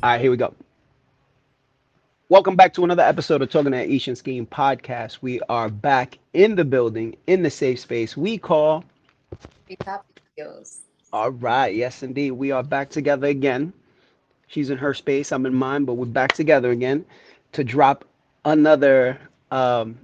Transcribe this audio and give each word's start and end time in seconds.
All 0.00 0.10
right, 0.10 0.20
here 0.20 0.30
we 0.30 0.36
go. 0.36 0.54
Welcome 2.28 2.54
back 2.54 2.72
to 2.74 2.84
another 2.84 3.02
episode 3.02 3.42
of 3.42 3.50
Talking 3.50 3.74
at 3.74 3.90
Ish 3.90 4.06
and 4.06 4.16
Scheme 4.16 4.46
podcast. 4.46 5.18
We 5.22 5.40
are 5.48 5.68
back 5.68 6.18
in 6.34 6.54
the 6.54 6.64
building, 6.64 7.16
in 7.26 7.42
the 7.42 7.50
safe 7.50 7.80
space 7.80 8.16
we 8.16 8.38
call. 8.38 8.84
All 11.12 11.32
right, 11.32 11.74
yes, 11.74 12.04
indeed. 12.04 12.30
We 12.32 12.52
are 12.52 12.62
back 12.62 12.90
together 12.90 13.26
again. 13.26 13.72
She's 14.46 14.70
in 14.70 14.78
her 14.78 14.94
space, 14.94 15.32
I'm 15.32 15.46
in 15.46 15.54
mine, 15.54 15.84
but 15.84 15.94
we're 15.94 16.06
back 16.06 16.32
together 16.32 16.70
again 16.70 17.04
to 17.52 17.64
drop 17.64 18.04
another 18.44 19.18
um, 19.50 19.98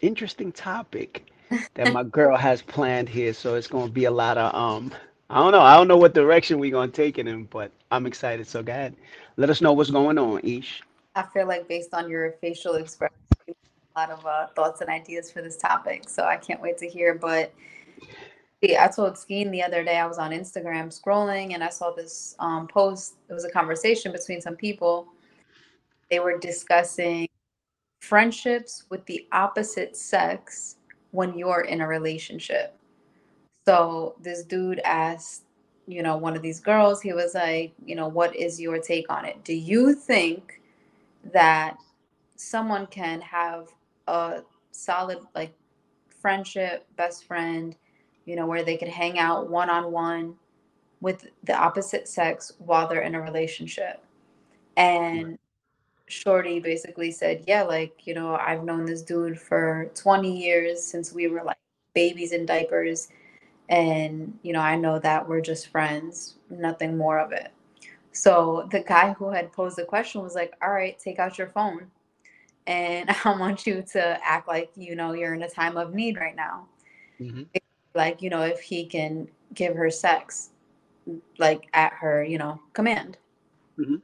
interesting 0.00 0.50
topic 0.50 1.30
that 1.74 1.92
my 1.92 2.02
girl 2.18 2.38
has 2.38 2.62
planned 2.62 3.10
here. 3.10 3.34
So 3.34 3.54
it's 3.54 3.66
going 3.68 3.88
to 3.88 3.92
be 3.92 4.04
a 4.06 4.10
lot 4.10 4.38
of 4.38 4.54
um, 4.54 4.92
I 5.28 5.40
don't 5.40 5.52
know. 5.52 5.60
I 5.60 5.76
don't 5.76 5.88
know 5.88 5.96
what 5.96 6.14
direction 6.14 6.58
we're 6.58 6.70
gonna 6.70 6.92
take 6.92 7.18
it 7.18 7.26
in, 7.26 7.44
but 7.44 7.72
I'm 7.90 8.06
excited. 8.06 8.46
So 8.46 8.62
go 8.62 8.72
ahead. 8.72 8.94
Let 9.36 9.50
us 9.50 9.60
know 9.60 9.72
what's 9.72 9.90
going 9.90 10.18
on, 10.18 10.40
Ish. 10.42 10.82
I 11.14 11.22
feel 11.22 11.46
like 11.46 11.68
based 11.68 11.94
on 11.94 12.08
your 12.08 12.32
facial 12.40 12.74
expression, 12.74 13.16
a 13.48 13.98
lot 13.98 14.10
of 14.10 14.24
uh, 14.26 14.46
thoughts 14.54 14.80
and 14.80 14.90
ideas 14.90 15.30
for 15.30 15.42
this 15.42 15.56
topic. 15.56 16.08
So 16.08 16.24
I 16.24 16.36
can't 16.36 16.60
wait 16.60 16.78
to 16.78 16.88
hear. 16.88 17.14
But 17.14 17.52
yeah, 18.62 18.84
I 18.84 18.88
told 18.88 19.14
Skeen 19.14 19.50
the 19.50 19.62
other 19.62 19.84
day 19.84 19.98
I 19.98 20.06
was 20.06 20.18
on 20.18 20.30
Instagram 20.30 20.88
scrolling 20.88 21.54
and 21.54 21.62
I 21.64 21.68
saw 21.68 21.90
this 21.90 22.34
um, 22.38 22.66
post. 22.68 23.14
It 23.28 23.34
was 23.34 23.44
a 23.44 23.50
conversation 23.50 24.12
between 24.12 24.40
some 24.40 24.56
people. 24.56 25.08
They 26.10 26.20
were 26.20 26.38
discussing 26.38 27.28
friendships 28.00 28.84
with 28.90 29.04
the 29.06 29.26
opposite 29.32 29.96
sex 29.96 30.76
when 31.10 31.36
you're 31.36 31.62
in 31.62 31.80
a 31.80 31.88
relationship. 31.88 32.78
So 33.66 34.14
this 34.20 34.44
dude 34.44 34.80
asked, 34.80 35.45
you 35.86 36.02
know, 36.02 36.16
one 36.16 36.36
of 36.36 36.42
these 36.42 36.60
girls, 36.60 37.00
he 37.00 37.12
was 37.12 37.34
like, 37.34 37.72
you 37.84 37.94
know, 37.94 38.08
what 38.08 38.34
is 38.34 38.60
your 38.60 38.78
take 38.78 39.10
on 39.10 39.24
it? 39.24 39.42
Do 39.44 39.54
you 39.54 39.94
think 39.94 40.60
that 41.32 41.76
someone 42.36 42.86
can 42.86 43.20
have 43.20 43.68
a 44.08 44.42
solid 44.72 45.18
like 45.34 45.54
friendship, 46.08 46.86
best 46.96 47.24
friend, 47.24 47.76
you 48.24 48.36
know, 48.36 48.46
where 48.46 48.64
they 48.64 48.76
can 48.76 48.88
hang 48.88 49.18
out 49.18 49.48
one 49.48 49.70
on 49.70 49.92
one 49.92 50.34
with 51.00 51.26
the 51.44 51.54
opposite 51.54 52.08
sex 52.08 52.52
while 52.58 52.88
they're 52.88 53.02
in 53.02 53.14
a 53.14 53.20
relationship? 53.20 54.02
And 54.76 55.38
Shorty 56.08 56.60
basically 56.60 57.10
said, 57.12 57.44
Yeah, 57.46 57.62
like, 57.62 58.06
you 58.06 58.14
know, 58.14 58.36
I've 58.36 58.64
known 58.64 58.86
this 58.86 59.02
dude 59.02 59.38
for 59.40 59.90
20 59.94 60.36
years 60.36 60.82
since 60.82 61.12
we 61.12 61.28
were 61.28 61.42
like 61.42 61.56
babies 61.94 62.32
in 62.32 62.44
diapers 62.44 63.08
and 63.68 64.38
you 64.42 64.52
know 64.52 64.60
i 64.60 64.76
know 64.76 64.98
that 64.98 65.28
we're 65.28 65.40
just 65.40 65.68
friends 65.68 66.36
nothing 66.50 66.96
more 66.96 67.18
of 67.18 67.32
it. 67.32 67.52
So 68.12 68.66
the 68.70 68.80
guy 68.80 69.12
who 69.12 69.30
had 69.30 69.52
posed 69.52 69.76
the 69.76 69.84
question 69.84 70.22
was 70.22 70.34
like 70.34 70.54
all 70.62 70.70
right 70.70 70.98
take 70.98 71.18
out 71.18 71.38
your 71.38 71.48
phone. 71.48 71.90
And 72.66 73.10
i 73.24 73.38
want 73.38 73.66
you 73.66 73.84
to 73.92 74.18
act 74.24 74.48
like 74.48 74.70
you 74.76 74.96
know 74.96 75.12
you're 75.12 75.34
in 75.34 75.42
a 75.42 75.50
time 75.50 75.76
of 75.76 75.94
need 75.94 76.18
right 76.18 76.36
now. 76.36 76.66
Mm-hmm. 77.20 77.44
like 77.94 78.20
you 78.20 78.28
know 78.28 78.42
if 78.42 78.60
he 78.60 78.84
can 78.84 79.26
give 79.54 79.74
her 79.74 79.90
sex 79.90 80.50
like 81.38 81.66
at 81.72 81.92
her 81.94 82.22
you 82.22 82.38
know 82.38 82.60
command. 82.72 83.16
Mm-hmm. 83.78 83.96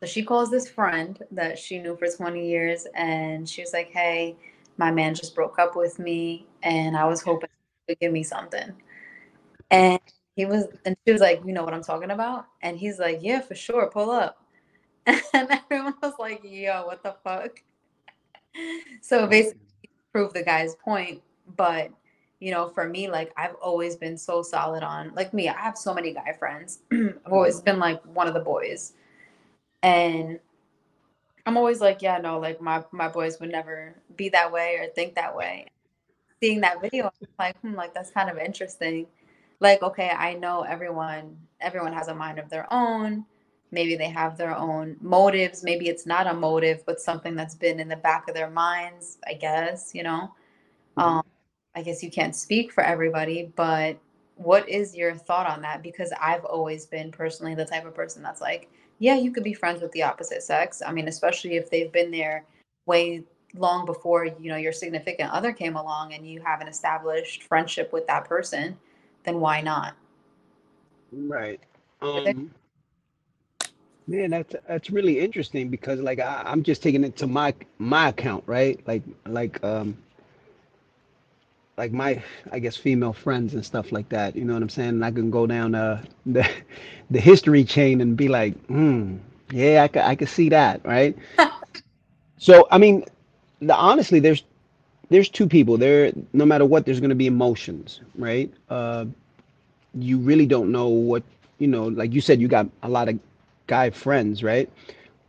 so 0.00 0.06
she 0.06 0.22
calls 0.22 0.50
this 0.50 0.68
friend 0.68 1.22
that 1.30 1.58
she 1.58 1.78
knew 1.78 1.96
for 1.96 2.06
20 2.06 2.46
years 2.46 2.86
and 2.94 3.48
she 3.48 3.62
was 3.62 3.72
like 3.72 3.90
hey 3.92 4.36
my 4.76 4.90
man 4.90 5.14
just 5.14 5.34
broke 5.34 5.58
up 5.58 5.74
with 5.74 5.98
me 5.98 6.46
and 6.62 6.98
i 6.98 7.06
was 7.06 7.22
hoping 7.22 7.48
to 7.88 7.94
give 7.94 8.12
me 8.12 8.22
something 8.22 8.74
and 9.70 10.00
he 10.36 10.44
was, 10.44 10.66
and 10.84 10.96
she 11.06 11.12
was 11.12 11.20
like, 11.20 11.42
you 11.44 11.52
know 11.52 11.64
what 11.64 11.74
I'm 11.74 11.82
talking 11.82 12.10
about? 12.10 12.46
And 12.62 12.76
he's 12.76 12.98
like, 12.98 13.20
yeah, 13.22 13.40
for 13.40 13.54
sure, 13.54 13.88
pull 13.90 14.10
up. 14.10 14.42
And 15.32 15.48
everyone 15.50 15.94
was 16.02 16.14
like, 16.18 16.40
yo, 16.44 16.86
what 16.86 17.02
the 17.02 17.14
fuck? 17.24 17.62
So 19.00 19.26
basically, 19.26 19.60
prove 20.12 20.32
the 20.32 20.42
guy's 20.42 20.74
point. 20.76 21.22
But, 21.56 21.90
you 22.40 22.50
know, 22.50 22.68
for 22.68 22.88
me, 22.88 23.08
like, 23.08 23.32
I've 23.36 23.54
always 23.56 23.96
been 23.96 24.16
so 24.18 24.42
solid 24.42 24.82
on, 24.82 25.12
like 25.14 25.32
me, 25.32 25.48
I 25.48 25.58
have 25.58 25.78
so 25.78 25.94
many 25.94 26.12
guy 26.12 26.32
friends. 26.38 26.80
I've 26.92 27.32
always 27.32 27.60
been 27.60 27.78
like 27.78 28.02
one 28.04 28.26
of 28.26 28.34
the 28.34 28.40
boys. 28.40 28.94
And 29.82 30.40
I'm 31.46 31.56
always 31.56 31.80
like, 31.80 32.02
yeah, 32.02 32.18
no, 32.18 32.40
like 32.40 32.60
my, 32.60 32.82
my 32.90 33.08
boys 33.08 33.38
would 33.38 33.50
never 33.52 33.94
be 34.16 34.28
that 34.30 34.50
way 34.50 34.76
or 34.80 34.86
think 34.88 35.14
that 35.14 35.36
way. 35.36 35.66
Seeing 36.42 36.60
that 36.62 36.82
video, 36.82 37.06
I'm 37.06 37.28
like, 37.38 37.60
hmm, 37.60 37.74
like 37.74 37.94
that's 37.94 38.10
kind 38.10 38.28
of 38.28 38.38
interesting 38.38 39.06
like 39.60 39.82
okay 39.82 40.10
i 40.10 40.34
know 40.34 40.62
everyone 40.62 41.36
everyone 41.60 41.92
has 41.92 42.08
a 42.08 42.14
mind 42.14 42.38
of 42.38 42.48
their 42.50 42.72
own. 42.72 43.24
Maybe 43.72 43.96
they 43.96 44.08
have 44.10 44.36
their 44.38 44.54
own 44.54 44.96
motives. 45.00 45.64
Maybe 45.64 45.88
it's 45.88 46.06
not 46.06 46.26
a 46.26 46.34
motive 46.34 46.84
but 46.86 47.00
something 47.00 47.34
that's 47.34 47.54
been 47.54 47.80
in 47.80 47.88
the 47.88 47.96
back 47.96 48.28
of 48.28 48.34
their 48.34 48.50
minds 48.50 49.18
i 49.26 49.34
guess 49.34 49.92
you 49.94 50.02
know? 50.02 50.32
Mm-hmm. 50.98 51.00
um 51.00 51.24
i 51.74 51.82
guess 51.82 52.02
you 52.02 52.10
can't 52.10 52.34
speak 52.34 52.72
for 52.72 52.82
everybody 52.82 53.52
but 53.56 53.98
what 54.36 54.68
is 54.68 54.94
your 54.94 55.14
thought 55.14 55.46
on 55.46 55.62
that? 55.62 55.82
Because 55.82 56.12
i've 56.20 56.44
always 56.44 56.86
been 56.86 57.10
personally 57.10 57.54
the 57.54 57.64
type 57.64 57.86
of 57.86 57.94
person 57.94 58.22
that's 58.22 58.40
like 58.40 58.70
yeah 58.98 59.16
you 59.16 59.32
could 59.32 59.44
be 59.44 59.54
friends 59.54 59.82
with 59.82 59.92
the 59.92 60.02
opposite 60.02 60.42
sex. 60.42 60.82
I 60.86 60.92
mean 60.92 61.08
especially 61.08 61.56
if 61.56 61.70
they've 61.70 61.92
been 61.92 62.10
there 62.10 62.44
way 62.86 63.24
long 63.54 63.86
before 63.86 64.26
you 64.26 64.50
know 64.50 64.56
your 64.56 64.72
significant 64.72 65.30
other 65.32 65.52
came 65.52 65.76
along 65.76 66.12
and 66.12 66.28
you 66.28 66.40
have 66.42 66.60
an 66.60 66.68
established 66.68 67.44
friendship 67.44 67.92
with 67.92 68.06
that 68.06 68.26
person 68.26 68.76
then 69.26 69.40
why 69.40 69.60
not? 69.60 69.94
Right. 71.12 71.60
Um, 72.00 72.50
man, 74.06 74.30
that's 74.30 74.54
that's 74.66 74.90
really 74.90 75.18
interesting 75.20 75.68
because 75.68 76.00
like 76.00 76.20
I, 76.20 76.42
I'm 76.46 76.62
just 76.62 76.82
taking 76.82 77.04
it 77.04 77.16
to 77.16 77.26
my 77.26 77.52
my 77.78 78.08
account, 78.08 78.44
right? 78.46 78.80
Like 78.86 79.02
like 79.26 79.62
um 79.64 79.98
like 81.76 81.92
my 81.92 82.22
I 82.52 82.58
guess 82.60 82.76
female 82.76 83.12
friends 83.12 83.54
and 83.54 83.64
stuff 83.64 83.92
like 83.92 84.08
that. 84.10 84.36
You 84.36 84.44
know 84.44 84.54
what 84.54 84.62
I'm 84.62 84.68
saying? 84.68 84.90
And 84.90 85.04
I 85.04 85.10
can 85.10 85.30
go 85.30 85.46
down 85.46 85.74
uh, 85.74 86.02
the 86.26 86.48
the 87.10 87.20
history 87.20 87.64
chain 87.64 88.00
and 88.00 88.16
be 88.16 88.28
like, 88.28 88.54
hmm, 88.66 89.16
yeah, 89.50 89.82
I 89.82 89.88
could 89.88 90.02
I 90.02 90.14
could 90.14 90.28
see 90.28 90.48
that, 90.50 90.84
right? 90.84 91.16
so 92.38 92.68
I 92.70 92.78
mean, 92.78 93.04
the, 93.60 93.74
honestly, 93.74 94.20
there's 94.20 94.44
there's 95.08 95.28
two 95.28 95.46
people 95.48 95.76
there 95.76 96.12
no 96.32 96.44
matter 96.44 96.64
what 96.64 96.84
there's 96.84 97.00
going 97.00 97.10
to 97.10 97.16
be 97.16 97.26
emotions 97.26 98.00
right? 98.16 98.52
Uh 98.68 99.06
you 99.94 100.18
really 100.18 100.46
don't 100.46 100.70
know 100.70 100.88
what 100.88 101.22
you 101.58 101.66
know 101.66 101.86
like 101.88 102.12
you 102.12 102.20
said 102.20 102.40
you 102.40 102.48
got 102.48 102.68
a 102.82 102.88
lot 102.88 103.08
of 103.08 103.18
guy 103.66 103.90
friends 103.90 104.42
right? 104.42 104.70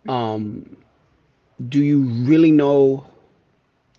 Um 0.07 0.75
do 1.69 1.83
you 1.83 2.01
really 2.03 2.51
know 2.51 3.05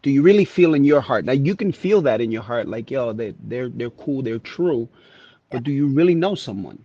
do 0.02 0.10
you 0.10 0.22
really 0.22 0.44
feel 0.44 0.74
in 0.74 0.84
your 0.84 1.00
heart? 1.00 1.24
Now 1.24 1.32
you 1.32 1.56
can 1.56 1.72
feel 1.72 2.00
that 2.02 2.20
in 2.20 2.30
your 2.30 2.42
heart 2.42 2.68
like 2.68 2.90
yo 2.90 3.12
they, 3.12 3.34
they're 3.44 3.68
they're 3.68 3.90
cool 3.90 4.22
they're 4.22 4.38
true 4.38 4.88
but 5.50 5.62
do 5.64 5.72
you 5.72 5.86
really 5.86 6.14
know 6.14 6.34
someone 6.34 6.78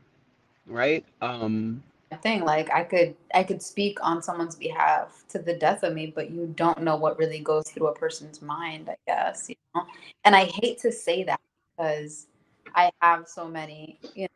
right? 0.67 1.05
Um 1.21 1.83
thing 2.21 2.43
like 2.43 2.69
i 2.71 2.83
could 2.83 3.15
i 3.33 3.43
could 3.43 3.61
speak 3.61 3.97
on 4.01 4.21
someone's 4.21 4.55
behalf 4.55 5.23
to 5.29 5.39
the 5.39 5.53
death 5.53 5.83
of 5.83 5.93
me 5.93 6.11
but 6.13 6.29
you 6.31 6.51
don't 6.55 6.81
know 6.81 6.95
what 6.95 7.17
really 7.17 7.39
goes 7.39 7.63
through 7.69 7.87
a 7.87 7.93
person's 7.95 8.41
mind 8.41 8.89
i 8.89 8.95
guess 9.07 9.49
you 9.49 9.55
know 9.75 9.83
and 10.25 10.35
i 10.35 10.45
hate 10.45 10.77
to 10.79 10.91
say 10.91 11.23
that 11.23 11.39
because 11.77 12.27
i 12.75 12.91
have 13.01 13.27
so 13.27 13.47
many 13.47 13.99
you 14.15 14.23
know 14.23 14.27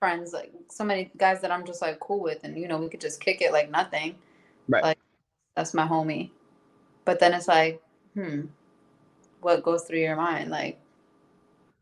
friends 0.00 0.32
like 0.32 0.52
so 0.70 0.84
many 0.84 1.10
guys 1.16 1.40
that 1.40 1.50
i'm 1.50 1.64
just 1.64 1.82
like 1.82 1.98
cool 2.00 2.20
with 2.20 2.42
and 2.44 2.58
you 2.58 2.68
know 2.68 2.78
we 2.78 2.88
could 2.88 3.00
just 3.00 3.20
kick 3.20 3.40
it 3.40 3.52
like 3.52 3.70
nothing 3.70 4.14
right 4.68 4.82
like 4.84 4.98
that's 5.56 5.74
my 5.74 5.86
homie 5.86 6.30
but 7.04 7.18
then 7.18 7.32
it's 7.32 7.48
like 7.48 7.80
hmm 8.14 8.42
what 9.40 9.62
goes 9.62 9.84
through 9.84 10.00
your 10.00 10.16
mind 10.16 10.50
like 10.50 10.78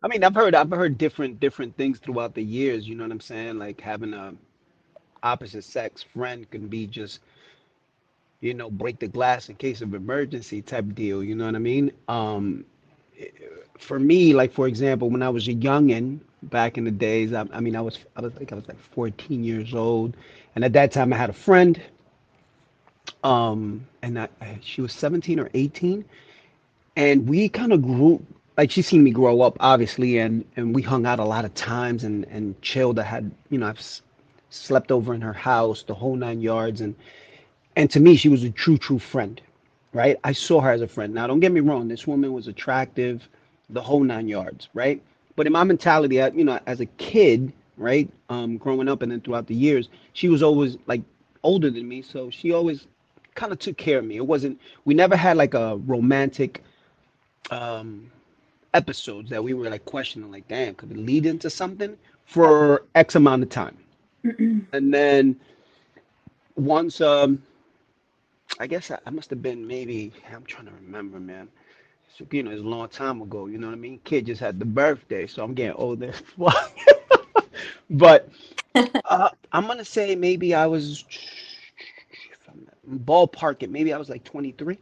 I 0.05 0.09
mean, 0.09 0.23
I've 0.23 0.35
heard 0.35 0.55
I've 0.55 0.71
heard 0.71 0.99
different 0.99 1.41
different 1.41 1.75
things 1.79 1.99
throughout 1.99 2.35
the 2.35 2.43
years. 2.43 2.87
You 2.87 2.95
know 2.95 3.05
what 3.05 3.11
I'm 3.13 3.21
saying? 3.21 3.59
Like 3.59 3.81
having 3.81 4.13
a 4.13 4.35
opposite 5.25 5.65
sex 5.65 6.03
friend 6.03 6.51
can 6.51 6.69
be 6.69 6.87
just 6.87 7.21
you 8.41 8.55
know 8.55 8.71
break 8.71 8.99
the 9.01 9.09
glass 9.09 9.49
in 9.49 9.57
case 9.57 9.81
of 9.83 9.95
emergency 9.95 10.63
type 10.63 10.87
deal 10.95 11.25
you 11.25 11.35
know 11.35 11.47
what 11.47 11.57
i 11.57 11.59
mean? 11.59 11.91
Um 12.09 12.65
for 13.79 13.99
me 13.99 14.35
like 14.35 14.53
for 14.53 14.69
example 14.69 15.11
when 15.11 15.23
i 15.23 15.29
was 15.29 15.49
a 15.49 15.55
youngin 15.55 16.21
back 16.45 16.79
in 16.79 16.85
the 16.85 16.91
days 16.91 17.33
I, 17.33 17.47
I 17.53 17.61
mean 17.61 17.77
i 17.77 17.81
was 17.81 17.99
i 18.17 18.21
was 18.21 18.35
like 18.37 18.53
i 18.53 18.55
was 18.57 18.69
like 18.69 18.79
14 18.81 19.45
years 19.45 19.75
old 19.75 20.17
and 20.55 20.65
at 20.65 20.73
that 20.75 20.93
time 20.93 21.13
i 21.13 21.17
had 21.17 21.31
a 21.31 21.35
friend 21.35 21.81
um 23.25 23.87
and 24.03 24.19
I, 24.19 24.29
she 24.63 24.81
was 24.83 24.93
17 24.93 25.41
or 25.41 25.51
18 25.55 26.05
and 26.97 27.29
we 27.29 27.49
kind 27.49 27.73
of 27.73 27.83
grew 27.83 28.25
like 28.57 28.71
she 28.71 28.83
seen 28.83 29.03
me 29.03 29.11
grow 29.11 29.41
up 29.43 29.57
obviously 29.61 30.19
and 30.19 30.45
and 30.57 30.75
we 30.75 30.83
hung 30.83 31.07
out 31.07 31.19
a 31.19 31.25
lot 31.25 31.45
of 31.45 31.55
times 31.55 32.05
and 32.05 32.25
and 32.27 32.61
chilled. 32.63 32.99
I 32.99 33.03
had 33.05 33.31
you 33.51 33.59
know 33.59 33.67
i've 33.69 33.81
slept 34.55 34.93
over 34.93 35.15
in 35.15 35.21
her 35.21 35.33
house, 35.33 35.83
the 35.83 35.95
whole 35.95 36.17
nine 36.17 36.41
yards. 36.41 36.81
And 36.81 36.95
and 37.77 37.91
to 37.91 38.01
me, 38.01 38.17
she 38.17 38.29
was 38.29 38.45
a 38.45 38.51
true, 38.51 38.79
true 38.79 38.99
friend, 38.99 39.41
right? 39.93 40.19
I 40.25 40.33
saw 40.33 40.61
her 40.61 40.71
as 40.71 40.81
a 40.81 40.89
friend. 40.89 41.13
Now, 41.13 41.27
don't 41.27 41.41
get 41.41 41.53
me 41.53 41.61
wrong, 41.61 41.89
this 41.89 42.07
woman 42.07 42.33
was 42.33 42.47
attractive, 42.49 43.29
the 43.71 43.83
whole 43.83 44.05
nine 44.05 44.29
yards, 44.29 44.69
right? 44.75 45.03
But 45.37 45.47
in 45.47 45.53
my 45.53 45.65
mentality, 45.65 46.17
you 46.17 46.45
know, 46.45 46.61
as 46.67 46.81
a 46.81 46.87
kid, 46.87 47.53
right, 47.77 48.09
um, 48.29 48.57
growing 48.59 48.89
up 48.89 49.03
and 49.03 49.11
then 49.11 49.21
throughout 49.21 49.49
the 49.49 49.55
years, 49.55 49.89
she 50.13 50.29
was 50.29 50.43
always 50.43 50.79
like 50.87 51.03
older 51.43 51.71
than 51.71 51.89
me, 51.89 52.03
so 52.03 52.31
she 52.31 52.53
always 52.53 52.87
kind 53.35 53.53
of 53.53 53.59
took 53.59 53.77
care 53.77 53.99
of 53.99 54.05
me. 54.05 54.17
It 54.17 54.27
wasn't 54.27 54.61
we 54.85 54.95
never 54.95 55.17
had 55.17 55.37
like 55.37 55.55
a 55.55 55.77
romantic 55.79 56.63
um 57.51 58.11
episodes 58.75 59.31
that 59.31 59.43
we 59.43 59.55
were 59.55 59.71
like 59.71 59.85
questioning, 59.85 60.31
like, 60.31 60.49
damn, 60.49 60.75
could 60.75 60.91
it 60.93 60.99
lead 60.99 61.27
into 61.27 61.51
something 61.51 61.97
for 62.27 62.85
X 62.95 63.17
amount 63.17 63.43
of 63.43 63.51
time? 63.51 63.77
And 64.25 64.93
then 64.93 65.37
once 66.57 67.01
um 67.01 67.43
I 68.59 68.67
guess 68.67 68.91
I, 68.91 68.99
I 69.07 69.11
must 69.11 69.31
have 69.31 69.43
been 69.43 69.67
maybe 69.67 70.13
I'm 70.33 70.45
trying 70.45 70.67
to 70.67 70.73
remember, 70.73 71.19
man. 71.21 71.49
So 72.17 72.27
you 72.31 72.43
know, 72.43 72.51
it's 72.53 72.63
a 72.63 72.65
long 72.65 72.89
time 72.89 73.21
ago, 73.23 73.47
you 73.47 73.59
know 73.59 73.67
what 73.67 73.73
I 73.75 73.77
mean? 73.77 74.01
Kid 74.05 74.27
just 74.27 74.41
had 74.41 74.59
the 74.59 74.65
birthday, 74.65 75.27
so 75.27 75.43
I'm 75.43 75.55
getting 75.55 75.75
older. 75.75 76.13
but 77.91 78.29
uh, 79.05 79.31
I'm 79.53 79.67
gonna 79.67 79.85
say 79.85 80.15
maybe 80.15 80.55
I 80.55 80.67
was 80.67 81.05
ballpark 82.89 83.63
it. 83.63 83.71
Maybe 83.71 83.93
I 83.93 83.99
was 83.99 84.09
like 84.09 84.25
23 84.25 84.79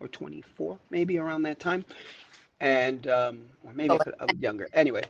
or 0.00 0.08
24, 0.08 0.78
maybe 0.90 1.18
around 1.18 1.42
that 1.42 1.58
time, 1.60 1.84
and 2.60 3.06
um, 3.08 3.42
or 3.64 3.72
maybe 3.72 3.94
I, 3.94 3.98
could, 3.98 4.14
I 4.20 4.24
was 4.26 4.36
younger. 4.38 4.68
Anyway, 4.74 5.04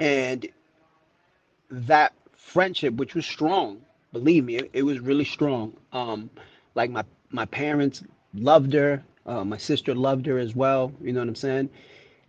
and 0.00 0.46
that 1.70 2.12
friendship, 2.50 2.94
which 2.96 3.14
was 3.14 3.26
strong, 3.26 3.80
believe 4.12 4.44
me, 4.44 4.56
it, 4.56 4.70
it 4.72 4.82
was 4.82 5.00
really 5.00 5.24
strong. 5.24 5.72
Um, 5.92 6.30
like 6.74 6.90
my 6.90 7.04
my 7.30 7.46
parents 7.46 8.02
loved 8.34 8.72
her. 8.74 9.02
Uh, 9.26 9.44
my 9.44 9.56
sister 9.58 9.94
loved 9.94 10.26
her 10.26 10.38
as 10.38 10.54
well. 10.56 10.92
You 11.00 11.12
know 11.12 11.20
what 11.20 11.28
I'm 11.28 11.36
saying? 11.36 11.70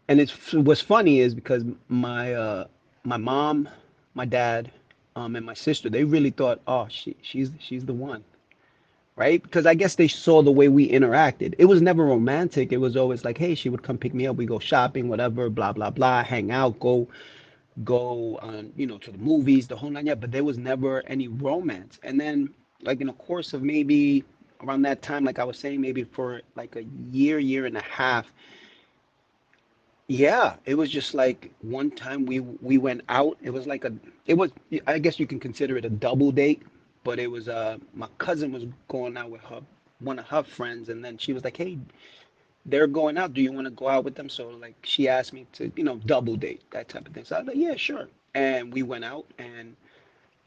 And 0.08 0.22
it's 0.22 0.54
what's 0.54 0.82
funny 0.82 1.20
is 1.22 1.34
because 1.34 1.64
my 1.90 2.34
uh, 2.34 2.66
my 3.04 3.18
mom, 3.18 3.68
my 4.14 4.26
dad, 4.26 4.72
um, 5.16 5.36
and 5.36 5.46
my 5.46 5.56
sister, 5.56 5.90
they 5.90 6.04
really 6.04 6.32
thought, 6.32 6.62
oh, 6.68 6.88
she 6.90 7.16
she's 7.24 7.52
she's 7.60 7.86
the 7.86 7.94
one, 7.94 8.24
right? 9.16 9.42
Because 9.42 9.66
I 9.66 9.74
guess 9.76 9.96
they 9.96 10.08
saw 10.10 10.44
the 10.44 10.52
way 10.52 10.70
we 10.70 10.90
interacted. 10.92 11.56
It 11.60 11.66
was 11.66 11.82
never 11.82 12.06
romantic. 12.06 12.72
It 12.72 12.78
was 12.78 12.96
always 12.98 13.26
like, 13.26 13.38
hey, 13.40 13.56
she 13.56 13.70
would 13.70 13.84
come 13.84 13.98
pick 13.98 14.14
me 14.14 14.28
up. 14.28 14.38
We 14.38 14.46
go 14.46 14.60
shopping, 14.60 15.10
whatever, 15.10 15.50
blah 15.50 15.74
blah 15.74 15.92
blah, 15.92 16.24
hang 16.24 16.52
out, 16.52 16.80
go 16.80 17.08
go 17.84 18.38
on, 18.42 18.74
you 18.76 18.86
know, 18.88 18.98
to 19.00 19.12
the 19.12 19.18
movies, 19.18 19.68
the 19.68 19.76
whole 19.76 19.90
nine. 19.90 20.06
Yeah, 20.06 20.16
but 20.16 20.32
there 20.32 20.44
was 20.44 20.58
never 20.58 21.04
any 21.08 21.28
romance. 21.28 22.00
And 22.04 22.20
then, 22.20 22.54
like 22.82 23.02
in 23.02 23.08
the 23.08 23.14
course 23.14 23.54
of 23.54 23.64
maybe 23.64 24.24
around 24.62 24.84
that 24.84 25.02
time, 25.02 25.24
like 25.24 25.40
I 25.40 25.44
was 25.44 25.58
saying, 25.58 25.82
maybe 25.82 26.04
for 26.04 26.42
like 26.56 26.76
a 26.76 26.84
year, 27.12 27.40
year 27.40 27.66
and 27.66 27.78
a 27.78 27.82
half. 27.84 28.32
Yeah, 30.08 30.56
it 30.66 30.76
was 30.76 30.90
just 30.90 31.14
like 31.14 31.52
one 31.62 31.90
time 31.92 32.26
we 32.26 32.40
we 32.40 32.78
went 32.78 33.02
out. 33.10 33.38
It 33.42 33.52
was 33.52 33.66
like 33.68 33.86
a 33.86 33.94
it 34.26 34.34
was 34.36 34.52
I 34.88 35.00
guess 35.00 35.20
you 35.20 35.28
can 35.28 35.40
consider 35.40 35.78
it 35.78 35.86
a 35.86 35.90
double 35.90 36.32
date, 36.32 36.64
but 37.04 37.20
it 37.20 37.28
was 37.32 37.48
uh 37.48 37.78
my 37.94 38.08
cousin 38.18 38.52
was 38.52 38.66
going 38.90 39.18
out 39.18 39.30
with 39.32 39.42
her 39.44 39.62
one 40.00 40.20
of 40.20 40.28
her 40.28 40.44
friends 40.44 40.90
and 40.90 41.04
then 41.04 41.18
she 41.18 41.32
was 41.34 41.44
like, 41.44 41.56
"Hey, 41.58 41.78
they're 42.66 42.88
going 42.88 43.18
out. 43.18 43.34
Do 43.34 43.42
you 43.42 43.52
want 43.52 43.66
to 43.66 43.72
go 43.72 43.88
out 43.88 44.04
with 44.04 44.16
them?" 44.16 44.30
So 44.30 44.50
like 44.50 44.76
she 44.84 45.08
asked 45.08 45.34
me 45.34 45.48
to, 45.54 45.72
you 45.76 45.84
know, 45.84 45.98
double 46.06 46.36
date, 46.36 46.62
that 46.72 46.90
type 46.90 47.08
of 47.08 47.14
thing. 47.14 47.26
So 47.26 47.36
I 47.36 47.40
was 47.40 47.48
like, 47.48 47.58
"Yeah, 47.58 47.76
sure." 47.76 48.08
And 48.34 48.74
we 48.74 48.84
went 48.84 49.06
out 49.06 49.26
and 49.38 49.76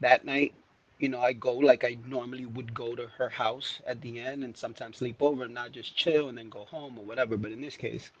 that 0.01 0.25
night 0.25 0.53
you 0.99 1.09
know, 1.09 1.19
I 1.19 1.33
go 1.33 1.53
like 1.53 1.83
I 1.83 1.97
normally 2.07 2.45
would 2.45 2.73
go 2.73 2.95
to 2.95 3.07
her 3.17 3.29
house 3.29 3.81
at 3.85 4.01
the 4.01 4.19
end 4.19 4.43
and 4.43 4.55
sometimes 4.55 4.97
sleep 4.97 5.21
over 5.21 5.43
and 5.43 5.53
not 5.53 5.71
just 5.71 5.95
chill 5.95 6.29
and 6.29 6.37
then 6.37 6.49
go 6.49 6.65
home 6.65 6.97
or 6.97 7.05
whatever. 7.05 7.37
But 7.37 7.51
in 7.51 7.61
this 7.61 7.75
case, 7.75 8.11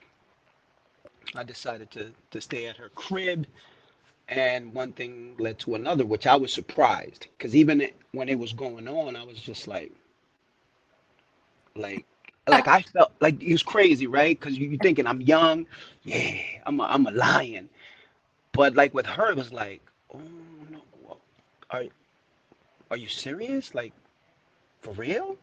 I 1.33 1.43
decided 1.43 1.91
to 1.91 2.11
to 2.31 2.41
stay 2.41 2.67
at 2.67 2.77
her 2.77 2.89
crib. 2.89 3.47
And 4.27 4.73
one 4.73 4.91
thing 4.93 5.35
led 5.37 5.59
to 5.59 5.75
another, 5.75 6.05
which 6.05 6.25
I 6.25 6.35
was 6.35 6.51
surprised 6.51 7.27
because 7.37 7.55
even 7.55 7.87
when 8.11 8.27
it 8.27 8.39
was 8.39 8.53
going 8.53 8.87
on, 8.87 9.15
I 9.15 9.23
was 9.23 9.39
just 9.39 9.67
like, 9.67 9.91
like, 11.75 12.05
like 12.47 12.67
I 12.67 12.81
felt 12.81 13.11
like 13.21 13.41
it 13.41 13.51
was 13.51 13.63
crazy, 13.63 14.07
right? 14.07 14.39
Because 14.39 14.57
you, 14.57 14.75
are 14.75 14.77
thinking 14.77 15.07
I'm 15.07 15.21
young, 15.21 15.65
yeah, 16.03 16.37
I'm 16.65 16.79
a, 16.79 16.83
I'm 16.83 17.07
a 17.07 17.11
lion, 17.11 17.69
but 18.51 18.75
like 18.75 18.93
with 18.93 19.05
her, 19.05 19.31
it 19.31 19.37
was 19.37 19.51
like, 19.51 19.81
oh 20.13 20.21
no, 20.71 21.17
are 21.71 21.85
are 22.91 22.97
you 22.97 23.07
serious? 23.07 23.73
Like, 23.73 23.93
for 24.81 24.93
real? 24.93 25.37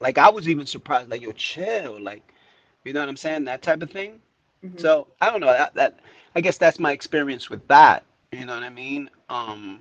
Like, 0.00 0.18
I 0.18 0.30
was 0.30 0.48
even 0.48 0.66
surprised. 0.66 1.10
Like, 1.10 1.22
yo, 1.22 1.32
chill. 1.32 2.00
Like, 2.00 2.32
you 2.84 2.92
know 2.92 3.00
what 3.00 3.08
I'm 3.08 3.16
saying? 3.16 3.44
That 3.44 3.62
type 3.62 3.82
of 3.82 3.90
thing. 3.90 4.20
Mm-hmm. 4.64 4.78
So 4.78 5.06
I 5.20 5.30
don't 5.30 5.40
know. 5.40 5.46
That 5.46 5.74
that 5.74 6.00
I 6.34 6.40
guess 6.40 6.58
that's 6.58 6.78
my 6.78 6.92
experience 6.92 7.50
with 7.50 7.66
that. 7.68 8.04
You 8.32 8.46
know 8.46 8.54
what 8.54 8.62
I 8.62 8.70
mean? 8.70 9.10
Um, 9.28 9.80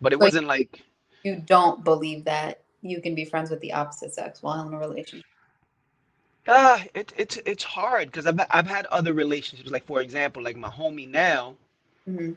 but 0.00 0.12
it 0.12 0.18
wasn't 0.18 0.46
like 0.46 0.82
you 1.24 1.36
don't 1.36 1.84
believe 1.84 2.24
that 2.24 2.62
you 2.82 3.00
can 3.00 3.14
be 3.14 3.24
friends 3.24 3.50
with 3.50 3.60
the 3.60 3.72
opposite 3.72 4.14
sex 4.14 4.42
while 4.42 4.66
in 4.66 4.72
a 4.72 4.78
relationship. 4.78 5.26
Ah, 6.48 6.80
uh, 6.80 6.84
it, 6.94 7.12
it's 7.16 7.36
it's 7.44 7.62
hard 7.62 8.10
because 8.10 8.26
I've 8.26 8.40
I've 8.50 8.66
had 8.66 8.86
other 8.86 9.12
relationships. 9.12 9.70
Like 9.70 9.86
for 9.86 10.00
example, 10.00 10.42
like 10.42 10.56
my 10.56 10.70
homie 10.70 11.08
now. 11.08 11.54
Mm-hmm. 12.08 12.32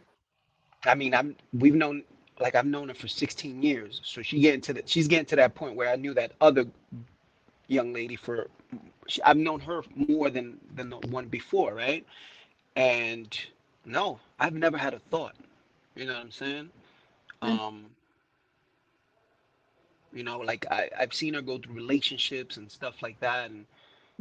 I 0.86 0.96
mean, 0.96 1.14
I'm 1.16 1.36
we've 1.54 1.76
known 1.76 2.04
like 2.40 2.56
I've 2.56 2.66
known 2.66 2.90
her 2.90 2.94
for 2.94 3.08
16 3.08 3.64
years. 3.64 4.02
So 4.04 4.22
she 4.22 4.40
getting 4.40 4.62
to 4.62 4.74
the, 4.74 4.84
she's 4.86 5.08
getting 5.08 5.28
to 5.28 5.36
that 5.38 5.56
point 5.56 5.76
where 5.76 5.90
I 5.90 5.96
knew 5.96 6.14
that 6.16 6.34
other 6.42 6.66
young 7.68 7.94
lady 7.94 8.16
for 8.18 8.48
she, 9.08 9.22
I've 9.24 9.38
known 9.38 9.60
her 9.62 9.84
more 9.96 10.30
than 10.30 10.58
than 10.76 10.90
the 10.90 10.98
one 10.98 11.28
before, 11.28 11.74
right? 11.74 12.06
And 12.76 13.38
no, 13.86 14.20
I've 14.40 14.54
never 14.54 14.78
had 14.78 14.94
a 14.94 15.00
thought. 15.00 15.36
You 15.96 16.06
know 16.06 16.14
what 16.14 16.24
I'm 16.24 16.32
saying? 16.32 16.70
Mm-hmm. 17.42 17.60
Um 17.60 17.86
you 20.14 20.24
know, 20.24 20.40
like 20.40 20.66
I, 20.70 20.90
I've 21.00 21.14
seen 21.14 21.36
her 21.36 21.42
go 21.42 21.58
through 21.58 21.76
relationships 21.76 22.58
and 22.58 22.70
stuff 22.70 23.02
like 23.02 23.18
that 23.22 23.50
and 23.52 23.66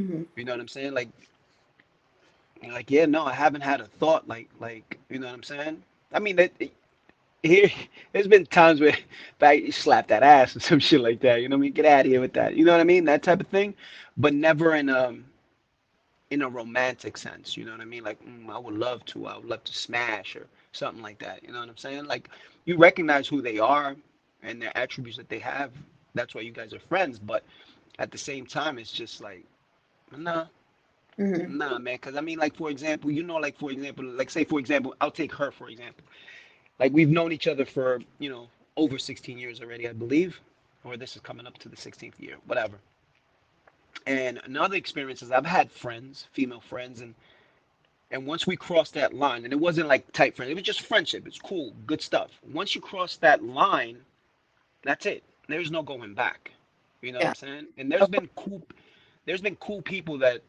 mm-hmm. 0.01 0.23
you 0.37 0.45
know 0.45 0.53
what 0.53 0.61
I'm 0.61 0.69
saying? 0.69 0.95
Like 0.95 1.09
like 2.69 2.91
yeah, 2.91 3.07
no, 3.07 3.25
I 3.25 3.33
haven't 3.33 3.63
had 3.63 3.81
a 3.81 3.87
thought 3.87 4.29
like 4.29 4.49
like 4.61 4.99
you 5.09 5.19
know 5.19 5.27
what 5.27 5.35
I'm 5.35 5.43
saying? 5.43 5.83
I 6.13 6.19
mean 6.19 6.37
that 6.37 6.53
here 7.43 7.71
there's 8.13 8.29
been 8.29 8.47
times 8.47 8.81
where 8.81 8.97
I 9.41 9.71
slap 9.71 10.09
that 10.09 10.23
ass 10.23 10.57
or 10.57 10.61
some 10.71 10.79
shit 10.79 11.01
like 11.01 11.21
that. 11.21 11.43
You 11.43 11.49
know 11.49 11.57
what 11.57 11.63
I 11.63 11.65
mean? 11.65 11.73
Get 11.73 11.87
out 11.87 12.07
of 12.07 12.13
here 12.13 12.21
with 12.21 12.35
that. 12.35 12.57
You 12.57 12.65
know 12.65 12.73
what 12.73 12.81
I 12.81 12.85
mean? 12.85 13.05
That 13.05 13.23
type 13.23 13.41
of 13.41 13.49
thing, 13.49 13.75
but 14.17 14.35
never 14.35 14.75
in 14.75 14.89
um 14.89 15.25
in 16.31 16.43
a 16.43 16.49
romantic 16.49 17.17
sense. 17.17 17.57
You 17.57 17.65
know 17.65 17.73
what 17.73 17.81
I 17.81 17.87
mean? 17.87 18.05
Like 18.05 18.23
mm, 18.25 18.51
I 18.51 18.59
would 18.59 18.75
love 18.75 19.05
to. 19.07 19.27
I 19.27 19.37
would 19.37 19.47
love 19.47 19.65
to 19.65 19.75
smash 19.75 20.37
or 20.37 20.47
something 20.73 21.03
like 21.03 21.19
that. 21.21 21.43
You 21.43 21.53
know 21.53 21.61
what 21.61 21.69
I'm 21.69 21.77
saying? 21.77 22.07
Like 22.07 22.29
you 22.65 22.77
recognize 22.77 23.27
who 23.27 23.43
they 23.43 23.59
are 23.59 23.97
and 24.43 24.61
their 24.61 24.77
attributes 24.77 25.17
that 25.19 25.29
they 25.29 25.39
have. 25.39 25.73
That's 26.15 26.35
why 26.35 26.41
you 26.43 26.53
guys 26.53 26.73
are 26.73 26.81
friends. 26.81 27.19
But 27.19 27.45
at 27.99 28.11
the 28.11 28.19
same 28.19 28.47
time, 28.47 28.79
it's 28.79 28.93
just 28.93 29.21
like, 29.21 29.45
nah, 30.17 30.47
Mm-hmm. 31.19 31.59
Nah, 31.59 31.79
man. 31.79 31.97
Because 31.97 32.17
I 32.17 32.23
mean, 32.23 32.39
like 32.39 32.57
for 32.57 32.71
example, 32.71 33.11
you 33.11 33.23
know, 33.23 33.37
like 33.37 33.59
for 33.59 33.71
example, 33.71 34.07
like 34.07 34.31
say 34.31 34.45
for 34.45 34.59
example, 34.59 34.95
I'll 35.03 35.11
take 35.11 35.35
her 35.35 35.51
for 35.51 35.69
example 35.69 36.05
like 36.81 36.93
we've 36.93 37.11
known 37.11 37.31
each 37.31 37.47
other 37.47 37.65
for 37.65 38.01
you 38.19 38.31
know 38.31 38.49
over 38.77 38.99
16 38.99 39.39
years 39.39 39.61
already 39.61 39.89
i 39.89 39.93
believe 39.93 40.41
or 40.83 40.97
this 40.97 41.15
is 41.15 41.23
coming 41.23 41.47
up 41.47 41.57
to 41.59 41.69
the 41.69 41.77
16th 41.77 42.15
year 42.19 42.37
whatever 42.47 42.77
and 44.07 44.41
another 44.45 44.75
experience 44.75 45.23
is 45.23 45.31
i've 45.31 45.47
had 45.47 45.71
friends 45.71 46.27
female 46.33 46.61
friends 46.61 47.03
and 47.03 47.15
and 48.11 48.27
once 48.27 48.47
we 48.47 48.57
crossed 48.57 48.95
that 48.95 49.15
line 49.15 49.45
and 49.45 49.53
it 49.53 49.61
wasn't 49.61 49.87
like 49.87 50.11
tight 50.13 50.35
friends 50.35 50.51
it 50.51 50.55
was 50.55 50.65
just 50.65 50.81
friendship 50.81 51.27
it's 51.27 51.39
cool 51.39 51.73
good 51.87 52.01
stuff 52.01 52.31
once 52.53 52.75
you 52.75 52.81
cross 52.81 53.17
that 53.19 53.45
line 53.45 53.99
that's 54.83 55.07
it 55.07 55.23
there's 55.49 55.71
no 55.71 55.83
going 55.83 56.15
back 56.15 56.51
you 57.03 57.13
know 57.13 57.19
yeah. 57.19 57.27
what 57.27 57.43
i'm 57.43 57.49
saying 57.49 57.67
and 57.77 57.93
there's 57.93 58.09
been 58.09 58.29
cool 58.35 58.63
there's 59.27 59.41
been 59.41 59.57
cool 59.57 59.83
people 59.83 60.19
that 60.19 60.43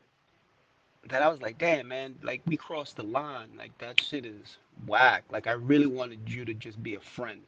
that 1.10 1.24
I 1.24 1.30
was 1.30 1.42
like, 1.42 1.58
damn, 1.58 1.88
man, 1.88 2.16
like 2.22 2.42
we 2.46 2.58
crossed 2.58 2.98
the 2.98 3.04
line. 3.04 3.50
Like 3.58 3.75
that 3.80 4.00
shit 4.01 4.25
is 4.25 4.58
whack. 4.88 5.24
Like 5.32 5.48
I 5.48 5.54
really 5.54 5.88
wanted 5.88 6.20
you 6.28 6.46
to 6.46 6.54
just 6.54 6.82
be 6.84 6.96
a 6.96 7.00
friend. 7.00 7.42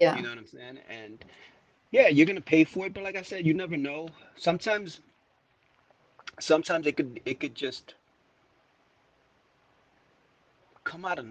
Yeah. 0.00 0.16
You 0.16 0.22
know 0.22 0.30
what 0.30 0.38
I'm 0.38 0.46
saying? 0.46 0.78
And 0.88 1.24
yeah, 1.90 2.08
you're 2.08 2.26
gonna 2.26 2.40
pay 2.40 2.64
for 2.64 2.86
it, 2.86 2.94
but 2.94 3.04
like 3.04 3.16
I 3.16 3.22
said, 3.22 3.46
you 3.46 3.54
never 3.54 3.76
know. 3.76 4.08
Sometimes 4.36 5.00
sometimes 6.40 6.86
it 6.86 6.96
could 6.96 7.20
it 7.24 7.40
could 7.40 7.54
just 7.54 7.94
come 10.84 11.04
out 11.04 11.18
of 11.18 11.26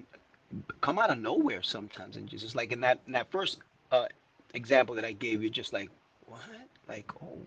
come 0.82 1.00
out 1.00 1.10
of 1.10 1.18
nowhere 1.18 1.62
sometimes 1.62 2.16
and 2.16 2.28
just 2.30 2.56
like 2.56 2.72
in 2.72 2.80
that 2.82 3.00
in 3.08 3.14
that 3.14 3.30
first 3.32 3.58
uh 3.92 4.06
example 4.54 4.96
that 4.96 5.06
I 5.06 5.12
gave 5.12 5.44
you, 5.44 5.50
just 5.50 5.74
like 5.74 5.90
what? 6.28 6.40
Like 6.88 7.12
oh 7.22 7.40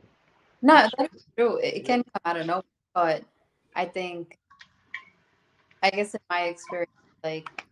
no, 0.62 0.88
that's 0.98 1.26
true. 1.36 1.58
It 1.58 1.84
can 1.84 2.02
come 2.02 2.22
out 2.24 2.36
of 2.36 2.46
nowhere, 2.46 2.62
but 2.94 3.24
I 3.74 3.84
think, 3.84 4.38
I 5.82 5.90
guess 5.90 6.14
in 6.14 6.20
my 6.30 6.42
experience, 6.44 6.90
like 7.22 7.64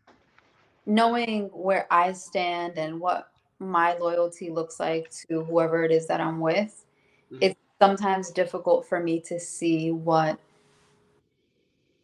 knowing 0.86 1.44
where 1.52 1.86
I 1.90 2.12
stand 2.12 2.78
and 2.78 3.00
what 3.00 3.30
my 3.58 3.96
loyalty 3.96 4.50
looks 4.50 4.78
like 4.78 5.10
to 5.28 5.44
whoever 5.44 5.84
it 5.84 5.92
is 5.92 6.06
that 6.08 6.20
I'm 6.20 6.40
with, 6.40 6.84
mm-hmm. 7.32 7.38
it's 7.40 7.58
sometimes 7.80 8.30
difficult 8.30 8.86
for 8.86 9.00
me 9.00 9.20
to 9.20 9.40
see 9.40 9.90
what 9.90 10.38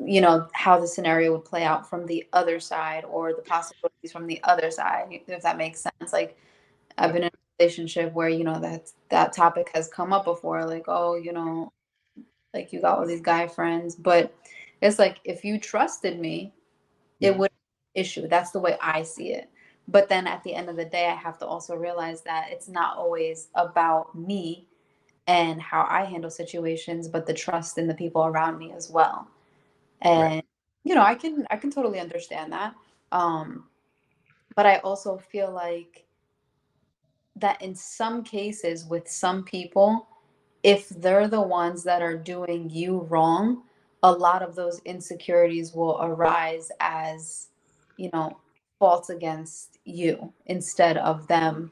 you 0.05 0.21
know 0.21 0.49
how 0.53 0.81
the 0.81 0.87
scenario 0.87 1.33
would 1.33 1.45
play 1.45 1.65
out 1.65 1.89
from 1.89 2.07
the 2.07 2.27
other 2.33 2.59
side 2.59 3.05
or 3.05 3.35
the 3.35 3.43
possibilities 3.43 4.11
from 4.11 4.27
the 4.27 4.41
other 4.45 4.71
side 4.71 5.21
if 5.27 5.43
that 5.43 5.59
makes 5.59 5.81
sense 5.81 6.13
like 6.13 6.39
i've 6.97 7.13
been 7.13 7.25
in 7.25 7.31
relationship 7.61 8.13
where 8.15 8.29
you 8.29 8.45
know 8.45 8.59
that 8.59 8.91
that 9.11 9.33
topic 9.33 9.71
has 9.75 9.89
come 9.89 10.13
up 10.13 10.25
before 10.25 10.65
like 10.65 10.85
oh 10.89 11.15
you 11.15 11.33
know 11.33 11.71
like 12.55 12.73
you 12.73 12.81
got 12.81 12.99
all 12.99 13.07
these 13.07 13.21
guy 13.21 13.47
friends. 13.47 13.95
But 13.95 14.35
it's 14.81 14.99
like 14.99 15.21
if 15.25 15.45
you 15.45 15.59
trusted 15.59 16.19
me 16.19 16.53
it 17.21 17.37
would 17.37 17.51
issue. 17.95 18.27
That's 18.29 18.51
the 18.51 18.61
way 18.61 18.79
i 18.81 19.03
see 19.03 19.33
it. 19.33 19.51
But 19.89 20.09
then 20.09 20.27
at 20.27 20.43
the 20.43 20.55
end 20.55 20.69
of 20.71 20.77
the 20.77 20.85
day 20.85 21.07
i 21.07 21.15
have 21.15 21.39
to 21.39 21.47
also 21.47 21.75
realize 21.75 22.23
that 22.23 22.49
it's 22.51 22.69
not 22.69 22.97
always 22.97 23.49
about 23.55 24.15
me 24.15 24.67
and 25.27 25.61
how 25.61 25.87
i 25.89 26.05
handle 26.05 26.31
situations 26.31 27.07
but 27.07 27.27
the 27.27 27.35
trust 27.35 27.79
in 27.79 27.87
the 27.87 27.95
people 27.95 28.25
around 28.25 28.59
me 28.59 28.73
as 28.73 28.91
well. 28.91 29.29
And 30.01 30.37
right. 30.37 30.45
you 30.85 30.95
know 30.95 31.03
i 31.03 31.15
can 31.15 31.47
i 31.51 31.57
can 31.57 31.71
totally 31.71 32.01
understand 32.01 32.53
that. 32.53 32.75
Um 33.13 33.65
but 34.57 34.67
i 34.67 34.79
also 34.79 35.19
feel 35.19 35.53
like 35.53 36.07
that 37.41 37.61
in 37.63 37.75
some 37.75 38.23
cases 38.23 38.87
with 38.87 39.09
some 39.09 39.45
people 39.45 40.09
if 40.63 40.89
they're 40.91 41.29
the 41.29 41.41
ones 41.41 41.83
that 41.85 42.03
are 42.03 42.17
doing 42.17 42.69
you 42.71 43.01
wrong 43.11 43.63
a 44.03 44.13
lot 44.13 44.43
of 44.43 44.55
those 44.55 44.81
insecurities 44.85 45.75
will 45.75 45.99
arise 46.01 46.71
as 46.81 47.49
you 47.97 48.11
know 48.13 48.37
faults 48.79 49.11
against 49.11 49.79
you 49.85 50.33
instead 50.47 50.97
of 50.97 51.29
them. 51.29 51.71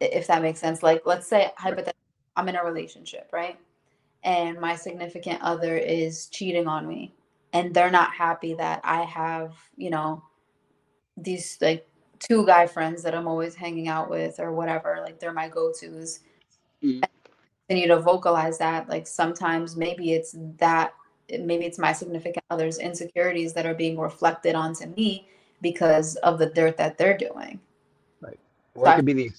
If 0.00 0.28
that 0.28 0.42
makes 0.42 0.60
sense. 0.60 0.82
Like 0.82 1.02
let's 1.06 1.26
say 1.26 1.52
hypothetically 1.56 1.94
i'm 2.36 2.48
in 2.48 2.56
a 2.56 2.64
relationship 2.64 3.28
right? 3.32 3.58
And 4.24 4.60
my 4.60 4.76
significant 4.76 5.40
other 5.42 5.76
is 5.76 6.26
cheating 6.26 6.66
on 6.68 6.86
me 6.86 7.14
and 7.52 7.74
they're 7.74 7.90
not 7.90 8.12
happy 8.12 8.54
that 8.54 8.80
i 8.84 9.02
have 9.02 9.54
you 9.76 9.90
know 9.90 10.22
these 11.16 11.58
like 11.60 11.87
two 12.18 12.44
guy 12.46 12.66
friends 12.66 13.02
that 13.02 13.14
I'm 13.14 13.28
always 13.28 13.54
hanging 13.54 13.88
out 13.88 14.10
with 14.10 14.40
or 14.40 14.52
whatever. 14.52 15.00
Like 15.02 15.18
they're 15.18 15.32
my 15.32 15.48
go-tos. 15.48 16.20
Mm. 16.82 17.02
Continue 17.68 17.88
to 17.88 18.00
vocalize 18.00 18.58
that. 18.58 18.88
Like 18.88 19.06
sometimes 19.06 19.76
maybe 19.76 20.12
it's 20.12 20.34
that 20.58 20.94
maybe 21.30 21.66
it's 21.66 21.78
my 21.78 21.92
significant 21.92 22.44
other's 22.50 22.78
insecurities 22.78 23.52
that 23.52 23.66
are 23.66 23.74
being 23.74 23.98
reflected 23.98 24.54
onto 24.54 24.86
me 24.86 25.28
because 25.60 26.16
of 26.16 26.38
the 26.38 26.46
dirt 26.46 26.76
that 26.76 26.96
they're 26.96 27.16
doing. 27.16 27.60
Right. 28.20 28.38
Or 28.74 28.86
so 28.86 28.92
it 28.92 28.94
could 28.94 29.04
I, 29.04 29.06
be 29.06 29.12
the 29.12 29.30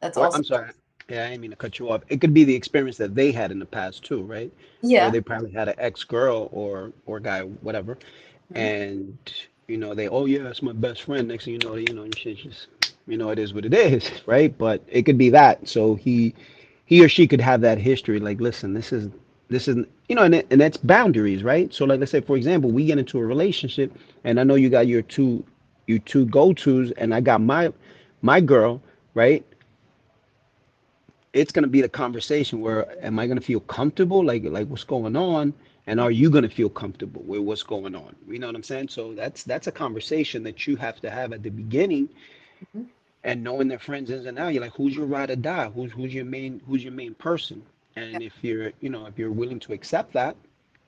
that's 0.00 0.18
also 0.18 0.38
I'm 0.38 0.44
sorry. 0.44 0.70
Yeah, 1.08 1.26
I 1.26 1.30
didn't 1.30 1.42
mean 1.42 1.50
to 1.50 1.56
cut 1.56 1.78
you 1.78 1.90
off. 1.90 2.02
It 2.08 2.20
could 2.20 2.32
be 2.32 2.44
the 2.44 2.54
experience 2.54 2.96
that 2.98 3.14
they 3.14 3.32
had 3.32 3.50
in 3.50 3.58
the 3.58 3.66
past 3.66 4.04
too, 4.04 4.22
right? 4.22 4.52
Yeah. 4.82 5.10
They 5.10 5.20
probably 5.20 5.50
had 5.50 5.68
an 5.68 5.74
ex 5.78 6.04
girl 6.04 6.48
or 6.52 6.92
or 7.06 7.20
guy, 7.20 7.42
whatever. 7.42 7.96
Mm-hmm. 8.52 8.56
And 8.56 9.32
you 9.72 9.78
know, 9.78 9.94
they, 9.94 10.08
oh 10.08 10.26
yeah, 10.26 10.42
that's 10.44 10.62
my 10.62 10.72
best 10.72 11.04
friend. 11.04 11.28
Next 11.28 11.46
thing 11.46 11.54
you 11.54 11.60
know, 11.60 11.76
you 11.76 11.94
know, 11.94 12.04
you 12.04 12.12
should 12.16 12.36
just, 12.36 12.68
you 13.08 13.16
know, 13.16 13.30
it 13.30 13.38
is 13.40 13.54
what 13.54 13.64
it 13.64 13.74
is, 13.74 14.10
right? 14.26 14.56
But 14.56 14.84
it 14.88 15.04
could 15.04 15.18
be 15.18 15.30
that. 15.30 15.66
So 15.68 15.96
he, 15.96 16.34
he 16.86 17.04
or 17.04 17.08
she 17.08 17.26
could 17.26 17.40
have 17.40 17.62
that 17.62 17.78
history. 17.78 18.20
Like, 18.20 18.40
listen, 18.40 18.74
this 18.74 18.92
is, 18.92 19.10
this 19.48 19.68
is, 19.68 19.78
you 20.08 20.16
know, 20.16 20.24
and 20.24 20.36
it, 20.36 20.46
and 20.50 20.60
that's 20.60 20.76
boundaries, 20.76 21.42
right? 21.42 21.72
So 21.74 21.86
like, 21.86 22.00
let's 22.00 22.12
say 22.12 22.20
for 22.20 22.36
example, 22.36 22.70
we 22.70 22.86
get 22.86 22.98
into 22.98 23.18
a 23.18 23.24
relationship, 23.26 23.92
and 24.24 24.38
I 24.38 24.44
know 24.44 24.56
you 24.56 24.68
got 24.70 24.86
your 24.86 25.02
two, 25.02 25.44
your 25.86 26.00
two 26.00 26.26
go 26.26 26.52
tos, 26.52 26.92
and 26.92 27.14
I 27.14 27.20
got 27.22 27.40
my, 27.40 27.72
my 28.22 28.40
girl, 28.40 28.82
right? 29.14 29.44
It's 31.32 31.52
gonna 31.52 31.66
be 31.66 31.80
the 31.80 31.88
conversation 31.88 32.60
where, 32.60 32.86
am 33.04 33.18
I 33.18 33.26
gonna 33.26 33.40
feel 33.40 33.60
comfortable? 33.60 34.24
Like, 34.24 34.44
like 34.44 34.68
what's 34.68 34.84
going 34.84 35.16
on? 35.16 35.54
And 35.86 36.00
are 36.00 36.10
you 36.10 36.30
going 36.30 36.42
to 36.42 36.48
feel 36.48 36.68
comfortable 36.68 37.22
with 37.22 37.40
what's 37.40 37.62
going 37.62 37.94
on? 37.94 38.14
You 38.28 38.38
know 38.38 38.46
what 38.46 38.56
i'm 38.56 38.62
saying? 38.62 38.88
So 38.88 39.14
that's 39.14 39.42
that's 39.42 39.66
a 39.66 39.72
conversation 39.72 40.42
that 40.44 40.66
you 40.66 40.76
have 40.76 41.00
to 41.00 41.10
have 41.10 41.32
at 41.32 41.42
the 41.42 41.50
beginning. 41.50 42.08
Mm-hmm. 42.76 42.84
and 43.24 43.42
knowing 43.42 43.66
their 43.66 43.80
friends 43.80 44.08
ins 44.08 44.26
and 44.26 44.38
out 44.38 44.54
you're 44.54 44.62
like 44.62 44.74
who's 44.74 44.94
your 44.94 45.06
ride 45.06 45.30
or 45.30 45.36
die? 45.36 45.68
Who's 45.68 45.90
who's 45.90 46.14
your 46.14 46.24
main 46.24 46.60
who's 46.66 46.84
your 46.84 46.92
main 46.92 47.14
person? 47.14 47.62
And 47.96 48.20
yeah. 48.20 48.26
if 48.28 48.34
you're 48.42 48.72
you 48.80 48.90
know 48.90 49.06
if 49.06 49.18
you're 49.18 49.32
willing 49.32 49.58
to 49.60 49.72
accept 49.72 50.12
that 50.12 50.36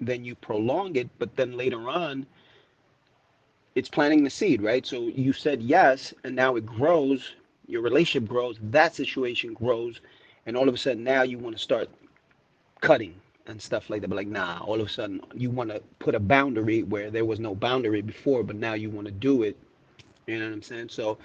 then 0.00 0.24
you 0.24 0.34
prolong 0.36 0.94
it. 0.96 1.08
But 1.18 1.34
then 1.36 1.56
later 1.56 1.88
on 1.88 2.26
it's 3.74 3.88
planting 3.88 4.22
the 4.22 4.30
seed 4.30 4.62
right? 4.62 4.86
So 4.86 5.08
you 5.08 5.32
said 5.32 5.62
yes 5.62 6.14
and 6.22 6.36
now 6.36 6.54
it 6.56 6.64
grows. 6.64 7.34
Your 7.66 7.82
relationship 7.82 8.28
grows. 8.28 8.58
That 8.62 8.94
situation 8.94 9.54
grows. 9.54 10.00
And 10.46 10.56
all 10.56 10.68
of 10.68 10.74
a 10.74 10.78
sudden 10.78 11.02
now 11.02 11.22
you 11.22 11.38
want 11.38 11.56
to 11.56 11.62
start 11.62 11.88
cutting 12.80 13.14
and 13.46 13.60
stuff 13.60 13.90
like 13.90 14.00
that. 14.02 14.08
But 14.08 14.16
like, 14.16 14.28
nah, 14.28 14.60
all 14.60 14.80
of 14.80 14.86
a 14.86 14.90
sudden 14.90 15.20
you 15.34 15.50
want 15.50 15.70
to 15.70 15.80
put 15.98 16.14
a 16.14 16.20
boundary 16.20 16.82
where 16.82 17.10
there 17.10 17.24
was 17.24 17.40
no 17.40 17.54
boundary 17.54 18.02
before, 18.02 18.42
but 18.42 18.56
now 18.56 18.74
you 18.74 18.90
want 18.90 19.06
to 19.06 19.12
do 19.12 19.42
it. 19.42 19.56
You 20.26 20.38
know 20.38 20.46
what 20.46 20.54
I'm 20.54 20.62
saying? 20.62 20.88
So 20.90 21.18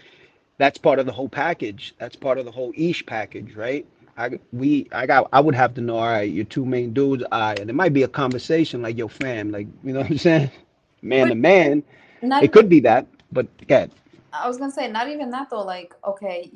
that's 0.58 0.78
part 0.78 1.00
of 1.00 1.06
the 1.06 1.12
whole 1.12 1.30
package. 1.30 1.94
That's 2.00 2.16
part 2.16 2.38
of 2.38 2.46
the 2.46 2.52
whole 2.52 2.74
ish 2.76 3.06
package, 3.06 3.56
right? 3.56 3.86
I 4.18 4.40
we 4.52 4.88
I 4.92 5.06
got 5.06 5.30
I 5.32 5.40
would 5.40 5.56
have 5.56 5.74
to 5.76 5.82
know. 5.82 5.98
All 5.98 6.08
right, 6.08 6.30
your 6.30 6.46
two 6.46 6.66
main 6.66 6.94
dudes. 6.94 7.24
I 7.32 7.54
and 7.56 7.70
it 7.70 7.74
might 7.74 7.94
be 7.94 8.04
a 8.04 8.08
conversation 8.08 8.82
like 8.82 8.98
your 8.98 9.10
fam, 9.10 9.52
like 9.52 9.68
you 9.84 9.94
know 9.94 10.02
what 10.02 10.10
I'm 10.12 10.18
saying, 10.18 10.52
man 11.02 11.30
but 11.30 11.30
to 11.30 11.36
man. 11.36 11.84
It 12.22 12.52
could 12.52 12.70
be 12.70 12.82
that, 12.82 13.08
but 13.32 13.48
yeah. 13.68 13.88
I 14.34 14.48
was 14.48 14.58
gonna 14.58 14.72
say 14.72 14.88
not 14.90 15.10
even 15.10 15.30
that 15.32 15.50
though. 15.50 15.64
Like 15.64 15.96
okay, 16.06 16.52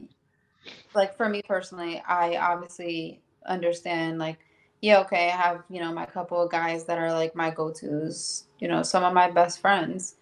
like 0.94 1.16
for 1.16 1.30
me 1.30 1.42
personally, 1.42 2.02
I 2.08 2.36
obviously 2.38 3.22
understand 3.46 4.20
like 4.20 4.38
yeah, 4.84 5.00
okay, 5.00 5.32
I 5.32 5.38
have, 5.38 5.64
you 5.70 5.80
know, 5.80 5.94
my 5.94 6.06
couple 6.06 6.42
of 6.42 6.52
guys 6.52 6.84
that 6.88 6.98
are 6.98 7.14
like 7.14 7.38
my 7.38 7.50
go 7.52 7.72
tos, 7.72 8.48
you 8.60 8.68
know, 8.68 8.84
some 8.84 9.06
of 9.06 9.14
my 9.14 9.32
best 9.32 9.62
friends. 9.62 10.16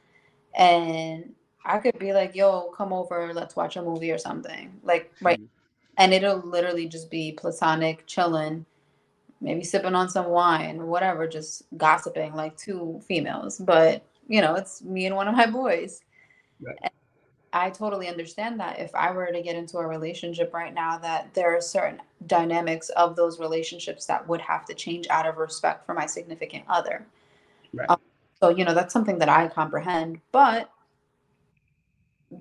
And 0.54 1.34
I 1.66 1.80
could 1.80 1.98
be 1.98 2.14
like, 2.14 2.36
yo, 2.36 2.70
come 2.78 2.94
over, 2.94 3.34
let's 3.34 3.56
watch 3.56 3.76
a 3.76 3.82
movie 3.82 4.12
or 4.12 4.20
something. 4.20 4.80
Like, 4.84 5.12
right. 5.20 5.40
Mm-hmm. 5.40 5.48
And 5.98 6.14
it'll 6.14 6.48
literally 6.48 6.88
just 6.88 7.10
be 7.10 7.32
platonic, 7.32 8.06
chilling, 8.06 8.68
maybe 9.42 9.64
sipping 9.64 9.96
on 9.96 10.10
some 10.10 10.28
wine, 10.28 10.86
whatever, 10.86 11.28
just 11.28 11.64
gossiping 11.76 12.36
like 12.36 12.56
two 12.56 13.02
females. 13.08 13.58
But, 13.58 14.06
you 14.28 14.42
know, 14.42 14.54
it's 14.54 14.84
me 14.84 15.08
and 15.08 15.16
one 15.16 15.28
of 15.28 15.36
my 15.36 15.48
boys. 15.48 16.02
Right. 16.62 16.91
I 17.54 17.70
totally 17.70 18.08
understand 18.08 18.60
that 18.60 18.80
if 18.80 18.94
I 18.96 19.12
were 19.12 19.28
to 19.28 19.42
get 19.42 19.56
into 19.56 19.78
a 19.78 19.86
relationship 19.86 20.54
right 20.54 20.74
now, 20.74 20.98
that 21.00 21.34
there 21.34 21.56
are 21.56 21.62
certain 21.62 22.02
dynamics 22.28 22.90
of 22.90 23.16
those 23.16 23.40
relationships 23.40 24.06
that 24.06 24.26
would 24.28 24.42
have 24.42 24.66
to 24.66 24.74
change 24.74 25.08
out 25.10 25.26
of 25.28 25.38
respect 25.38 25.86
for 25.86 25.94
my 25.94 26.06
significant 26.06 26.64
other. 26.70 27.06
Right. 27.74 27.90
Um, 27.90 28.00
so, 28.40 28.50
you 28.50 28.64
know, 28.64 28.74
that's 28.74 28.94
something 28.94 29.20
that 29.20 29.30
I 29.30 29.48
comprehend. 29.48 30.22
But 30.32 30.72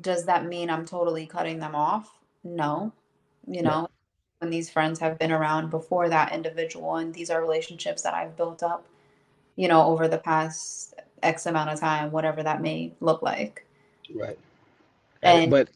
does 0.00 0.24
that 0.26 0.46
mean 0.46 0.70
I'm 0.70 0.86
totally 0.86 1.26
cutting 1.26 1.58
them 1.58 1.74
off? 1.74 2.18
No. 2.44 2.92
You 3.48 3.62
know, 3.62 3.88
when 4.38 4.50
these 4.50 4.70
friends 4.70 5.00
have 5.00 5.18
been 5.18 5.32
around 5.32 5.70
before 5.70 6.08
that 6.08 6.32
individual, 6.32 6.96
and 6.96 7.12
these 7.12 7.30
are 7.30 7.40
relationships 7.40 8.02
that 8.02 8.14
I've 8.14 8.36
built 8.36 8.62
up, 8.62 8.86
you 9.56 9.66
know, 9.66 9.84
over 9.86 10.06
the 10.06 10.18
past 10.18 10.94
X 11.22 11.46
amount 11.46 11.70
of 11.70 11.80
time, 11.80 12.12
whatever 12.12 12.44
that 12.44 12.62
may 12.62 12.92
look 13.00 13.22
like. 13.22 13.66
Right. 14.14 14.38
And 15.22 15.50
but 15.50 15.68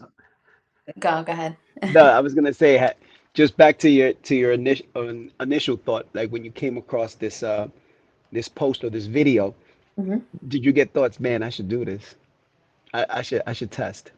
go 0.98 1.22
go 1.22 1.32
ahead. 1.32 1.56
no, 1.92 2.04
I 2.04 2.20
was 2.20 2.34
gonna 2.34 2.54
say 2.54 2.92
just 3.34 3.56
back 3.56 3.78
to 3.80 3.90
your 3.90 4.12
to 4.12 4.34
your 4.34 4.52
initial 4.52 4.86
um, 4.94 5.30
initial 5.40 5.76
thought, 5.76 6.06
like 6.14 6.30
when 6.30 6.44
you 6.44 6.50
came 6.50 6.76
across 6.76 7.14
this 7.14 7.42
uh 7.42 7.68
this 8.32 8.48
post 8.48 8.84
or 8.84 8.90
this 8.90 9.06
video, 9.06 9.54
mm-hmm. 9.98 10.18
did 10.48 10.64
you 10.64 10.72
get 10.72 10.92
thoughts? 10.92 11.20
Man, 11.20 11.42
I 11.42 11.50
should 11.50 11.68
do 11.68 11.84
this. 11.84 12.14
I, 12.92 13.06
I 13.08 13.22
should 13.22 13.42
I 13.46 13.52
should 13.52 13.70
test. 13.70 14.12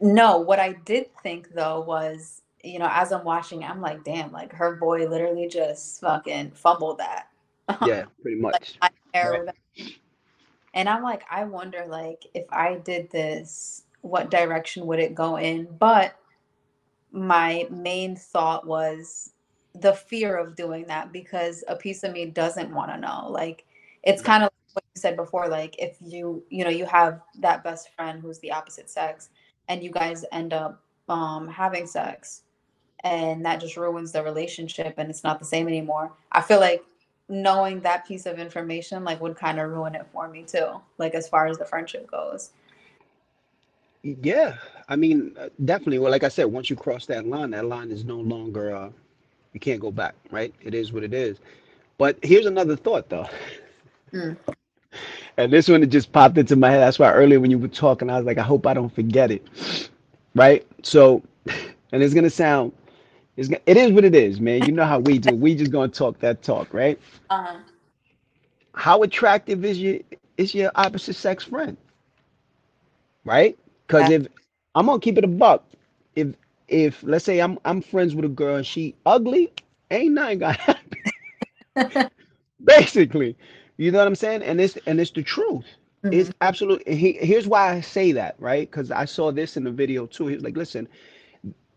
No, 0.00 0.38
what 0.38 0.58
I 0.58 0.72
did 0.84 1.06
think 1.22 1.52
though 1.54 1.80
was, 1.80 2.42
you 2.62 2.78
know, 2.78 2.88
as 2.90 3.12
I'm 3.12 3.24
watching, 3.24 3.64
I'm 3.64 3.80
like, 3.80 4.04
damn, 4.04 4.30
like 4.32 4.52
her 4.52 4.76
boy 4.76 5.08
literally 5.08 5.48
just 5.48 6.00
fucking 6.00 6.52
fumbled 6.52 6.98
that. 6.98 7.28
Yeah, 7.86 8.04
pretty 8.22 8.40
much. 8.40 8.78
like, 8.80 8.92
right. 9.14 9.48
And 10.72 10.88
I'm 10.88 11.02
like, 11.02 11.22
I 11.30 11.44
wonder, 11.44 11.84
like, 11.86 12.24
if 12.34 12.46
I 12.50 12.76
did 12.76 13.10
this, 13.10 13.82
what 14.08 14.30
direction 14.30 14.86
would 14.86 14.98
it 14.98 15.14
go 15.14 15.36
in? 15.36 15.68
But 15.78 16.16
my 17.12 17.66
main 17.70 18.16
thought 18.16 18.66
was 18.66 19.32
the 19.74 19.92
fear 19.92 20.36
of 20.36 20.56
doing 20.56 20.86
that 20.86 21.12
because 21.12 21.62
a 21.68 21.76
piece 21.76 22.02
of 22.02 22.12
me 22.12 22.26
doesn't 22.26 22.74
want 22.74 22.90
to 22.90 22.98
know. 22.98 23.28
Like 23.30 23.64
it's 24.02 24.22
kind 24.22 24.42
of 24.42 24.50
like 24.50 24.74
what 24.74 24.84
you 24.94 25.00
said 25.00 25.16
before, 25.16 25.48
like 25.48 25.76
if 25.78 25.96
you, 26.00 26.42
you 26.48 26.64
know, 26.64 26.70
you 26.70 26.86
have 26.86 27.20
that 27.40 27.62
best 27.62 27.94
friend 27.94 28.20
who's 28.20 28.38
the 28.40 28.52
opposite 28.52 28.90
sex 28.90 29.30
and 29.68 29.82
you 29.82 29.90
guys 29.90 30.24
end 30.32 30.52
up 30.52 30.82
um 31.08 31.48
having 31.48 31.86
sex 31.86 32.42
and 33.04 33.44
that 33.44 33.60
just 33.60 33.76
ruins 33.76 34.12
the 34.12 34.22
relationship 34.22 34.94
and 34.98 35.08
it's 35.08 35.24
not 35.24 35.38
the 35.38 35.44
same 35.44 35.68
anymore. 35.68 36.12
I 36.32 36.42
feel 36.42 36.60
like 36.60 36.84
knowing 37.28 37.80
that 37.80 38.06
piece 38.06 38.26
of 38.26 38.38
information 38.38 39.04
like 39.04 39.20
would 39.20 39.36
kind 39.36 39.60
of 39.60 39.70
ruin 39.70 39.94
it 39.94 40.06
for 40.12 40.28
me 40.28 40.42
too, 40.42 40.80
like 40.96 41.14
as 41.14 41.28
far 41.28 41.46
as 41.46 41.58
the 41.58 41.64
friendship 41.64 42.10
goes. 42.10 42.50
Yeah, 44.02 44.56
I 44.88 44.96
mean, 44.96 45.34
uh, 45.38 45.48
definitely. 45.64 45.98
Well, 45.98 46.10
like 46.10 46.24
I 46.24 46.28
said, 46.28 46.46
once 46.46 46.70
you 46.70 46.76
cross 46.76 47.06
that 47.06 47.26
line, 47.26 47.50
that 47.50 47.64
line 47.66 47.90
is 47.90 48.04
no 48.04 48.16
longer, 48.18 48.74
uh, 48.74 48.90
you 49.52 49.60
can't 49.60 49.80
go 49.80 49.90
back, 49.90 50.14
right? 50.30 50.54
It 50.60 50.74
is 50.74 50.92
what 50.92 51.04
it 51.04 51.12
is. 51.14 51.38
But 51.98 52.18
here's 52.22 52.46
another 52.46 52.76
thought, 52.76 53.08
though. 53.08 53.26
Mm. 54.12 54.36
And 55.36 55.52
this 55.52 55.68
one 55.68 55.82
it 55.82 55.86
just 55.86 56.12
popped 56.12 56.38
into 56.38 56.56
my 56.56 56.70
head. 56.70 56.80
That's 56.80 56.98
why 56.98 57.12
earlier 57.12 57.40
when 57.40 57.50
you 57.50 57.58
were 57.58 57.68
talking, 57.68 58.10
I 58.10 58.16
was 58.16 58.26
like, 58.26 58.38
I 58.38 58.42
hope 58.42 58.66
I 58.66 58.74
don't 58.74 58.92
forget 58.94 59.30
it, 59.30 59.46
right? 60.34 60.66
So 60.82 61.22
and 61.92 62.02
it's 62.02 62.14
gonna 62.14 62.30
sound, 62.30 62.72
it's 63.36 63.48
gonna, 63.48 63.60
it 63.66 63.76
is 63.76 63.92
what 63.92 64.04
it 64.04 64.14
is, 64.14 64.40
man. 64.40 64.62
You 64.64 64.72
know 64.72 64.84
how 64.84 64.98
we 65.00 65.18
do. 65.18 65.34
We 65.34 65.54
just 65.54 65.70
gonna 65.72 65.88
talk 65.88 66.18
that 66.20 66.42
talk, 66.42 66.72
right? 66.74 66.98
Uh-huh. 67.30 67.58
How 68.74 69.02
attractive 69.02 69.64
is 69.64 69.80
your 69.80 69.98
is 70.36 70.54
your 70.54 70.70
opposite 70.74 71.14
sex 71.14 71.44
friend? 71.44 71.76
Right? 73.24 73.58
Because 73.88 74.10
if 74.10 74.28
I'm 74.76 74.86
gonna 74.86 75.00
keep 75.00 75.18
it 75.18 75.24
a 75.24 75.28
buck, 75.28 75.64
if 76.16 76.34
if 76.68 77.02
let's 77.04 77.24
say 77.24 77.40
I'm 77.40 77.58
I'm 77.64 77.82
friends 77.82 78.14
with 78.16 78.26
a 78.26 78.28
girl 78.30 78.56
and 78.56 78.66
she 78.66 78.96
ugly, 79.06 79.52
ain't 79.90 80.14
nothing 80.14 80.40
gonna 80.40 80.54
happen. 80.58 80.98
Basically, 82.64 83.36
you 83.78 83.92
know 83.92 83.98
what 83.98 84.08
I'm 84.08 84.16
saying? 84.16 84.42
And 84.42 84.60
it's 84.60 84.76
and 84.86 85.00
it's 85.00 85.10
the 85.12 85.22
truth. 85.22 85.66
It's 86.10 86.30
Mhm. 86.30 86.42
absolutely. 86.42 86.96
He, 86.96 87.12
here's 87.14 87.48
why 87.48 87.70
I 87.72 87.80
say 87.80 88.12
that, 88.12 88.36
right? 88.38 88.70
Because 88.70 88.90
I 88.90 89.04
saw 89.06 89.30
this 89.32 89.56
in 89.56 89.64
the 89.64 89.70
video 89.72 90.06
too. 90.06 90.26
He 90.28 90.34
was 90.36 90.44
like, 90.44 90.56
"Listen, 90.56 90.88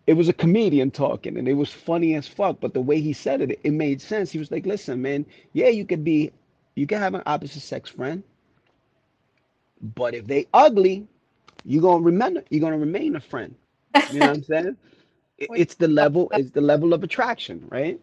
it 0.07 0.13
was 0.13 0.29
a 0.29 0.33
comedian 0.33 0.91
talking, 0.91 1.37
and 1.37 1.47
it 1.47 1.53
was 1.53 1.71
funny 1.71 2.15
as 2.15 2.27
fuck." 2.27 2.59
But 2.61 2.73
the 2.73 2.81
way 2.81 3.01
he 3.01 3.13
said 3.13 3.41
it, 3.41 3.59
it 3.63 3.71
made 3.71 4.01
sense. 4.01 4.31
He 4.31 4.39
was 4.39 4.51
like, 4.51 4.65
"Listen, 4.65 5.01
man, 5.01 5.25
yeah, 5.53 5.69
you 5.69 5.85
could 5.85 6.03
be, 6.03 6.31
you 6.75 6.87
can 6.87 6.99
have 6.99 7.15
an 7.15 7.23
opposite 7.25 7.61
sex 7.61 7.89
friend, 7.89 8.23
but 9.95 10.13
if 10.15 10.27
they 10.27 10.47
ugly, 10.53 11.07
you 11.65 11.81
gonna 11.81 12.03
remember, 12.03 12.43
you're 12.49 12.61
gonna 12.61 12.77
remain 12.79 13.15
a 13.15 13.21
friend. 13.21 13.55
You 14.07 14.21
know 14.21 14.29
what 14.29 14.37
I'm 14.37 14.43
saying? 14.43 14.77
It- 15.39 15.51
It's 15.55 15.75
the 15.75 15.87
level, 15.87 16.31
it's 16.35 16.51
the 16.51 16.61
level 16.61 16.93
of 16.93 17.03
attraction, 17.03 17.67
right? 17.71 17.99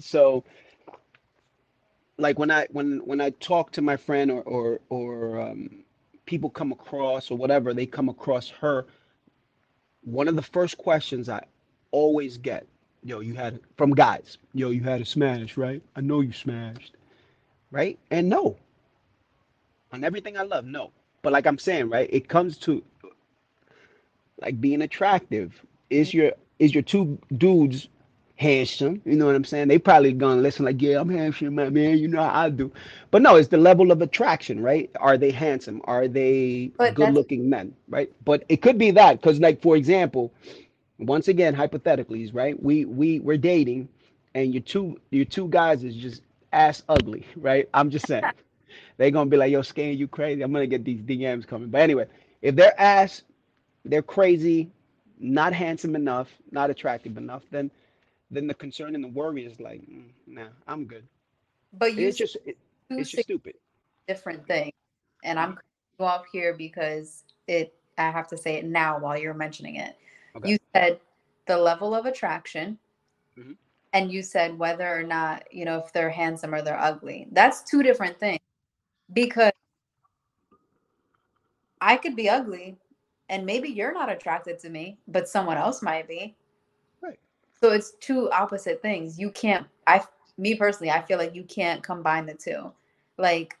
So, 0.00 0.44
like 2.18 2.38
when 2.38 2.50
I 2.50 2.66
when 2.72 3.00
when 3.06 3.20
I 3.20 3.30
talk 3.30 3.72
to 3.72 3.82
my 3.82 3.96
friend 3.96 4.30
or 4.30 4.42
or 4.42 4.80
or 4.90 5.40
um, 5.40 5.84
people 6.26 6.50
come 6.50 6.72
across 6.72 7.30
or 7.30 7.38
whatever, 7.38 7.74
they 7.74 7.86
come 7.86 8.08
across 8.10 8.50
her. 8.50 8.86
One 10.02 10.28
of 10.28 10.36
the 10.36 10.42
first 10.42 10.78
questions 10.78 11.28
I 11.28 11.44
always 11.92 12.38
get, 12.38 12.66
yo, 13.04 13.20
you 13.20 13.34
had 13.34 13.60
from 13.76 13.92
guys, 13.94 14.38
yo, 14.54 14.70
you 14.70 14.82
had 14.82 15.00
a 15.02 15.06
smash, 15.06 15.56
right? 15.56 15.82
I 15.96 16.02
know 16.02 16.20
you 16.22 16.32
smashed, 16.32 16.96
right? 17.70 17.98
And 18.10 18.28
no, 18.28 18.58
on 19.92 20.04
everything 20.04 20.36
I 20.38 20.42
love, 20.42 20.66
no. 20.66 20.92
But 21.22 21.32
like 21.32 21.46
I'm 21.46 21.58
saying, 21.58 21.90
right, 21.90 22.08
it 22.12 22.28
comes 22.28 22.56
to 22.58 22.82
like 24.40 24.60
being 24.60 24.82
attractive. 24.82 25.60
Is 25.90 26.08
mm-hmm. 26.08 26.18
your 26.18 26.32
is 26.58 26.74
your 26.74 26.82
two 26.82 27.18
dudes 27.36 27.88
handsome? 28.36 29.02
You 29.04 29.16
know 29.16 29.26
what 29.26 29.34
I'm 29.34 29.44
saying? 29.44 29.68
They 29.68 29.78
probably 29.78 30.12
gonna 30.12 30.40
listen 30.40 30.64
like, 30.64 30.80
yeah, 30.80 31.00
I'm 31.00 31.10
handsome, 31.10 31.54
my 31.54 31.68
man. 31.68 31.98
You 31.98 32.08
know 32.08 32.22
how 32.22 32.44
I 32.44 32.50
do. 32.50 32.72
But 33.10 33.22
no, 33.22 33.36
it's 33.36 33.48
the 33.48 33.58
level 33.58 33.90
of 33.90 34.00
attraction, 34.00 34.62
right? 34.62 34.90
Are 34.98 35.18
they 35.18 35.30
handsome? 35.30 35.82
Are 35.84 36.08
they 36.08 36.72
But 36.78 36.94
good 36.94 37.14
looking 37.14 37.48
men, 37.50 37.74
right? 37.88 38.10
But 38.24 38.44
it 38.48 38.62
could 38.62 38.78
be 38.78 38.90
that 38.92 39.20
because, 39.20 39.40
like, 39.40 39.60
for 39.60 39.76
example, 39.76 40.32
once 40.98 41.28
again, 41.28 41.54
hypothetically, 41.54 42.30
right? 42.32 42.60
We 42.62 42.86
we 42.86 43.20
we're 43.20 43.36
dating, 43.36 43.88
and 44.34 44.54
your 44.54 44.62
two 44.62 45.00
your 45.10 45.26
two 45.26 45.48
guys 45.48 45.84
is 45.84 45.94
just 45.94 46.22
ass 46.52 46.82
ugly, 46.88 47.26
right? 47.36 47.68
I'm 47.74 47.90
just 47.90 48.06
saying. 48.06 48.24
They're 48.98 49.10
gonna 49.12 49.30
be 49.30 49.36
like, 49.38 49.52
yo, 49.52 49.62
Scan, 49.62 49.98
you 49.98 50.08
crazy. 50.08 50.42
I'm 50.42 50.52
gonna 50.52 50.66
get 50.66 50.84
these 50.84 51.02
DMs 51.02 51.46
coming. 51.46 51.70
But 51.70 51.82
anyway, 51.82 52.06
if 52.42 52.56
they're 52.56 52.78
ass, 52.80 53.22
they're 53.84 54.02
crazy, 54.02 54.70
not 55.18 55.52
handsome 55.52 55.96
enough, 55.96 56.28
not 56.52 56.70
attractive 56.70 57.16
enough, 57.18 57.42
then 57.50 57.70
then 58.30 58.46
the 58.46 58.54
concern 58.54 58.94
and 58.94 59.04
the 59.04 59.08
worry 59.08 59.46
is 59.46 59.60
like, 59.60 59.82
mm, 59.82 60.10
nah, 60.26 60.48
I'm 60.68 60.86
good. 60.86 61.04
but 61.72 61.94
you 61.96 62.08
It's 62.08 62.18
just 62.18 62.36
it, 62.46 62.58
it's 62.96 63.10
just 63.10 63.24
stupid. 63.24 63.54
different 64.08 64.46
thing, 64.46 64.72
and 65.24 65.38
I'm 65.40 65.58
off 66.00 66.26
here 66.32 66.54
because 66.54 67.24
it. 67.48 67.74
I 67.98 68.10
have 68.10 68.28
to 68.28 68.38
say 68.38 68.56
it 68.56 68.66
now 68.66 68.98
while 68.98 69.18
you're 69.18 69.34
mentioning 69.34 69.76
it. 69.76 69.96
Okay. 70.36 70.50
You 70.50 70.58
said 70.74 71.00
the 71.46 71.58
level 71.58 71.94
of 71.94 72.06
attraction, 72.06 72.78
Mhm. 73.38 73.56
and 73.92 74.12
you 74.12 74.22
said 74.22 74.58
whether 74.58 74.88
or 74.88 75.02
not 75.04 75.44
you 75.52 75.64
know 75.66 75.78
if 75.78 75.92
they're 75.92 76.10
handsome 76.10 76.54
or 76.54 76.62
they're 76.62 76.80
ugly. 76.80 77.28
That's 77.32 77.62
two 77.64 77.82
different 77.82 78.18
things 78.20 78.40
because 79.12 79.52
I 81.80 81.96
could 81.96 82.16
be 82.16 82.28
ugly, 82.28 82.76
and 83.28 83.46
maybe 83.46 83.68
you're 83.68 83.92
not 83.92 84.10
attracted 84.10 84.58
to 84.60 84.70
me, 84.70 84.98
but 85.08 85.28
someone 85.28 85.56
else 85.56 85.82
might 85.82 86.06
be. 86.08 86.36
Right. 87.02 87.18
So 87.60 87.70
it's 87.70 87.92
two 88.00 88.30
opposite 88.30 88.82
things. 88.82 89.18
You 89.18 89.30
can't. 89.30 89.66
I, 89.86 90.02
me 90.38 90.54
personally, 90.54 90.90
I 90.90 91.02
feel 91.02 91.18
like 91.18 91.34
you 91.34 91.44
can't 91.44 91.82
combine 91.82 92.26
the 92.26 92.34
two. 92.34 92.72
Like, 93.18 93.56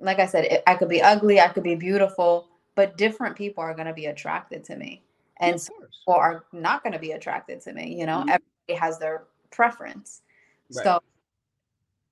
like 0.00 0.18
I 0.18 0.26
said, 0.26 0.44
it, 0.46 0.62
I 0.66 0.74
could 0.74 0.88
be 0.88 1.02
ugly, 1.02 1.40
I 1.40 1.48
could 1.48 1.62
be 1.62 1.74
beautiful, 1.74 2.48
but 2.74 2.96
different 2.96 3.36
people 3.36 3.62
are 3.62 3.74
going 3.74 3.86
to 3.86 3.92
be 3.92 4.06
attracted 4.06 4.64
to 4.64 4.76
me, 4.76 5.02
and 5.40 5.60
some 5.60 5.76
people 5.76 6.14
are 6.14 6.44
not 6.52 6.82
going 6.82 6.92
to 6.92 6.98
be 6.98 7.12
attracted 7.12 7.60
to 7.62 7.72
me. 7.72 7.98
You 7.98 8.06
know, 8.06 8.18
Mhm. 8.18 8.38
everybody 8.68 8.80
has 8.80 8.98
their 8.98 9.24
preference. 9.50 10.22
Right. 10.74 10.84
So 10.84 11.02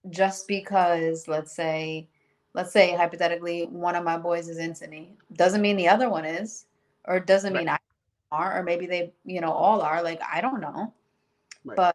just 0.09 0.47
because, 0.49 1.29
let's 1.29 1.55
say, 1.55 2.09
let's 2.55 2.73
say 2.73 2.95
hypothetically, 2.95 3.67
one 3.67 3.95
of 3.95 4.05
my 4.05 4.17
boys 4.17 4.49
is 4.49 4.59
into 4.59 4.89
me, 4.89 5.17
doesn't 5.35 5.61
mean 5.61 5.77
the 5.77 5.89
other 5.89 6.09
one 6.09 6.25
is, 6.25 6.67
or 7.07 7.21
doesn't 7.21 7.53
Right. 7.53 7.67
mean 7.67 7.69
I 7.69 7.79
are, 8.33 8.59
or 8.59 8.63
maybe 8.63 8.87
they, 8.87 9.13
you 9.25 9.41
know, 9.41 9.53
all 9.53 9.81
are. 9.83 10.03
Like 10.03 10.21
I 10.33 10.41
don't 10.41 10.61
know, 10.61 10.93
Right. 11.65 11.83
but 11.83 11.95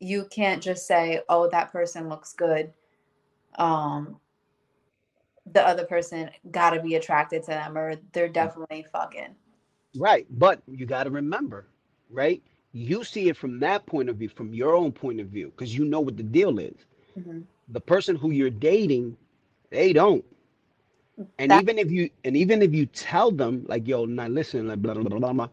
you 0.00 0.26
can't 0.30 0.62
just 0.62 0.86
say, 0.86 1.20
"Oh, 1.28 1.48
that 1.50 1.72
person 1.72 2.08
looks 2.08 2.32
good." 2.34 2.72
Um, 3.58 4.18
the 5.46 5.66
other 5.66 5.84
person 5.84 6.30
got 6.50 6.70
to 6.70 6.80
be 6.80 6.94
attracted 6.94 7.42
to 7.44 7.50
them, 7.50 7.76
or 7.76 7.96
they're 8.12 8.28
definitely 8.28 8.84
fucking. 8.92 9.34
Right. 9.94 10.26
But 10.30 10.62
you 10.66 10.86
got 10.86 11.04
to 11.04 11.10
remember, 11.10 11.66
right? 12.10 12.42
You 12.72 13.04
see 13.04 13.28
it 13.28 13.36
from 13.36 13.58
that 13.60 13.86
point 13.86 14.08
of 14.08 14.16
view, 14.16 14.28
from 14.28 14.52
your 14.54 14.74
own 14.74 14.92
point 14.92 15.20
of 15.20 15.28
view, 15.28 15.50
because 15.50 15.76
you 15.76 15.84
know 15.84 16.00
what 16.00 16.16
the 16.16 16.22
deal 16.22 16.58
is. 16.58 16.86
Mhm. 17.18 17.46
The 17.68 17.80
person 17.80 18.16
who 18.16 18.30
you're 18.30 18.50
dating, 18.50 19.16
they 19.70 19.92
don't. 19.92 20.24
And 21.38 21.52
That- 21.52 21.62
even 21.62 21.78
if 21.78 21.90
you 21.90 22.10
and 22.24 22.36
even 22.36 22.62
if 22.62 22.74
you 22.74 22.86
tell 22.86 23.30
them 23.30 23.64
like, 23.68 23.86
yo, 23.88 24.04
now 24.06 24.28
listen, 24.28 24.68
like 24.68 24.82
blah 24.82 24.94
blah 24.94 25.02
blah 25.04 25.18
blah, 25.18 25.32
blah 25.32 25.48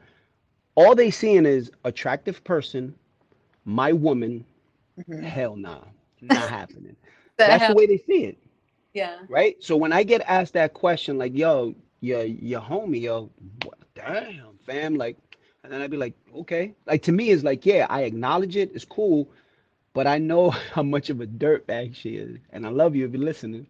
all 0.76 0.96
they 0.96 1.12
seeing 1.12 1.46
is 1.46 1.72
attractive 1.86 2.44
person, 2.44 2.96
my 3.66 3.92
woman, 3.94 4.46
Mhm. 4.98 5.24
hell 5.24 5.56
nah, 5.56 5.84
not 6.22 6.50
happening. 6.50 6.96
The 7.46 7.46
That's 7.46 7.58
hell- 7.58 7.74
the 7.74 7.74
way 7.76 7.88
they 7.88 7.98
see 7.98 8.26
it, 8.26 8.38
yeah. 8.94 9.28
right? 9.28 9.56
So 9.64 9.76
when 9.78 9.94
I 9.94 10.04
get 10.04 10.22
asked 10.28 10.54
that 10.54 10.74
question, 10.74 11.18
like, 11.18 11.36
yo, 11.36 11.76
your 12.02 12.24
your 12.24 12.62
homie, 12.62 13.02
yo, 13.02 13.30
what, 13.64 13.78
damn, 13.96 14.58
fam, 14.66 14.96
like, 14.96 15.18
and 15.64 15.72
then 15.72 15.82
I'd 15.82 15.92
be 15.92 15.98
like, 15.98 16.14
okay, 16.36 16.76
like 16.88 17.02
to 17.04 17.12
me, 17.12 17.32
it's 17.32 17.44
like, 17.44 17.66
yeah, 17.66 17.88
I 17.90 18.02
acknowledge 18.04 18.56
it, 18.58 18.72
it's 18.74 18.86
cool, 18.86 19.30
but 19.96 20.08
I 20.08 20.20
know 20.20 20.52
how 20.76 20.84
much 20.84 21.10
of 21.12 21.22
a 21.22 21.28
dirtbag 21.28 21.96
she 21.96 22.18
is, 22.18 22.40
and 22.52 22.68
I 22.68 22.72
love 22.72 22.96
you 22.96 23.06
if 23.08 23.14
you're 23.14 23.24
listening, 23.24 23.68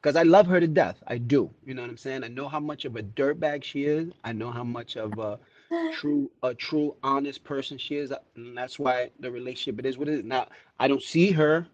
because 0.00 0.16
I 0.16 0.24
love 0.24 0.46
her 0.48 0.60
to 0.60 0.68
death. 0.68 1.02
I 1.08 1.18
do. 1.18 1.50
You 1.66 1.74
know 1.74 1.82
what 1.82 1.90
I'm 1.90 1.98
saying? 1.98 2.24
I 2.24 2.28
know 2.28 2.48
how 2.48 2.60
much 2.60 2.84
of 2.86 2.96
a 2.96 3.02
dirtbag 3.02 3.64
she 3.64 3.84
is. 3.84 4.12
I 4.24 4.32
know 4.32 4.50
how 4.52 4.64
much 4.64 4.96
of 4.96 5.18
a 5.18 5.40
true, 5.90 6.30
a 6.42 6.54
true, 6.54 6.96
honest 7.04 7.44
person 7.44 7.78
she 7.78 7.96
is, 7.96 8.12
and 8.36 8.56
that's 8.56 8.78
why 8.78 9.10
the 9.20 9.30
relationship 9.30 9.80
it 9.80 9.86
is 9.86 9.98
what 9.98 10.08
it 10.08 10.14
is. 10.20 10.24
Now, 10.24 10.48
I 10.80 10.88
don't 10.88 11.02
see 11.02 11.32
her 11.32 11.66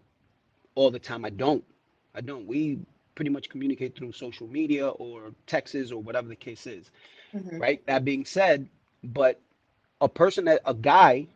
all 0.75 0.91
the 0.91 0.99
time. 0.99 1.25
I 1.25 1.29
don't. 1.29 1.63
I 2.15 2.21
don't. 2.21 2.47
We 2.47 2.79
pretty 3.15 3.31
much 3.31 3.49
communicate 3.49 3.95
through 3.95 4.13
social 4.13 4.47
media 4.47 4.89
or 4.89 5.33
texts 5.47 5.91
or 5.91 6.01
whatever 6.01 6.27
the 6.29 6.35
case 6.35 6.67
is 6.67 6.91
Mhm. 7.33 7.59
right? 7.59 7.85
That 7.87 8.05
being 8.05 8.25
said, 8.25 8.69
but 9.03 9.41
a 10.01 10.09
person 10.09 10.45
that 10.45 10.61
a 10.65 10.73
guy 10.75 11.27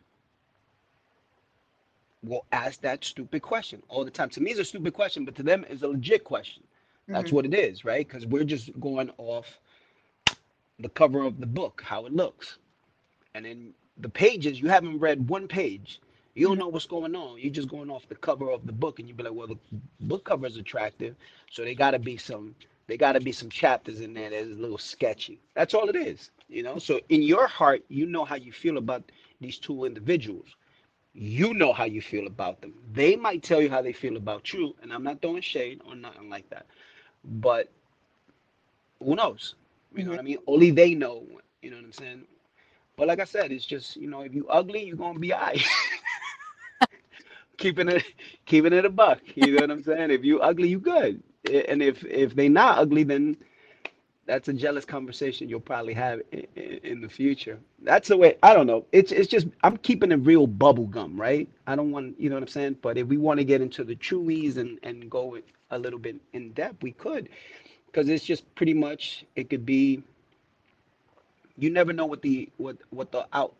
will 2.26 2.46
ask 2.52 2.80
that 2.82 3.04
stupid 3.04 3.42
question 3.42 3.82
all 3.88 4.04
the 4.04 4.10
time. 4.10 4.30
To 4.30 4.42
me, 4.42 4.50
it's 4.52 4.60
a 4.60 4.64
stupid 4.64 4.94
question, 4.94 5.24
but 5.24 5.36
to 5.36 5.42
them, 5.44 5.64
it's 5.68 5.82
a 5.82 5.88
legit 5.88 6.24
question. 6.24 6.64
That's 7.12 7.32
Mhm. 7.32 7.32
what 7.32 7.46
it 7.46 7.54
is, 7.54 7.84
right? 7.84 8.06
Because 8.06 8.26
we're 8.26 8.44
just 8.44 8.78
going 8.80 9.10
off 9.18 9.60
the 10.80 10.88
cover 10.90 11.22
of 11.22 11.40
the 11.40 11.46
book, 11.46 11.82
how 11.84 12.06
it 12.06 12.12
looks, 12.12 12.58
and 13.34 13.44
then 13.44 13.74
the 13.98 14.08
pages. 14.08 14.60
You 14.60 14.68
haven't 14.68 14.98
read 14.98 15.28
one 15.28 15.48
page. 15.48 16.00
You 16.34 16.46
don't 16.48 16.58
Mhm. 16.58 16.60
know 16.60 16.68
what's 16.68 16.86
going 16.86 17.14
on. 17.16 17.38
You're 17.40 17.52
just 17.52 17.68
going 17.68 17.90
off 17.90 18.08
the 18.08 18.14
cover 18.16 18.50
of 18.50 18.66
the 18.66 18.72
book, 18.72 18.98
and 18.98 19.08
you'd 19.08 19.16
be 19.16 19.24
like, 19.24 19.34
"Well, 19.34 19.48
the 19.48 19.58
book 20.00 20.24
cover 20.24 20.46
is 20.46 20.56
attractive, 20.56 21.16
so 21.50 21.64
they 21.64 21.74
got 21.74 21.92
to 21.92 21.98
be 21.98 22.16
some. 22.16 22.54
They 22.88 22.96
got 22.96 23.12
to 23.12 23.20
be 23.20 23.32
some 23.32 23.50
chapters 23.50 24.00
in 24.00 24.14
there 24.14 24.30
that's 24.30 24.46
a 24.46 24.54
little 24.54 24.78
sketchy. 24.78 25.40
That's 25.54 25.74
all 25.74 25.88
it 25.88 25.96
is, 25.96 26.30
you 26.48 26.62
know. 26.62 26.78
So 26.78 27.00
in 27.08 27.22
your 27.22 27.46
heart, 27.46 27.84
you 27.88 28.06
know 28.06 28.24
how 28.24 28.36
you 28.36 28.52
feel 28.52 28.76
about 28.78 29.10
these 29.40 29.58
two 29.58 29.84
individuals. 29.84 30.56
You 31.18 31.54
know 31.54 31.72
how 31.72 31.84
you 31.84 32.02
feel 32.02 32.26
about 32.26 32.60
them. 32.60 32.74
They 32.92 33.16
might 33.16 33.42
tell 33.42 33.62
you 33.62 33.70
how 33.70 33.80
they 33.80 33.94
feel 33.94 34.18
about 34.18 34.52
you, 34.52 34.76
and 34.82 34.92
I'm 34.92 35.02
not 35.02 35.22
throwing 35.22 35.40
shade 35.40 35.80
or 35.86 35.94
nothing 35.94 36.28
like 36.28 36.48
that. 36.50 36.66
But 37.24 37.72
who 39.02 39.14
knows? 39.16 39.54
You 39.94 40.04
know 40.04 40.10
mm-hmm. 40.10 40.10
what 40.10 40.20
I 40.20 40.22
mean? 40.22 40.38
Only 40.46 40.70
they 40.72 40.94
know. 40.94 41.24
You 41.62 41.70
know 41.70 41.76
what 41.76 41.86
I'm 41.86 41.92
saying? 41.92 42.22
But 42.96 43.08
like 43.08 43.20
I 43.20 43.24
said, 43.24 43.50
it's 43.50 43.64
just 43.64 43.96
you 43.96 44.10
know, 44.10 44.20
if 44.20 44.34
you 44.34 44.46
ugly, 44.48 44.84
you're 44.84 44.96
gonna 44.96 45.18
be 45.18 45.32
alright. 45.32 45.62
keeping 47.56 47.88
it, 47.88 48.04
keeping 48.44 48.74
it 48.74 48.84
a 48.84 48.90
buck. 48.90 49.20
You 49.34 49.52
know 49.52 49.62
what 49.62 49.70
I'm 49.70 49.82
saying? 49.82 50.10
If 50.10 50.22
you 50.22 50.40
ugly, 50.40 50.68
you 50.68 50.78
good. 50.78 51.22
And 51.50 51.82
if 51.82 52.04
if 52.04 52.34
they 52.34 52.50
not 52.50 52.78
ugly, 52.78 53.04
then 53.04 53.38
that's 54.26 54.48
a 54.48 54.52
jealous 54.52 54.84
conversation 54.84 55.48
you'll 55.48 55.60
probably 55.60 55.94
have 55.94 56.20
in, 56.32 56.46
in, 56.56 56.80
in 56.84 57.00
the 57.00 57.08
future. 57.08 57.58
That's 57.82 58.08
the 58.08 58.16
way. 58.16 58.36
I 58.42 58.54
don't 58.54 58.66
know. 58.66 58.84
It's 58.92 59.12
it's 59.12 59.28
just 59.28 59.48
I'm 59.64 59.76
keeping 59.78 60.12
it 60.12 60.16
real 60.16 60.46
bubble 60.46 60.86
gum, 60.86 61.20
right? 61.20 61.48
I 61.66 61.76
don't 61.76 61.92
want 61.92 62.20
you 62.20 62.28
know 62.30 62.36
what 62.36 62.42
I'm 62.42 62.48
saying. 62.48 62.78
But 62.82 62.98
if 62.98 63.06
we 63.08 63.18
want 63.18 63.38
to 63.38 63.44
get 63.44 63.60
into 63.60 63.84
the 63.84 63.96
chewies 63.96 64.56
and 64.58 64.78
and 64.82 65.10
go 65.10 65.38
a 65.70 65.78
little 65.78 65.98
bit 65.98 66.16
in 66.32 66.52
depth, 66.52 66.82
we 66.82 66.92
could, 66.92 67.28
because 67.86 68.08
it's 68.08 68.24
just 68.24 68.52
pretty 68.54 68.74
much 68.74 69.24
it 69.36 69.50
could 69.50 69.66
be. 69.66 70.02
You 71.58 71.70
never 71.70 71.92
know 71.92 72.06
what 72.06 72.22
the 72.22 72.50
what 72.58 72.76
what 72.90 73.12
the 73.12 73.26
out 73.32 73.54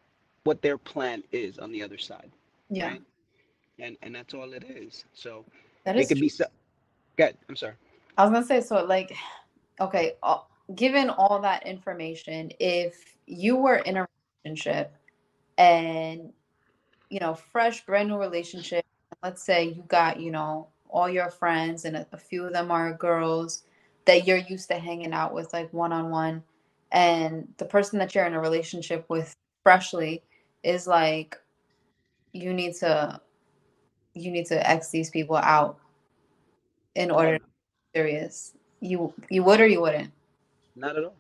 what 0.45 0.63
their 0.63 0.79
plan 0.79 1.23
is 1.33 1.59
on 1.59 1.73
the 1.73 1.83
other 1.83 1.99
side, 1.99 2.31
Yeah, 2.71 2.87
right? 2.91 3.03
And 3.79 3.97
and 4.03 4.15
that's 4.15 4.35
all 4.35 4.53
it 4.53 4.65
is. 4.65 5.05
So 5.15 5.45
that 5.85 5.97
it 5.97 6.01
is 6.01 6.09
could 6.09 6.19
true. 6.19 6.21
be. 6.21 6.29
so- 6.29 6.47
Good. 7.17 7.37
I'm 7.49 7.57
sorry. 7.57 7.75
I 8.19 8.25
was 8.25 8.33
gonna 8.33 8.45
say, 8.47 8.61
so 8.61 8.85
like, 8.85 9.13
okay, 9.81 10.15
given 10.75 11.11
all 11.11 11.41
that 11.41 11.67
information, 11.67 12.51
if 12.59 13.17
you 13.27 13.57
were 13.57 13.77
in 13.77 13.97
a 13.97 14.09
relationship 14.45 14.93
and 15.59 16.33
you 17.11 17.21
know, 17.21 17.35
fresh, 17.35 17.85
brand 17.85 18.09
new 18.09 18.19
relationship, 18.19 18.85
let's 19.23 19.45
say 19.45 19.65
you 19.65 19.85
got, 19.89 20.21
you 20.21 20.31
know, 20.31 20.69
all 20.89 21.09
your 21.09 21.31
friends 21.31 21.85
and 21.85 21.97
a, 21.97 22.07
a 22.13 22.17
few 22.19 22.45
of 22.45 22.53
them 22.53 22.71
are 22.71 22.93
girls 22.95 23.63
that 24.07 24.27
you're 24.27 24.39
used 24.39 24.69
to 24.69 24.79
hanging 24.79 25.13
out 25.13 25.35
with, 25.35 25.53
like 25.53 25.73
one 25.73 25.93
on 25.93 26.11
one, 26.11 26.43
and 26.93 27.47
the 27.59 27.65
person 27.65 27.99
that 27.99 28.15
you're 28.15 28.27
in 28.27 28.35
a 28.35 28.41
relationship 28.41 29.05
with 29.09 29.35
freshly 29.63 30.23
is 30.63 30.87
like, 30.87 31.37
you 32.33 32.53
need 32.53 32.75
to, 32.75 33.21
you 34.15 34.31
need 34.31 34.47
to 34.47 34.69
X 34.69 34.91
these 34.91 35.11
people 35.11 35.37
out 35.37 35.79
in 36.95 37.11
order 37.11 37.39
to 37.39 37.45
be 37.45 37.51
serious. 37.95 38.55
You 38.81 39.13
you 39.31 39.43
would 39.43 39.61
or 39.61 39.67
you 39.67 39.81
wouldn't? 39.81 40.13
Not 40.77 40.97
at 40.97 41.05
all. 41.05 41.17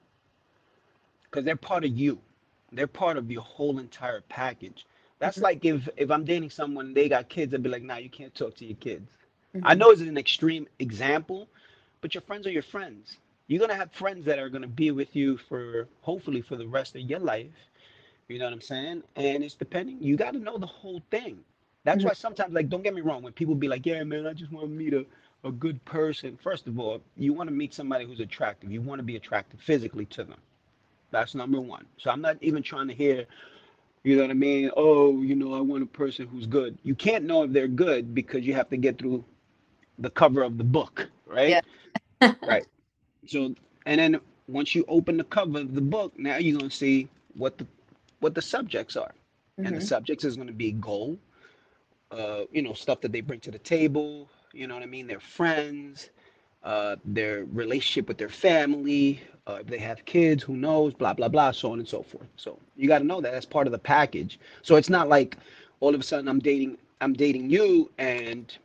because 1.24 1.44
they're 1.44 1.56
part 1.56 1.84
of 1.84 1.96
you. 1.96 2.18
They're 2.72 2.86
part 2.86 3.16
of 3.16 3.30
your 3.30 3.42
whole 3.42 3.78
entire 3.78 4.22
package. 4.22 4.86
That's 5.18 5.40
Mhm. 5.40 5.42
like 5.42 5.64
if 5.64 5.88
if 5.96 6.10
I'm 6.10 6.24
dating 6.24 6.50
someone, 6.50 6.94
they 6.94 7.08
got 7.08 7.28
kids, 7.28 7.54
I'd 7.54 7.62
be 7.62 7.68
like, 7.70 7.82
nah, 7.82 7.96
you 7.96 8.10
can't 8.10 8.34
talk 8.34 8.54
to 8.56 8.66
your 8.66 8.76
kids. 8.76 9.08
I 9.62 9.74
Mhm. 9.74 9.74
know 9.74 9.90
it's 9.90 10.00
an 10.02 10.18
extreme 10.18 10.68
example, 10.78 11.48
but 12.00 12.14
your 12.14 12.22
friends 12.22 12.46
are 12.46 12.50
your 12.52 12.62
friends. 12.62 13.18
You're 13.48 13.60
gonna 13.60 13.74
have 13.74 13.92
friends 13.92 14.24
that 14.26 14.38
are 14.38 14.48
gonna 14.50 14.66
be 14.68 14.90
with 14.92 15.14
you 15.16 15.38
for 15.38 15.88
hopefully 16.02 16.42
for 16.42 16.56
the 16.56 16.66
rest 16.66 16.94
of 16.96 17.02
your 17.02 17.20
life. 17.20 17.52
You 18.28 18.38
know 18.38 18.44
what 18.44 18.52
I'm 18.54 18.60
saying? 18.60 19.02
And 19.16 19.42
it's 19.44 19.54
depending. 19.54 20.02
You 20.02 20.16
got 20.16 20.32
to 20.32 20.38
know 20.38 20.58
the 20.58 20.66
whole 20.66 21.02
thing. 21.10 21.44
That's 21.84 22.02
Mhm. 22.02 22.06
why 22.06 22.12
sometimes, 22.14 22.52
like, 22.54 22.68
don't 22.68 22.82
get 22.82 22.94
me 22.94 23.02
wrong, 23.02 23.22
when 23.22 23.32
people 23.32 23.54
be 23.54 23.68
like, 23.68 23.86
"Yeah, 23.86 24.02
man, 24.04 24.26
I 24.26 24.32
just 24.34 24.52
want 24.52 24.70
me 24.70 24.90
to 24.90 24.98
meet 24.98 25.06
a 25.06 25.06
a 25.46 25.52
good 25.52 25.84
person." 25.86 26.38
First 26.42 26.68
of 26.68 26.80
all, 26.80 27.02
you 27.16 27.34
want 27.34 27.50
to 27.50 27.56
meet 27.56 27.74
somebody 27.74 28.06
who's 28.06 28.20
attractive. 28.20 28.72
You 28.72 28.82
want 28.82 29.00
to 29.00 29.04
be 29.04 29.16
attractive 29.16 29.60
physically 29.60 30.06
to 30.08 30.24
them. 30.24 30.40
That's 31.12 31.34
number 31.34 31.60
one. 31.60 31.86
So 31.98 32.10
I'm 32.10 32.22
not 32.22 32.38
even 32.42 32.62
trying 32.62 32.88
to 32.88 32.94
hear, 32.94 33.26
you 34.04 34.16
know 34.16 34.22
what 34.22 34.30
I 34.30 34.34
mean? 34.34 34.70
Oh, 34.76 35.22
you 35.22 35.36
know, 35.36 35.54
I 35.54 35.60
want 35.60 35.82
a 35.84 35.86
person 35.86 36.26
who's 36.28 36.46
good. 36.46 36.78
You 36.84 36.94
can't 36.94 37.24
know 37.24 37.44
if 37.44 37.52
they're 37.52 37.68
good 37.68 38.14
because 38.14 38.44
you 38.46 38.54
have 38.54 38.70
to 38.70 38.78
get 38.78 38.98
through 38.98 39.24
the 39.98 40.10
cover 40.10 40.42
of 40.42 40.58
the 40.58 40.64
book, 40.64 41.10
right? 41.26 41.58
Yeah. 42.20 42.20
Right. 42.44 42.66
So, 43.26 43.54
and 43.86 44.00
then 44.00 44.20
once 44.48 44.74
you 44.74 44.84
open 44.88 45.18
the 45.18 45.24
cover 45.24 45.60
of 45.60 45.74
the 45.74 45.82
book, 45.82 46.18
now 46.18 46.38
you're 46.38 46.58
gonna 46.58 46.70
see 46.70 47.08
what 47.36 47.58
the 47.58 47.66
what 48.20 48.34
the 48.34 48.42
subjects 48.42 48.96
are, 48.96 49.14
and 49.64 49.76
the 49.76 49.80
Mhm. 49.80 49.82
subjects 49.82 50.24
is 50.24 50.36
gonna 50.36 50.52
be 50.52 50.72
goal, 50.72 51.18
uh, 52.12 52.42
you 52.52 52.62
know, 52.62 52.74
stuff 52.74 53.00
that 53.02 53.12
they 53.12 53.20
bring 53.20 53.40
to 53.40 53.50
the 53.52 53.58
table. 53.58 54.28
You 54.56 54.68
know 54.68 54.74
what 54.74 54.84
I 54.84 54.86
mean? 54.86 55.06
Their 55.08 55.20
friends, 55.20 56.10
uh, 56.64 56.96
their 57.04 57.44
relationship 57.46 58.08
with 58.08 58.18
their 58.18 58.28
family, 58.28 59.20
uh, 59.46 59.58
if 59.60 59.66
they 59.68 59.78
have 59.78 60.04
kids, 60.06 60.42
who 60.44 60.56
knows, 60.56 60.94
blah 60.94 61.14
blah 61.14 61.28
blah, 61.28 61.52
so 61.52 61.72
on 61.72 61.78
and 61.80 61.88
so 61.88 62.02
forth. 62.02 62.28
So 62.36 62.58
you 62.76 62.88
got 62.88 62.98
to 63.00 63.04
know 63.04 63.20
that 63.20 63.32
that's 63.32 63.46
part 63.46 63.66
of 63.66 63.72
the 63.72 63.78
package. 63.78 64.38
So 64.62 64.76
it's 64.76 64.90
not 64.90 65.08
like 65.08 65.36
all 65.80 65.94
of 65.94 66.00
a 66.00 66.04
sudden 66.04 66.28
I'm 66.28 66.40
dating 66.40 66.78
I'm 67.00 67.14
dating 67.14 67.50
you 67.50 67.90
and 67.98 68.56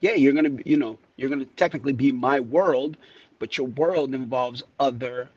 yeah, 0.00 0.14
you're 0.14 0.32
gonna 0.32 0.50
be- 0.50 0.62
you 0.70 0.76
know 0.76 0.98
you're 1.16 1.30
gonna 1.30 1.44
technically 1.44 1.92
be 1.92 2.12
my 2.12 2.40
world, 2.40 2.96
but 3.38 3.56
your 3.58 3.66
world 3.68 4.14
involves 4.14 4.62
other 4.78 5.30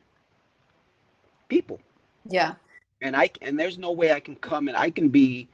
people, 1.48 1.80
Yeah. 2.28 2.54
and 3.00 3.16
I 3.16 3.30
and 3.42 3.58
there's 3.58 3.78
no 3.78 3.92
way 3.92 4.12
I 4.12 4.20
can 4.20 4.36
come 4.36 4.68
and 4.68 4.76
I 4.76 4.90
can 4.90 5.08
be 5.08 5.48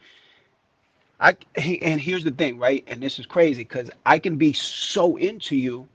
I 1.21 1.37
and 1.57 2.01
here's 2.01 2.25
the 2.25 2.31
thing, 2.33 2.59
right? 2.59 2.85
And 2.89 3.03
this 3.03 3.19
is 3.19 3.27
crazy 3.27 3.63
because 3.65 3.91
I 4.07 4.19
can 4.19 4.37
be 4.37 4.53
so 4.53 5.17
into 5.17 5.57
you 5.57 5.89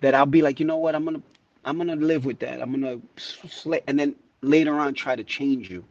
that 0.00 0.14
I'll 0.14 0.26
be 0.26 0.42
like, 0.42 0.60
you 0.60 0.66
know 0.66 0.78
what? 0.78 0.94
I'm 0.94 1.04
gonna 1.04 1.22
I'm 1.64 1.78
gonna 1.78 1.96
live 1.96 2.24
with 2.24 2.40
that. 2.40 2.62
I'm 2.62 2.72
gonna 2.72 3.00
sl- 3.18 3.74
and 3.88 3.98
then 3.98 4.16
later 4.42 4.74
on 4.74 4.94
try 4.94 5.16
to 5.16 5.24
change 5.24 5.70
you. 5.70 5.84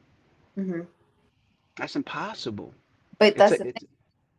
hmm 0.55 0.81
That's 1.77 1.95
impossible. 1.95 2.73
But 3.19 3.37
It's 3.37 3.51
that's 3.51 3.53
a 3.53 3.59
the 3.59 3.73
thing. 3.73 3.87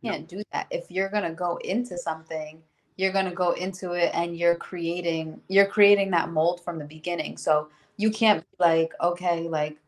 You 0.03 0.13
can't 0.13 0.29
do 0.29 0.43
that. 0.53 0.69
If 0.71 0.91
you're 0.91 1.11
gonna 1.11 1.35
go 1.35 1.57
into 1.59 1.99
something, 1.99 2.63
you're 2.97 3.13
gonna 3.13 3.35
go 3.35 3.53
into 3.53 3.93
it 3.93 4.13
and 4.15 4.37
you're 4.37 4.57
creating 4.57 5.43
you're 5.49 5.67
creating 5.67 6.11
that 6.13 6.31
mold 6.31 6.61
from 6.65 6.79
the 6.79 6.85
beginning. 6.87 7.37
So 7.39 7.69
you 7.97 8.11
can't 8.11 8.43
be 8.43 8.57
like, 8.59 8.93
okay, 9.03 9.49
like 9.49 9.79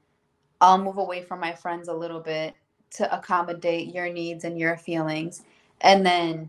I'll 0.60 0.78
move 0.78 0.98
away 0.98 1.22
from 1.22 1.40
my 1.40 1.54
friends 1.54 1.88
a 1.88 1.94
little 1.94 2.20
bit 2.20 2.54
to 2.92 3.16
accommodate 3.16 3.94
your 3.94 4.08
needs 4.12 4.44
and 4.44 4.58
your 4.58 4.76
feelings. 4.76 5.42
And 5.80 6.04
then 6.04 6.48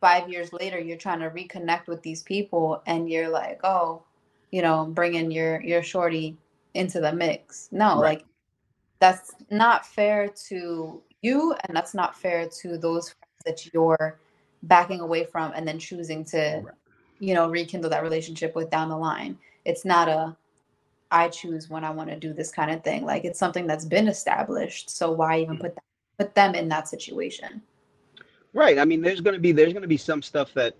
five 0.00 0.28
years 0.28 0.52
later, 0.52 0.78
you're 0.78 0.96
trying 0.96 1.20
to 1.20 1.30
reconnect 1.30 1.86
with 1.86 2.02
these 2.02 2.22
people 2.22 2.82
and 2.86 3.08
you're 3.08 3.28
like, 3.28 3.60
oh, 3.64 4.02
you 4.50 4.62
know, 4.62 4.86
bringing 4.86 5.30
your 5.30 5.62
your 5.62 5.82
shorty 5.82 6.36
into 6.74 7.00
the 7.00 7.12
mix. 7.12 7.68
No, 7.72 8.00
right. 8.00 8.18
like 8.18 8.24
that's 9.00 9.32
not 9.50 9.86
fair 9.86 10.28
to 10.48 11.02
you 11.22 11.54
and 11.64 11.76
that's 11.76 11.94
not 11.94 12.16
fair 12.18 12.48
to 12.60 12.78
those 12.78 13.10
friends 13.10 13.42
that 13.46 13.72
you're 13.74 14.18
backing 14.64 15.00
away 15.00 15.24
from 15.24 15.52
and 15.54 15.66
then 15.66 15.78
choosing 15.78 16.24
to, 16.26 16.62
Right. 16.64 16.74
you 17.18 17.34
know, 17.34 17.48
rekindle 17.50 17.90
that 17.90 18.02
relationship 18.02 18.54
with 18.54 18.70
down 18.70 18.88
the 18.88 18.96
line. 18.96 19.38
It's 19.64 19.84
not 19.84 20.08
a 20.08 20.36
I 21.12 21.28
choose 21.28 21.70
when 21.70 21.84
I 21.84 21.90
want 21.90 22.10
to 22.10 22.16
do 22.18 22.32
this 22.34 22.52
kind 22.52 22.70
of 22.72 22.82
thing. 22.84 23.04
Like 23.04 23.24
it's 23.24 23.38
something 23.38 23.66
that's 23.66 23.84
been 23.86 24.08
established. 24.08 24.90
So 24.90 25.12
why 25.12 25.40
even 25.40 25.58
Mhm. 25.58 25.60
put 25.60 25.76
that, 25.76 25.84
put 26.18 26.34
them 26.34 26.54
in 26.54 26.68
that 26.70 26.88
situation? 26.88 27.62
Right. 28.54 28.78
I 28.78 28.84
mean, 28.84 29.02
there's 29.02 29.20
gonna 29.20 29.38
be 29.38 29.52
there's 29.52 29.72
gonna 29.72 29.86
be 29.88 29.96
some 29.98 30.22
stuff 30.22 30.52
that 30.54 30.74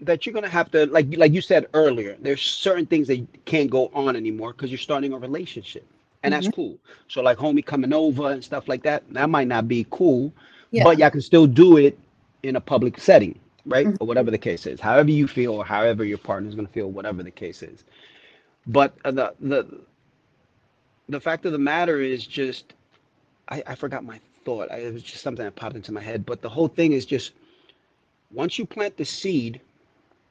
that 0.00 0.26
you're 0.26 0.32
gonna 0.34 0.48
have 0.48 0.70
to 0.72 0.86
like 0.86 1.06
like 1.16 1.32
you 1.32 1.40
said 1.40 1.66
earlier. 1.74 2.16
There's 2.20 2.42
certain 2.42 2.86
things 2.86 3.08
that 3.08 3.26
can't 3.46 3.70
go 3.70 3.90
on 3.94 4.16
anymore 4.16 4.52
because 4.52 4.70
you're 4.70 4.78
starting 4.78 5.12
a 5.12 5.18
relationship, 5.18 5.86
and 6.22 6.32
that's 6.32 6.48
hmm 6.48 6.48
cool. 6.48 6.78
So 7.08 7.22
like 7.22 7.38
homie 7.38 7.64
coming 7.64 7.92
over 7.92 8.30
and 8.30 8.42
stuff 8.44 8.68
like 8.68 8.82
that, 8.84 9.04
that 9.12 9.30
might 9.30 9.48
not 9.48 9.68
be 9.68 9.86
cool, 9.90 10.32
Yeah. 10.70 10.84
but 10.84 10.98
y'all 10.98 11.10
can 11.10 11.22
still 11.22 11.46
do 11.46 11.76
it 11.78 11.98
in 12.42 12.56
a 12.56 12.60
public 12.60 12.98
setting, 12.98 13.38
right? 13.66 13.90
Mhm. 13.90 13.96
Or 14.00 14.06
whatever 14.06 14.30
the 14.30 14.38
case 14.38 14.66
is. 14.66 14.80
However 14.80 15.10
you 15.10 15.26
feel, 15.28 15.54
or 15.54 15.64
however 15.64 16.04
your 16.04 16.18
partner's 16.18 16.54
gonna 16.54 16.68
feel, 16.68 16.90
whatever 16.90 17.22
the 17.22 17.30
case 17.30 17.62
is. 17.62 17.84
But 18.66 18.96
the 19.04 19.34
the 19.40 19.80
the 21.08 21.20
fact 21.20 21.46
of 21.46 21.52
the 21.52 21.58
matter 21.58 22.00
is 22.00 22.26
just 22.26 22.74
I, 23.48 23.62
I 23.66 23.74
forgot 23.76 24.04
my 24.04 24.20
thought. 24.44 24.70
I, 24.72 24.78
it 24.78 24.94
was 24.94 25.02
just 25.04 25.22
something 25.22 25.44
that 25.44 25.56
popped 25.56 25.76
into 25.76 25.92
my 25.92 26.02
head. 26.02 26.26
But 26.26 26.42
the 26.42 26.50
whole 26.50 26.68
thing 26.68 26.92
is 26.92 27.06
just 27.06 27.32
once 28.32 28.58
you 28.58 28.66
plant 28.66 28.96
the 28.96 29.04
seed 29.06 29.60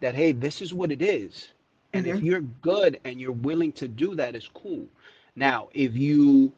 that 0.01 0.15
hey, 0.15 0.33
this 0.33 0.61
is 0.61 0.73
what 0.73 0.91
it 0.91 1.01
is, 1.01 1.49
and 1.93 2.07
if 2.07 2.21
hmm 2.21 2.21
you're 2.21 2.41
good 2.41 2.99
and 3.05 3.21
you're 3.21 3.31
willing 3.33 3.71
to 3.73 3.87
do 3.87 4.15
that, 4.15 4.35
it's 4.35 4.49
cool. 4.49 4.87
Now, 5.35 5.69
if 5.73 5.95
you 5.95 6.53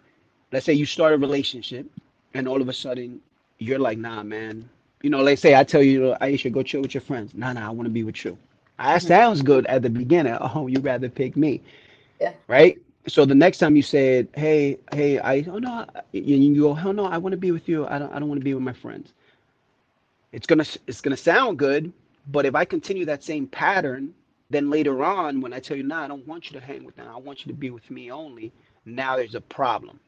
let's 0.51 0.65
say 0.65 0.73
you 0.73 0.85
start 0.87 1.13
a 1.13 1.17
relationship 1.17 1.87
and 2.35 2.47
all 2.47 2.61
of 2.61 2.69
a 2.69 2.73
sudden 2.73 3.21
you're 3.59 3.79
like, 3.79 3.99
nah, 3.99 4.23
man, 4.23 4.69
you 5.03 5.09
know, 5.09 5.21
let's 5.21 5.41
say 5.41 5.55
I 5.55 5.63
tell 5.65 5.83
you, 5.83 6.15
Aisha, 6.21 6.51
go 6.51 6.63
chill 6.63 6.81
with 6.81 6.93
your 6.95 7.01
friends. 7.01 7.33
Nah, 7.35 7.53
nah, 7.53 7.67
I 7.67 7.71
want 7.71 7.87
to 7.87 7.91
be 7.93 8.03
with 8.03 8.25
you. 8.25 8.37
That 8.77 9.01
sounds 9.01 9.41
good 9.41 9.65
at 9.67 9.81
the 9.81 9.89
beginning. 9.89 10.35
Oh, 10.39 10.67
you 10.67 10.79
rather 10.79 11.09
pick 11.09 11.35
me 11.35 11.61
Yeah. 12.19 12.33
right? 12.47 12.77
So 13.07 13.25
the 13.25 13.35
next 13.35 13.59
time 13.59 13.75
you 13.75 13.81
said, 13.83 14.27
"Hey, 14.35 14.77
hey, 14.93 15.19
I 15.19 15.45
oh 15.49 15.59
no," 15.59 15.85
you, 16.11 16.35
you 16.37 16.61
go, 16.61 16.73
"Hell 16.73 16.93
no, 16.93 17.05
I 17.05 17.17
want 17.17 17.33
to 17.33 17.37
be 17.37 17.51
with 17.51 17.67
you. 17.67 17.85
I 17.87 17.97
don't, 17.99 18.11
I 18.13 18.19
don't 18.19 18.29
want 18.29 18.39
to 18.41 18.45
be 18.45 18.53
with 18.53 18.63
my 18.63 18.73
friends." 18.73 19.13
It's 20.31 20.45
gonna, 20.47 20.65
it's 20.87 21.01
gonna 21.01 21.17
sound 21.17 21.57
good, 21.59 21.93
but 22.27 22.45
if 22.45 22.55
I 22.55 22.65
continue 22.65 23.05
that 23.05 23.23
same 23.23 23.47
pattern, 23.47 24.13
then 24.49 24.69
later 24.69 25.03
on, 25.03 25.41
when 25.41 25.53
I 25.53 25.59
tell 25.59 25.77
you, 25.77 25.83
"Nah, 25.83 26.03
I 26.03 26.07
don't 26.07 26.27
want 26.27 26.49
you 26.49 26.59
to 26.59 26.65
hang 26.65 26.83
with 26.83 26.95
them. 26.95 27.07
I 27.09 27.17
want 27.17 27.45
you 27.45 27.51
to 27.51 27.57
be 27.57 27.69
with 27.69 27.89
me 27.89 28.11
only," 28.11 28.51
now 28.85 29.15
there's 29.17 29.35
a 29.35 29.41
problem. 29.41 29.99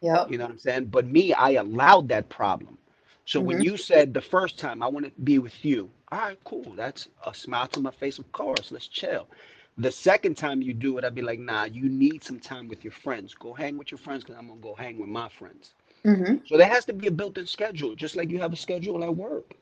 Yeah. 0.00 0.26
You 0.26 0.38
know 0.38 0.44
what 0.44 0.52
I'm 0.52 0.58
saying? 0.58 0.86
But 0.86 1.06
me, 1.06 1.32
I 1.32 1.50
allowed 1.52 2.08
that 2.08 2.28
problem. 2.28 2.78
So 3.24 3.40
when 3.40 3.58
hmm 3.58 3.62
you 3.62 3.76
said 3.76 4.14
the 4.14 4.20
first 4.20 4.58
time, 4.58 4.82
I 4.82 4.88
want 4.88 5.06
to 5.06 5.12
be 5.22 5.38
with 5.38 5.64
you, 5.64 5.90
all 6.14 6.20
right, 6.22 6.44
cool. 6.44 6.74
That's 6.76 7.08
a 7.26 7.34
smile 7.34 7.68
to 7.68 7.80
my 7.80 7.92
face, 7.92 8.18
of 8.18 8.32
course. 8.32 8.72
Let's 8.72 8.88
chill. 8.88 9.28
The 9.78 9.92
second 9.92 10.36
time 10.36 10.62
you 10.62 10.74
do 10.74 10.98
it, 10.98 11.04
I'd 11.04 11.14
be 11.14 11.22
like, 11.22 11.40
nah, 11.40 11.64
you 11.64 11.88
need 11.88 12.24
some 12.24 12.40
time 12.40 12.68
with 12.68 12.84
your 12.84 12.92
friends. 12.92 13.34
Go 13.34 13.54
hang 13.54 13.78
with 13.78 13.92
your 13.92 13.98
friends 13.98 14.24
because 14.24 14.38
I'm 14.38 14.48
going 14.48 14.60
to 14.60 14.64
go 14.64 14.74
hang 14.74 14.98
with 15.00 15.08
my 15.10 15.28
friends. 15.28 15.74
hmm 16.04 16.36
So 16.44 16.58
there 16.58 16.68
has 16.68 16.86
to 16.86 16.94
be 16.94 17.08
a 17.08 17.12
built 17.12 17.38
in 17.38 17.46
schedule, 17.46 17.94
just 17.96 18.16
like 18.16 18.30
you 18.30 18.40
have 18.40 18.52
a 18.52 18.56
schedule 18.56 19.04
at 19.04 19.16
work. 19.16 19.54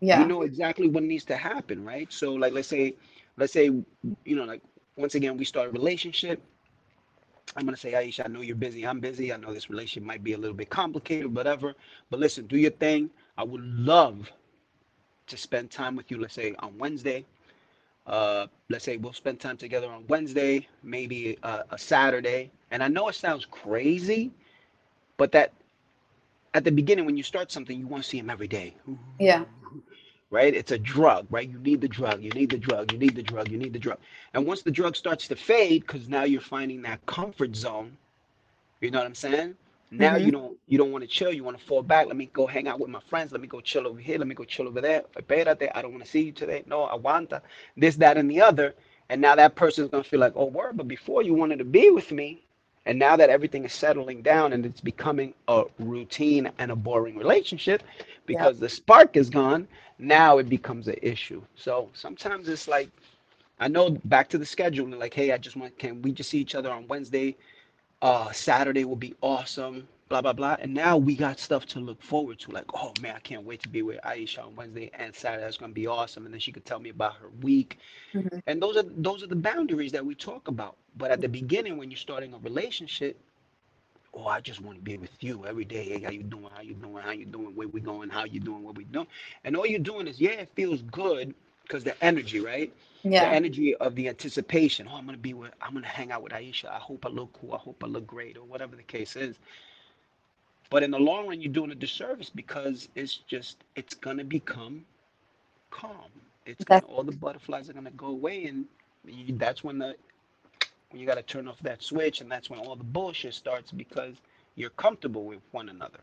Yeah. 0.00 0.12
You 0.12 0.24
know 0.26 0.42
exactly 0.42 0.88
what 0.88 1.04
needs 1.04 1.24
to 1.26 1.36
happen, 1.36 1.84
right? 1.84 2.12
So, 2.12 2.34
like, 2.34 2.52
let's 2.52 2.68
say 2.68 2.96
let's 3.36 3.52
say, 3.52 3.64
you 3.66 4.36
know, 4.36 4.44
like 4.44 4.62
once 4.96 5.14
again, 5.14 5.36
we 5.38 5.44
start 5.44 5.68
a 5.68 5.72
relationship. 5.72 6.42
I'm 7.56 7.64
gonna 7.66 7.76
say, 7.76 7.92
Aisha, 7.92 8.24
I 8.26 8.28
know 8.28 8.42
you're 8.42 8.56
busy. 8.56 8.86
I'm 8.86 9.00
busy. 9.00 9.32
I 9.32 9.36
know 9.36 9.52
this 9.54 9.70
relationship 9.70 10.04
might 10.06 10.22
be 10.24 10.32
a 10.34 10.38
little 10.38 10.56
bit 10.56 10.70
complicated, 10.70 11.34
whatever. 11.34 11.74
But 12.10 12.20
listen, 12.20 12.46
do 12.46 12.58
your 12.58 12.70
thing. 12.70 13.10
I 13.36 13.44
would 13.44 13.62
love 13.62 14.32
to 15.30 15.36
spend 15.36 15.70
time 15.70 15.96
with 15.96 16.10
you. 16.10 16.20
Let's 16.20 16.34
say 16.34 16.54
on 16.58 16.76
Wednesday. 16.78 17.24
Uh, 18.06 18.46
let's 18.68 18.84
say 18.84 18.96
we'll 18.96 19.12
spend 19.12 19.38
time 19.38 19.56
together 19.56 19.88
on 19.88 20.04
Wednesday, 20.08 20.66
maybe 20.82 21.38
a, 21.42 21.64
a 21.70 21.78
Saturday. 21.78 22.50
And 22.70 22.82
I 22.82 22.88
know 22.88 23.08
it 23.08 23.14
sounds 23.14 23.46
crazy, 23.46 24.32
but 25.16 25.32
that 25.32 25.52
at 26.54 26.64
the 26.64 26.72
beginning 26.72 27.04
when 27.04 27.16
you 27.16 27.22
start 27.22 27.52
something, 27.52 27.78
you 27.78 27.86
want 27.86 28.02
to 28.02 28.08
see 28.08 28.18
him 28.18 28.30
every 28.30 28.48
day. 28.48 28.74
Yeah. 29.18 29.44
Right? 30.30 30.54
It's 30.54 30.72
a 30.72 30.78
drug, 30.78 31.26
right? 31.30 31.48
You 31.48 31.58
need 31.58 31.80
the 31.80 31.88
drug, 31.88 32.22
you 32.22 32.30
need 32.30 32.50
the 32.50 32.58
drug, 32.58 32.92
you 32.92 32.98
need 32.98 33.14
the 33.14 33.22
drug, 33.22 33.48
you 33.50 33.58
need 33.58 33.72
the 33.72 33.78
drug. 33.78 33.98
And 34.34 34.46
once 34.46 34.62
the 34.62 34.70
drug 34.70 34.96
starts 34.96 35.28
to 35.28 35.36
fade, 35.36 35.82
because 35.86 36.08
now 36.08 36.24
you're 36.24 36.40
finding 36.40 36.82
that 36.82 37.04
comfort 37.06 37.54
zone, 37.54 37.96
you 38.80 38.90
know 38.90 38.98
what 38.98 39.06
I'm 39.06 39.14
saying? 39.14 39.54
Now 39.90 40.16
Mm-hmm. 40.16 40.18
you 40.18 40.32
don't 40.32 40.58
you 40.68 40.78
don't 40.78 40.92
want 40.92 41.04
to 41.04 41.08
chill, 41.08 41.32
you 41.32 41.44
want 41.44 41.58
to 41.58 41.64
fall 41.64 41.82
back. 41.82 42.06
Let 42.08 42.16
me 42.16 42.30
go 42.32 42.46
hang 42.46 42.68
out 42.68 42.80
with 42.80 42.90
my 42.90 43.00
friends, 43.10 43.32
let 43.32 43.40
me 43.40 43.48
go 43.48 43.60
chill 43.60 43.86
over 43.88 44.00
here, 44.00 44.18
let 44.18 44.28
me 44.28 44.34
go 44.36 44.44
chill 44.44 44.68
over 44.68 44.80
there. 44.82 45.04
Espérate, 45.16 45.70
I 45.74 45.82
don't 45.82 45.92
want 45.92 46.04
to 46.04 46.10
see 46.10 46.22
you 46.22 46.32
today. 46.32 46.64
No, 46.66 46.82
I 46.84 46.96
want 46.96 47.30
aguanta. 47.30 47.42
This, 47.76 47.96
that, 47.96 48.18
and 48.18 48.30
the 48.30 48.42
other. 48.42 48.74
And 49.10 49.20
now 49.22 49.36
that 49.36 49.56
person's 49.56 49.90
gonna 49.90 50.04
feel 50.04 50.20
like, 50.20 50.34
oh 50.36 50.46
word, 50.46 50.76
but 50.76 50.88
before 50.88 51.22
you 51.22 51.34
wanted 51.34 51.58
to 51.60 51.64
be 51.64 51.90
with 51.90 52.12
me, 52.12 52.44
and 52.86 52.98
now 52.98 53.16
that 53.16 53.30
everything 53.30 53.64
is 53.64 53.72
settling 53.74 54.22
down 54.22 54.52
and 54.52 54.66
it's 54.66 54.80
becoming 54.80 55.34
a 55.48 55.64
routine 55.80 56.50
and 56.58 56.70
a 56.72 56.76
boring 56.76 57.16
relationship 57.18 57.82
because 58.26 58.60
the 58.60 58.68
spark 58.68 59.16
is 59.16 59.30
gone, 59.30 59.68
now 59.98 60.38
it 60.38 60.48
becomes 60.48 60.88
an 60.88 60.96
issue. 61.02 61.42
So 61.56 61.90
sometimes 61.94 62.48
it's 62.48 62.68
like, 62.68 62.90
I 63.60 63.68
know 63.68 63.90
back 64.06 64.28
to 64.30 64.38
the 64.38 64.46
schedule, 64.46 64.88
like, 64.98 65.14
hey, 65.14 65.32
I 65.32 65.38
just 65.38 65.56
want, 65.56 65.78
can 65.78 66.02
we 66.02 66.12
just 66.12 66.30
see 66.30 66.38
each 66.38 66.54
other 66.56 66.70
on 66.72 66.88
Wednesday? 66.88 67.36
Uh, 68.02 68.32
Saturday 68.32 68.84
will 68.84 68.96
be 68.96 69.14
awesome, 69.22 69.88
blah, 70.08 70.22
blah, 70.22 70.32
blah. 70.32 70.56
And 70.60 70.74
now 70.74 70.96
we 70.96 71.16
got 71.16 71.38
stuff 71.38 71.66
to 71.68 71.80
look 71.80 72.02
forward 72.02 72.38
to. 72.40 72.50
Like, 72.52 72.66
oh 72.74 72.94
man, 73.02 73.16
I 73.16 73.20
can't 73.20 73.44
wait 73.44 73.62
to 73.62 73.68
be 73.68 73.82
with 73.82 74.00
Aisha 74.02 74.44
on 74.46 74.56
Wednesday 74.56 74.90
and 74.94 75.14
Saturday. 75.14 75.42
That's 75.44 75.58
going 75.58 75.72
to 75.72 75.74
be 75.74 75.86
awesome. 75.86 76.24
And 76.26 76.32
then 76.34 76.40
she 76.40 76.52
could 76.52 76.64
tell 76.64 76.80
me 76.80 76.90
about 76.90 77.16
her 77.16 77.28
week 77.42 77.78
Mhm. 78.14 78.42
and 78.46 78.62
those 78.62 78.76
are 78.76 78.84
those 78.84 79.22
are 79.22 79.26
the 79.28 79.36
boundaries 79.36 79.92
that 79.92 80.04
we 80.04 80.14
talk 80.14 80.48
about 80.48 80.76
but 80.96 81.10
at 81.10 81.20
the 81.20 81.28
beginning 81.28 81.78
when 81.78 81.90
you're 81.90 81.98
starting 81.98 82.34
a 82.34 82.38
relationship 82.38 83.18
oh 84.14 84.26
i 84.26 84.40
just 84.40 84.60
want 84.60 84.78
to 84.78 84.82
be 84.84 84.96
with 84.98 85.12
you 85.22 85.44
every 85.46 85.64
day 85.64 85.84
hey 85.88 86.02
how 86.02 86.10
you 86.10 86.22
doing 86.22 86.48
how 86.54 86.62
you 86.62 86.74
doing 86.74 87.02
how 87.02 87.10
you 87.12 87.26
doing 87.26 87.54
where 87.56 87.68
we 87.68 87.80
going 87.80 88.08
how 88.10 88.24
you 88.24 88.40
doing 88.40 88.62
what 88.64 88.76
we 88.76 88.84
doing 88.84 89.06
and 89.44 89.56
all 89.56 89.66
you're 89.66 89.78
doing 89.78 90.06
is 90.08 90.20
yeah 90.20 90.30
it 90.32 90.50
feels 90.54 90.82
good 90.82 91.34
because 91.70 91.84
the 91.84 92.04
energy 92.04 92.40
right? 92.40 92.72
Yeah. 93.04 93.30
the 93.30 93.36
energy 93.36 93.76
of 93.76 93.94
the 93.94 94.08
anticipation. 94.08 94.88
Oh 94.90 94.96
i'm 94.96 95.06
gonna 95.06 95.18
be 95.18 95.34
with 95.34 95.52
i'm 95.62 95.74
gonna 95.74 95.86
hang 95.86 96.12
out 96.12 96.22
with 96.22 96.32
aisha. 96.32 96.66
I 96.70 96.78
hope 96.78 97.06
i 97.06 97.08
look 97.10 97.32
cool. 97.40 97.54
I 97.54 97.58
hope 97.58 97.82
i 97.84 97.86
look 97.86 98.06
great 98.06 98.36
or 98.36 98.44
whatever 98.44 98.76
the 98.76 98.82
case 98.82 99.16
is. 99.16 99.38
But 100.70 100.82
in 100.82 100.90
the 100.90 100.98
long 100.98 101.28
run 101.28 101.40
you're 101.40 101.52
doing 101.52 101.72
a 101.72 101.76
disservice 101.76 102.30
because 102.30 102.88
it's 102.96 103.16
just 103.16 103.64
it's 103.76 103.94
gonna 103.94 104.24
become 104.24 104.84
calm. 105.70 106.10
It's 106.46 106.64
gonna 106.64 106.82
all 106.86 107.04
the 107.04 107.12
butterflies 107.12 107.70
are 107.70 107.74
gonna 107.74 107.92
go 107.92 108.08
away 108.08 108.46
and 108.46 108.66
you, 109.06 109.36
that's 109.38 109.64
when 109.64 109.78
the 109.78 109.96
when 110.90 111.00
you 111.00 111.06
got 111.06 111.16
to 111.16 111.22
turn 111.22 111.48
off 111.48 111.60
that 111.62 111.82
switch 111.82 112.20
and 112.20 112.30
that's 112.30 112.50
when 112.50 112.60
all 112.60 112.76
the 112.76 112.84
bullshit 112.84 113.34
starts 113.34 113.72
because 113.72 114.16
you're 114.56 114.70
comfortable 114.70 115.24
with 115.24 115.40
one 115.52 115.68
another. 115.68 116.00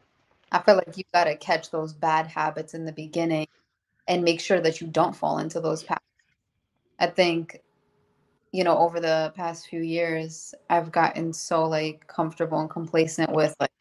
I 0.52 0.62
feel 0.64 0.76
like 0.76 0.98
you 0.98 1.04
got 1.14 1.26
to 1.26 1.38
catch 1.38 1.72
those 1.72 1.94
bad 1.94 2.28
habits 2.28 2.74
in 2.76 2.86
the 2.86 2.94
beginning 2.94 3.47
and 4.08 4.24
make 4.24 4.40
sure 4.40 4.62
that 4.62 4.82
you 4.82 4.88
don't 4.88 5.16
fall 5.16 5.40
into 5.40 5.60
those 5.60 5.84
patterns. 5.84 6.02
I 7.00 7.08
think, 7.08 7.60
you 8.52 8.64
know, 8.64 8.78
over 8.78 9.00
the 9.00 9.34
past 9.36 9.68
few 9.68 9.82
years, 9.82 10.54
I've 10.70 10.92
gotten 10.92 11.34
so 11.34 11.66
like 11.66 12.08
comfortable 12.08 12.60
and 12.60 12.70
complacent 12.70 13.32
with 13.32 13.56
like 13.60 13.72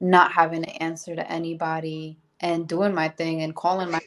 not 0.00 0.32
having 0.32 0.62
to 0.62 0.82
answer 0.82 1.16
to 1.16 1.30
anybody 1.30 2.18
and 2.40 2.68
doing 2.68 2.94
my 2.94 3.08
thing 3.08 3.42
and 3.42 3.54
calling 3.54 3.90
my 3.90 4.00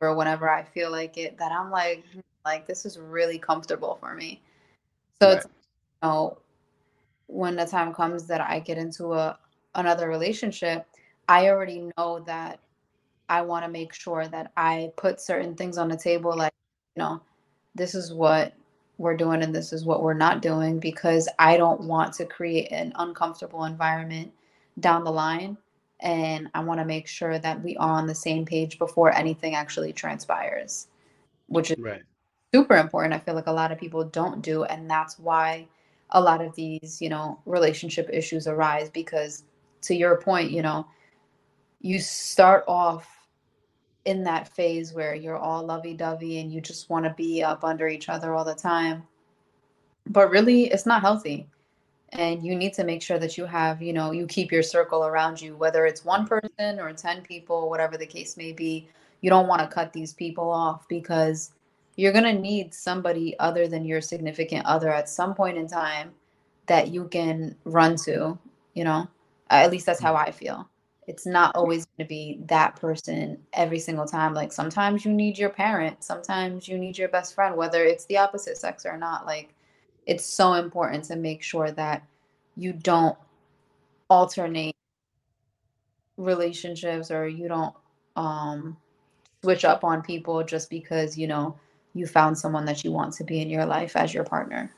over 0.00 0.14
whenever 0.14 0.48
I 0.48 0.62
feel 0.62 0.90
like 0.90 1.18
it 1.18 1.36
that 1.38 1.52
I'm 1.52 1.70
like 1.70 2.04
"Hmm, 2.12 2.20
like 2.44 2.66
this 2.66 2.86
is 2.86 2.98
really 2.98 3.38
comfortable 3.38 3.96
for 4.00 4.14
me. 4.14 4.40
So 5.20 5.28
right 5.28 5.36
it's 5.36 5.46
you 5.46 6.08
know 6.08 6.38
when 7.26 7.56
the 7.56 7.66
time 7.66 7.92
comes 7.94 8.26
that 8.26 8.40
I 8.40 8.60
get 8.60 8.78
into 8.78 9.14
a 9.14 9.38
another 9.74 10.08
relationship, 10.08 10.86
I 11.28 11.48
already 11.48 11.90
know 11.96 12.20
that 12.20 12.60
I 13.28 13.42
want 13.42 13.64
to 13.64 13.70
make 13.70 13.92
sure 13.92 14.26
that 14.28 14.52
I 14.56 14.92
put 14.96 15.20
certain 15.20 15.54
things 15.54 15.78
on 15.78 15.88
the 15.88 15.96
table 15.96 16.36
like, 16.36 16.52
you 16.96 17.02
know, 17.02 17.22
this 17.74 17.94
is 17.94 18.12
what 18.12 18.54
we're 18.98 19.16
doing 19.16 19.42
and 19.42 19.54
this 19.54 19.72
is 19.72 19.84
what 19.84 20.02
we're 20.02 20.14
not 20.14 20.42
doing 20.42 20.78
because 20.78 21.28
I 21.38 21.56
don't 21.56 21.82
want 21.82 22.12
to 22.14 22.26
create 22.26 22.70
an 22.70 22.92
uncomfortable 22.96 23.64
environment 23.64 24.32
down 24.80 25.04
the 25.04 25.10
line 25.10 25.56
and 26.00 26.48
I 26.54 26.60
want 26.60 26.80
to 26.80 26.84
make 26.84 27.06
sure 27.06 27.38
that 27.38 27.62
we 27.62 27.76
are 27.76 27.92
on 27.92 28.06
the 28.06 28.14
same 28.14 28.44
page 28.44 28.78
before 28.78 29.14
anything 29.14 29.54
actually 29.54 29.92
transpires, 29.92 30.88
which 31.46 31.70
is 31.70 31.78
right 31.78 32.02
super 32.54 32.76
important. 32.76 33.14
I 33.14 33.18
feel 33.18 33.34
like 33.34 33.46
a 33.46 33.52
lot 33.52 33.72
of 33.72 33.78
people 33.78 34.04
don't 34.04 34.42
do, 34.42 34.64
and 34.64 34.90
that's 34.90 35.18
why 35.18 35.66
a 36.10 36.20
lot 36.20 36.44
of 36.44 36.54
these, 36.54 36.98
you 37.00 37.08
know, 37.08 37.40
relationship 37.46 38.08
issues 38.12 38.46
arise 38.46 38.90
because 38.90 39.44
to 39.82 39.94
your 39.94 40.20
point, 40.20 40.50
you 40.50 40.62
know, 40.62 40.86
you 41.82 41.98
start 41.98 42.64
off 42.66 43.06
in 44.04 44.24
that 44.24 44.48
phase 44.48 44.92
where 44.92 45.14
you're 45.14 45.36
all 45.36 45.64
lovey-dovey 45.64 46.38
and 46.38 46.52
you 46.52 46.60
just 46.60 46.88
want 46.88 47.04
to 47.04 47.14
be 47.16 47.42
up 47.42 47.64
under 47.64 47.88
each 47.88 48.08
other 48.08 48.34
all 48.34 48.44
the 48.44 48.54
time. 48.54 49.02
But 50.06 50.30
really, 50.30 50.64
it's 50.64 50.86
not 50.86 51.02
healthy. 51.02 51.48
And 52.10 52.44
you 52.44 52.54
need 52.54 52.72
to 52.74 52.84
make 52.84 53.02
sure 53.02 53.18
that 53.18 53.36
you 53.38 53.46
have, 53.46 53.80
you 53.82 53.92
know, 53.92 54.12
you 54.12 54.26
keep 54.26 54.52
your 54.52 54.62
circle 54.62 55.06
around 55.06 55.40
you, 55.40 55.56
whether 55.56 55.86
it's 55.86 56.04
one 56.04 56.26
person 56.26 56.78
or 56.78 56.92
10 56.92 57.22
people, 57.22 57.68
whatever 57.70 57.96
the 57.96 58.06
case 58.06 58.36
may 58.36 58.52
be. 58.52 58.88
You 59.20 59.30
don't 59.30 59.48
want 59.48 59.62
to 59.62 59.74
cut 59.74 59.92
these 59.92 60.12
people 60.12 60.50
off 60.50 60.86
because 60.88 61.52
you're 61.96 62.12
going 62.12 62.24
to 62.24 62.40
need 62.40 62.74
somebody 62.74 63.38
other 63.38 63.66
than 63.66 63.84
your 63.84 64.00
significant 64.00 64.66
other 64.66 64.90
at 64.90 65.08
some 65.08 65.34
point 65.34 65.56
in 65.56 65.66
time 65.66 66.12
that 66.66 66.88
you 66.88 67.08
can 67.08 67.56
run 67.64 67.96
to, 68.04 68.38
you 68.74 68.84
know? 68.84 69.08
At 69.50 69.70
least 69.70 69.86
that's 69.86 70.00
how 70.00 70.14
I 70.14 70.30
feel. 70.30 70.68
It's 71.08 71.26
not 71.26 71.56
always 71.56 71.84
going 71.84 72.06
to 72.06 72.08
be 72.08 72.40
that 72.46 72.76
person 72.76 73.38
every 73.52 73.80
single 73.80 74.06
time. 74.06 74.34
Like 74.34 74.52
sometimes 74.52 75.04
you 75.04 75.12
need 75.12 75.36
your 75.36 75.50
parent, 75.50 76.04
sometimes 76.04 76.68
you 76.68 76.78
need 76.78 76.96
your 76.96 77.08
best 77.08 77.34
friend, 77.34 77.56
whether 77.56 77.84
it's 77.84 78.04
the 78.06 78.18
opposite 78.18 78.56
sex 78.56 78.86
or 78.86 78.96
not. 78.96 79.26
Like 79.26 79.54
it's 80.06 80.24
so 80.24 80.54
important 80.54 81.04
to 81.04 81.16
make 81.16 81.42
sure 81.42 81.70
that 81.72 82.02
you 82.56 82.72
don't 82.72 83.16
alternate 84.08 84.74
relationships 86.16 87.10
or 87.10 87.26
you 87.26 87.48
don't 87.48 87.74
um 88.16 88.76
switch 89.42 89.64
up 89.64 89.82
on 89.82 90.02
people 90.02 90.44
just 90.44 90.68
because 90.70 91.16
you 91.16 91.26
know 91.26 91.58
you 91.94 92.06
found 92.06 92.36
someone 92.36 92.64
that 92.64 92.84
you 92.84 92.92
want 92.92 93.12
to 93.14 93.24
be 93.24 93.40
in 93.40 93.48
your 93.48 93.64
life 93.64 93.96
as 93.96 94.12
your 94.12 94.22
partner 94.22 94.70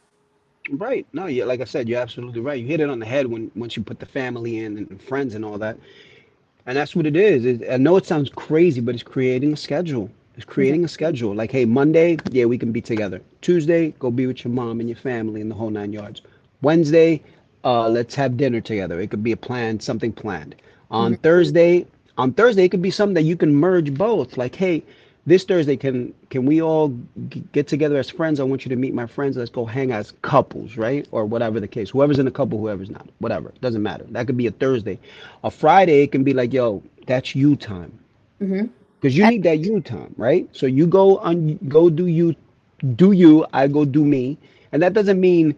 right 0.70 1.06
no 1.12 1.26
yeah 1.26 1.44
like 1.44 1.60
i 1.60 1.64
said 1.64 1.88
you're 1.88 2.00
absolutely 2.00 2.40
right 2.40 2.60
you 2.60 2.66
hit 2.66 2.80
it 2.80 2.88
on 2.88 3.00
the 3.00 3.06
head 3.06 3.26
when 3.26 3.50
once 3.56 3.76
you 3.76 3.82
put 3.82 3.98
the 3.98 4.06
family 4.06 4.60
in 4.60 4.78
and 4.78 5.02
friends 5.02 5.34
and 5.34 5.44
all 5.44 5.58
that 5.58 5.76
and 6.66 6.76
that's 6.76 6.96
what 6.96 7.06
it 7.06 7.16
is. 7.16 7.44
It- 7.44 7.64
i 7.70 7.76
know 7.76 7.96
it 7.96 8.06
sounds 8.06 8.30
crazy 8.30 8.80
but 8.80 8.94
it's 8.94 9.04
creating 9.04 9.52
a 9.52 9.56
schedule. 9.56 10.10
It's 10.36 10.44
creating 10.44 10.84
a 10.84 10.88
schedule. 10.88 11.34
Like 11.34 11.50
hey 11.52 11.64
monday 11.64 12.18
yeah 12.30 12.44
we 12.46 12.58
can 12.58 12.72
be 12.72 12.80
together. 12.80 13.20
Tuesday 13.40 13.92
go 13.98 14.10
be 14.10 14.26
with 14.26 14.44
your 14.44 14.52
mom 14.52 14.80
and 14.80 14.88
your 14.88 14.96
family 14.98 15.40
and 15.40 15.50
the 15.50 15.54
whole 15.54 15.70
nine 15.70 15.92
yards. 15.92 16.22
Wednesday 16.62 17.22
uh 17.64 17.88
let's 17.88 18.14
have 18.14 18.36
dinner 18.36 18.60
together. 18.60 19.00
It 19.00 19.10
could 19.10 19.22
be 19.22 19.32
a 19.32 19.36
plan 19.36 19.80
something 19.80 20.12
planned. 20.12 20.56
On 20.90 21.14
Mhm. 21.14 21.20
thursday 21.20 21.86
on 22.18 22.32
thursday 22.32 22.64
it 22.64 22.70
could 22.70 22.82
be 22.82 22.90
something 22.90 23.14
that 23.14 23.22
you 23.24 23.36
can 23.36 23.54
merge 23.54 23.92
both. 23.94 24.36
Like 24.36 24.54
hey 24.54 24.82
this 25.26 25.44
thursday 25.44 25.76
can 25.76 26.14
can 26.30 26.46
we 26.46 26.60
all 26.62 26.88
g- 27.28 27.42
get 27.52 27.66
together 27.66 27.96
as 27.96 28.10
friends 28.10 28.40
i 28.40 28.42
want 28.42 28.64
you 28.64 28.68
to 28.68 28.76
meet 28.76 28.94
my 28.94 29.06
friends 29.06 29.36
let's 29.36 29.50
go 29.50 29.64
hang 29.64 29.92
out 29.92 30.00
as 30.00 30.12
couples 30.22 30.76
right 30.76 31.08
or 31.12 31.24
whatever 31.24 31.60
the 31.60 31.68
case 31.68 31.90
whoever's 31.90 32.18
in 32.18 32.26
a 32.26 32.30
couple 32.30 32.58
whoever's 32.58 32.90
not 32.90 33.08
whatever 33.18 33.52
doesn't 33.60 33.82
matter 33.82 34.04
that 34.10 34.26
could 34.26 34.36
be 34.36 34.46
a 34.46 34.50
thursday 34.52 34.98
a 35.44 35.50
friday 35.50 36.02
it 36.02 36.12
can 36.12 36.24
be 36.24 36.34
like 36.34 36.52
yo 36.52 36.82
that's 37.06 37.34
you 37.34 37.56
time 37.56 37.98
mm-hmm. 38.40 38.66
because 39.00 39.16
you 39.16 39.26
need 39.28 39.42
that 39.44 39.58
you 39.58 39.80
time, 39.80 40.14
right? 40.16 40.48
So 40.52 40.66
you 40.66 40.86
go 40.86 41.18
on, 41.18 41.56
go 41.68 41.90
do 41.90 42.06
you, 42.06 42.34
do 42.96 43.12
you. 43.12 43.46
I 43.52 43.68
go 43.68 43.84
do 43.84 44.04
me, 44.04 44.38
and 44.72 44.82
that 44.82 44.92
doesn't 44.92 45.20
mean, 45.20 45.54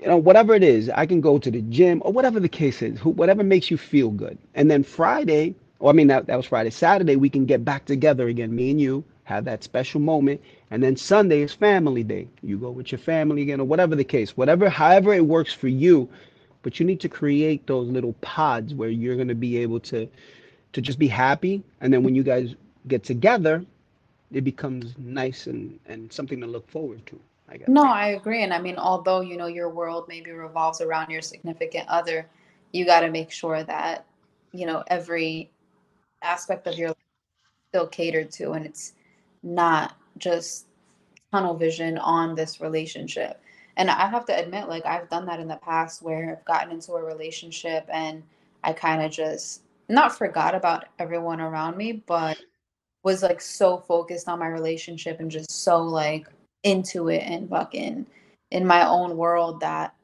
you 0.00 0.08
know, 0.08 0.16
whatever 0.16 0.54
it 0.54 0.62
is. 0.62 0.90
I 0.90 1.06
can 1.06 1.20
go 1.20 1.38
to 1.38 1.50
the 1.50 1.62
gym 1.62 2.02
or 2.04 2.12
whatever 2.12 2.40
the 2.40 2.48
case 2.48 2.82
is, 2.82 2.98
who, 2.98 3.10
whatever 3.10 3.42
makes 3.42 3.70
you 3.70 3.76
feel 3.76 4.10
good. 4.10 4.38
And 4.54 4.70
then 4.70 4.82
Friday, 4.82 5.54
or 5.80 5.90
I 5.90 5.92
mean 5.92 6.06
that 6.08 6.26
that 6.26 6.36
was 6.36 6.46
Friday. 6.46 6.70
Saturday 6.70 7.16
we 7.16 7.28
can 7.28 7.46
get 7.46 7.64
back 7.64 7.84
together 7.84 8.28
again, 8.28 8.54
me 8.54 8.70
and 8.70 8.80
you, 8.80 9.04
have 9.24 9.44
that 9.46 9.64
special 9.64 10.00
moment, 10.00 10.40
and 10.70 10.82
then 10.82 10.96
Sunday 10.96 11.42
is 11.42 11.52
family 11.52 12.04
day. 12.04 12.28
You 12.42 12.58
go 12.58 12.70
with 12.70 12.92
your 12.92 12.98
family 13.00 13.42
again, 13.42 13.60
or 13.60 13.64
whatever 13.64 13.96
the 13.96 14.04
case, 14.04 14.36
whatever, 14.36 14.68
however 14.68 15.12
it 15.14 15.26
works 15.26 15.52
for 15.52 15.68
you. 15.68 16.08
But 16.62 16.78
you 16.78 16.86
need 16.86 17.00
to 17.00 17.08
create 17.08 17.66
those 17.66 17.88
little 17.88 18.12
pods 18.20 18.74
where 18.74 18.90
you're 18.90 19.16
going 19.16 19.28
to 19.28 19.34
be 19.34 19.56
able 19.58 19.80
to 19.80 20.08
to 20.72 20.80
just 20.80 20.98
be 20.98 21.08
happy 21.08 21.62
and 21.80 21.92
then 21.92 22.04
when 22.04 22.14
you 22.14 22.22
guys 22.22 22.54
get 22.86 23.02
together 23.02 23.64
it 24.32 24.42
becomes 24.42 24.94
nice 24.98 25.46
and 25.46 25.78
and 25.86 26.12
something 26.12 26.40
to 26.40 26.46
look 26.46 26.68
forward 26.70 27.04
to. 27.06 27.18
I 27.48 27.56
guess. 27.56 27.68
No, 27.68 27.82
I 27.82 28.08
agree. 28.10 28.44
And 28.44 28.54
I 28.54 28.60
mean, 28.60 28.76
although 28.76 29.20
you 29.22 29.36
know 29.36 29.46
your 29.46 29.68
world 29.68 30.06
maybe 30.08 30.30
revolves 30.30 30.80
around 30.80 31.10
your 31.10 31.22
significant 31.22 31.88
other, 31.88 32.26
you 32.72 32.84
got 32.84 33.00
to 33.00 33.10
make 33.10 33.32
sure 33.32 33.64
that 33.64 34.06
you 34.52 34.66
know 34.66 34.84
every 34.86 35.50
aspect 36.22 36.66
of 36.66 36.78
your 36.78 36.88
life 36.88 36.96
still 37.68 37.86
catered 37.86 38.30
to, 38.32 38.52
and 38.52 38.66
it's 38.66 38.94
not 39.42 39.96
just 40.18 40.66
tunnel 41.32 41.54
vision 41.54 41.98
on 41.98 42.34
this 42.34 42.60
relationship. 42.60 43.40
And 43.76 43.90
I 43.90 44.06
have 44.06 44.26
to 44.26 44.38
admit, 44.38 44.68
like 44.68 44.84
I've 44.84 45.08
done 45.08 45.26
that 45.26 45.40
in 45.40 45.48
the 45.48 45.56
past 45.56 46.02
where 46.02 46.32
I've 46.32 46.44
gotten 46.44 46.72
into 46.72 46.92
a 46.92 47.02
relationship 47.02 47.88
and 47.92 48.22
I 48.62 48.72
kind 48.72 49.02
of 49.02 49.10
just 49.10 49.62
not 49.88 50.16
forgot 50.16 50.54
about 50.54 50.86
everyone 50.98 51.40
around 51.40 51.76
me, 51.76 51.92
but 52.06 52.38
was 53.02 53.22
like 53.22 53.40
so 53.40 53.78
focused 53.78 54.28
on 54.28 54.38
my 54.38 54.48
relationship 54.48 55.20
and 55.20 55.30
just 55.30 55.50
so 55.50 55.82
like 55.82 56.26
into 56.64 57.08
it 57.08 57.22
and 57.22 57.48
fucking 57.48 58.06
in 58.50 58.66
my 58.66 58.86
own 58.86 59.16
world 59.16 59.60
that 59.60 59.94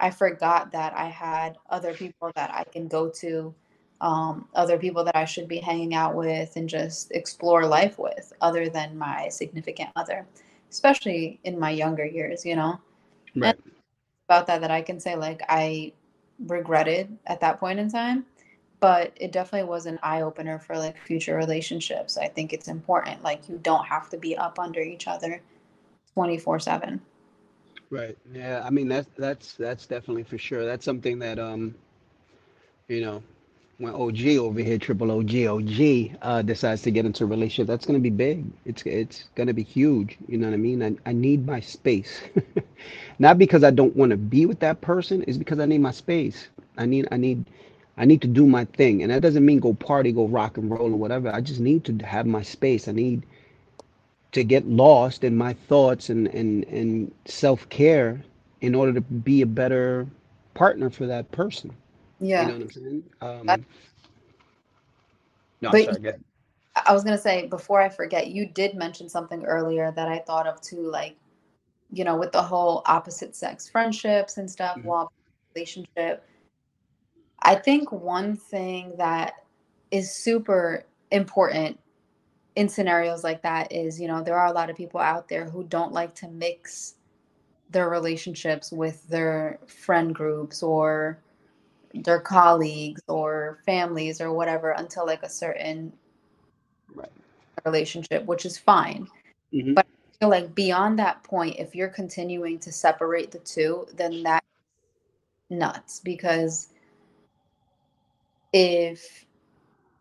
I 0.00 0.10
forgot 0.10 0.72
that 0.72 0.92
I 0.96 1.06
had 1.06 1.56
other 1.70 1.94
people 1.94 2.30
that 2.34 2.52
I 2.52 2.64
can 2.64 2.88
go 2.88 3.08
to, 3.20 3.54
um, 4.02 4.48
other 4.54 4.78
people 4.78 5.04
that 5.04 5.16
I 5.16 5.24
should 5.24 5.46
be 5.46 5.58
hanging 5.58 5.94
out 5.94 6.14
with 6.14 6.56
and 6.56 6.68
just 6.68 7.12
explore 7.12 7.64
life 7.64 7.98
with, 7.98 8.32
other 8.40 8.68
than 8.68 8.98
my 8.98 9.28
significant 9.28 9.90
other, 9.94 10.26
especially 10.70 11.38
in 11.44 11.58
my 11.58 11.70
younger 11.70 12.04
years, 12.04 12.44
you 12.44 12.56
know? 12.56 12.80
Right. 13.36 13.56
About 14.28 14.48
that, 14.48 14.60
that 14.60 14.72
I 14.72 14.82
can 14.82 14.98
say, 14.98 15.14
like, 15.14 15.40
I 15.48 15.92
regretted 16.46 17.16
at 17.26 17.40
that 17.40 17.60
point 17.60 17.78
in 17.78 17.88
time, 17.88 18.26
but 18.80 19.12
it 19.14 19.30
definitely 19.30 19.68
was 19.68 19.86
an 19.86 20.00
eye 20.02 20.22
opener 20.22 20.58
for 20.58 20.76
like 20.76 20.98
future 20.98 21.36
relationships. 21.36 22.18
I 22.18 22.26
think 22.26 22.52
it's 22.52 22.66
important. 22.66 23.22
Like, 23.22 23.48
you 23.48 23.60
don't 23.62 23.86
have 23.86 24.10
to 24.10 24.16
be 24.18 24.36
up 24.36 24.58
under 24.58 24.80
each 24.80 25.06
other 25.06 25.40
24 26.14 26.58
7. 26.58 27.00
Right. 27.88 28.18
Yeah. 28.32 28.62
I 28.64 28.70
mean, 28.70 28.88
that's 28.88 29.08
that's 29.16 29.52
that's 29.54 29.86
definitely 29.86 30.24
for 30.24 30.38
sure. 30.38 30.64
That's 30.64 30.84
something 30.84 31.18
that 31.20 31.38
um, 31.38 31.74
you 32.88 33.02
know, 33.02 33.22
when 33.82 33.94
OG 33.94 34.38
over 34.38 34.60
here, 34.60 34.78
triple 34.78 35.12
OG, 35.12 35.36
OG, 35.46 36.16
uh, 36.22 36.42
decides 36.42 36.82
to 36.82 36.92
get 36.92 37.06
into 37.06 37.24
a 37.24 37.28
relationship, 37.28 37.68
that's 37.68 37.86
gonna 37.86 38.00
be 38.00 38.10
big. 38.10 38.46
It's 38.66 38.82
it's 38.84 39.26
gonna 39.36 39.54
be 39.54 39.64
huge. 39.64 40.18
You 40.28 40.38
know 40.38 40.48
what 40.48 40.54
I 40.54 40.58
mean? 40.58 40.82
I, 40.82 40.96
I 41.10 41.12
need 41.14 41.46
my 41.46 41.60
space. 41.60 42.22
Not 43.20 43.38
because 43.38 43.64
I 43.64 43.72
don't 43.72 43.96
want 43.96 44.10
to 44.12 44.18
be 44.18 44.46
with 44.46 44.60
that 44.60 44.80
person, 44.82 45.24
it's 45.28 45.38
because 45.38 45.60
I 45.60 45.66
need 45.66 45.80
my 45.82 45.92
space. 45.92 46.48
I 46.78 46.86
need 46.86 47.08
I 47.12 47.18
need 47.18 47.46
I 47.98 48.06
need 48.06 48.22
to 48.22 48.28
do 48.28 48.46
my 48.46 48.66
thing. 48.66 49.02
And 49.02 49.12
that 49.12 49.22
doesn't 49.22 49.46
mean 49.46 49.60
go 49.60 49.74
party, 49.74 50.12
go 50.12 50.26
rock 50.28 50.58
and 50.58 50.70
roll 50.70 50.92
or 50.92 50.96
whatever. 50.98 51.34
I 51.34 51.40
just 51.42 51.60
need 51.60 51.84
to 51.86 52.06
have 52.06 52.26
my 52.26 52.42
space. 52.42 52.88
I 52.88 52.92
need 52.92 53.24
to 54.32 54.44
get 54.44 54.66
lost 54.66 55.24
in 55.24 55.36
my 55.36 55.54
thoughts 55.54 56.10
and 56.10 56.28
and 56.28 56.64
and 56.66 57.12
self-care 57.26 58.22
in 58.62 58.74
order 58.76 58.94
to 58.94 59.02
be 59.02 59.42
a 59.42 59.46
better 59.46 60.06
partner 60.54 60.90
for 60.90 61.06
that 61.08 61.30
person. 61.32 61.72
You 62.22 62.28
know 62.28 62.44
Yeah. 62.44 62.52
what 62.52 62.62
I'm 62.62 62.70
saying? 62.70 63.04
Um, 63.20 63.66
no, 65.60 65.70
I'm 65.70 65.84
sorry. 65.84 66.14
I 66.86 66.92
was 66.92 67.04
going 67.04 67.16
to 67.16 67.22
say, 67.22 67.46
before 67.48 67.82
I 67.82 67.88
forget, 67.88 68.28
you 68.28 68.46
did 68.46 68.74
mention 68.74 69.08
something 69.08 69.44
earlier 69.44 69.92
that 69.92 70.08
I 70.08 70.20
thought 70.20 70.46
of 70.46 70.60
too, 70.60 70.88
like, 70.88 71.16
you 71.90 72.04
know, 72.04 72.16
with 72.16 72.32
the 72.32 72.42
whole 72.42 72.82
opposite 72.86 73.36
sex 73.36 73.68
friendships 73.68 74.38
and 74.38 74.50
stuff 74.50 74.78
Mhm. 74.78 74.84
while 74.84 75.12
relationship. 75.54 76.24
I 77.42 77.56
think 77.56 77.92
one 77.92 78.36
thing 78.36 78.96
that 78.96 79.34
is 79.90 80.14
super 80.14 80.84
important 81.10 81.78
in 82.54 82.68
scenarios 82.68 83.24
like 83.24 83.42
that 83.42 83.70
is, 83.72 84.00
you 84.00 84.08
know, 84.08 84.22
there 84.22 84.38
are 84.38 84.46
a 84.46 84.52
lot 84.52 84.70
of 84.70 84.76
people 84.76 85.00
out 85.00 85.28
there 85.28 85.44
who 85.44 85.64
don't 85.64 85.92
like 85.92 86.14
to 86.14 86.28
mix 86.28 86.94
their 87.70 87.90
relationships 87.90 88.70
with 88.70 89.06
their 89.08 89.58
friend 89.66 90.14
groups 90.14 90.62
or 90.62 91.18
their 91.94 92.20
colleagues 92.20 93.02
or 93.08 93.58
families 93.66 94.20
or 94.20 94.32
whatever 94.32 94.70
until 94.72 95.06
like 95.06 95.22
a 95.22 95.28
certain 95.28 95.92
Right. 96.94 97.10
relationship, 97.64 98.24
which 98.26 98.44
is 98.44 98.58
fine. 98.58 99.08
Mhm. 99.52 99.74
But 99.74 99.86
I 99.86 100.18
feel 100.18 100.28
like 100.28 100.54
beyond 100.54 100.98
that 100.98 101.22
point, 101.22 101.56
if 101.58 101.74
you're 101.74 101.88
continuing 101.88 102.58
to 102.60 102.72
separate 102.72 103.30
the 103.30 103.38
two, 103.40 103.86
then 103.94 104.22
that's 104.22 104.46
nuts 105.50 106.00
because 106.00 106.68
if 108.52 109.26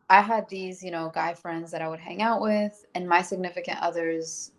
I 0.09 0.21
had 0.21 0.47
these, 0.49 0.83
you 0.83 0.91
know, 0.91 1.09
guy 1.13 1.33
friends 1.33 1.71
that 1.71 1.81
I 1.81 1.87
would 1.87 1.99
hang 1.99 2.21
out 2.21 2.41
with, 2.41 2.85
and 2.95 3.07
my 3.07 3.21
significant 3.21 3.81
others 3.81 4.51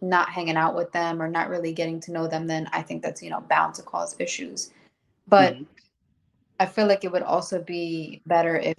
not 0.00 0.28
hanging 0.28 0.56
out 0.56 0.76
with 0.76 0.92
them 0.92 1.20
or 1.20 1.28
not 1.28 1.48
really 1.48 1.72
getting 1.72 1.98
to 2.00 2.12
know 2.12 2.28
them, 2.28 2.46
then 2.46 2.68
I 2.72 2.82
think 2.82 3.02
that's, 3.02 3.22
you 3.22 3.30
know, 3.30 3.40
bound 3.40 3.74
to 3.74 3.82
cause 3.82 4.14
issues. 4.18 4.70
But 5.26 5.54
Mhm. 5.54 5.66
I 6.60 6.66
feel 6.66 6.86
like 6.86 7.04
it 7.04 7.12
would 7.12 7.22
also 7.22 7.60
be 7.60 8.22
better 8.26 8.56
if 8.56 8.76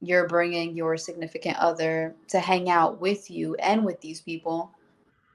you're 0.00 0.28
bringing 0.28 0.76
your 0.76 0.96
significant 0.96 1.56
other 1.58 2.14
to 2.28 2.38
hang 2.38 2.68
out 2.68 3.00
with 3.00 3.30
you 3.30 3.54
and 3.56 3.84
with 3.84 4.00
these 4.00 4.20
people 4.20 4.70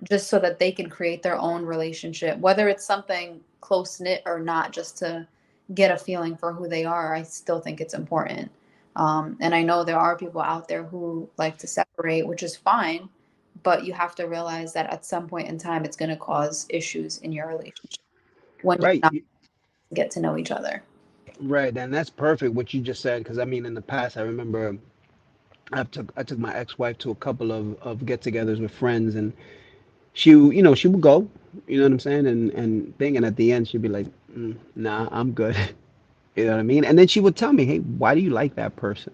just 0.09 0.29
so 0.29 0.39
that 0.39 0.59
they 0.59 0.71
can 0.71 0.89
create 0.89 1.21
their 1.21 1.37
own 1.37 1.65
relationship, 1.65 2.37
whether 2.39 2.69
it's 2.69 2.85
something 2.85 3.41
close 3.59 3.99
knit 3.99 4.21
or 4.25 4.39
not, 4.39 4.71
just 4.71 4.97
to 4.97 5.27
get 5.73 5.91
a 5.91 5.97
feeling 5.97 6.35
for 6.35 6.53
who 6.53 6.67
they 6.67 6.85
are. 6.85 7.13
I 7.15 7.23
still 7.23 7.59
think 7.59 7.81
it's 7.81 7.93
important. 7.93 8.51
Um, 8.95 9.37
and 9.39 9.55
I 9.55 9.63
know 9.63 9.83
there 9.83 9.99
are 9.99 10.17
people 10.17 10.41
out 10.41 10.67
there 10.67 10.83
who 10.83 11.29
like 11.37 11.57
to 11.59 11.67
separate, 11.67 12.27
which 12.27 12.43
is 12.43 12.55
fine, 12.55 13.09
but 13.63 13.85
you 13.85 13.93
have 13.93 14.15
to 14.15 14.25
realize 14.25 14.73
that 14.73 14.91
at 14.91 15.05
some 15.05 15.27
point 15.27 15.47
in 15.47 15.57
time, 15.57 15.85
it's 15.85 15.95
going 15.95 16.09
to 16.09 16.17
cause 16.17 16.65
issues 16.69 17.19
in 17.19 17.31
your 17.31 17.47
relationship 17.47 18.03
when 18.63 18.79
you 18.81 18.87
Right. 18.87 19.03
not 19.03 19.13
get 19.93 20.11
to 20.11 20.19
know 20.19 20.37
each 20.37 20.51
other. 20.51 20.83
Right, 21.41 21.75
and 21.75 21.93
that's 21.93 22.09
perfect 22.09 22.53
what 22.53 22.73
you 22.73 22.81
just 22.81 23.01
said 23.01 23.23
because 23.23 23.39
I 23.39 23.45
mean 23.45 23.65
in 23.65 23.73
the 23.73 23.81
past 23.81 24.17
I 24.17 24.21
remember 24.21 24.77
I 25.73 25.83
took 25.83 26.13
I 26.17 26.23
took 26.23 26.39
my 26.39 26.53
ex-wife 26.55 26.97
to 26.99 27.11
a 27.11 27.15
couple 27.15 27.51
of 27.51 27.81
of 27.81 28.05
get-togethers 28.05 28.59
with 28.61 28.71
friends 28.71 29.15
and 29.15 29.33
she 30.13 30.31
you 30.31 30.61
know 30.63 30.75
she 30.75 30.87
would 30.87 31.01
go 31.01 31.27
you 31.67 31.77
know 31.77 31.83
what 31.85 31.93
I'm 31.93 31.99
saying 31.99 32.27
and 32.27 32.51
and 32.51 32.97
thing 32.99 33.17
and 33.17 33.25
at 33.25 33.35
the 33.37 33.51
end 33.51 33.67
she'd 33.67 33.81
be 33.81 33.89
like 33.89 34.07
mm, 34.35 34.55
nah 34.75 35.07
I'm 35.11 35.31
good. 35.33 35.55
You 36.35 36.45
know 36.45 36.51
what 36.51 36.59
I 36.61 36.63
mean? 36.63 36.85
And 36.85 36.97
then 36.97 37.07
she 37.07 37.19
would 37.19 37.35
tell 37.35 37.53
me 37.53 37.65
hey 37.65 37.79
why 37.79 38.15
do 38.15 38.21
you 38.21 38.29
like 38.31 38.55
that 38.55 38.75
person? 38.77 39.13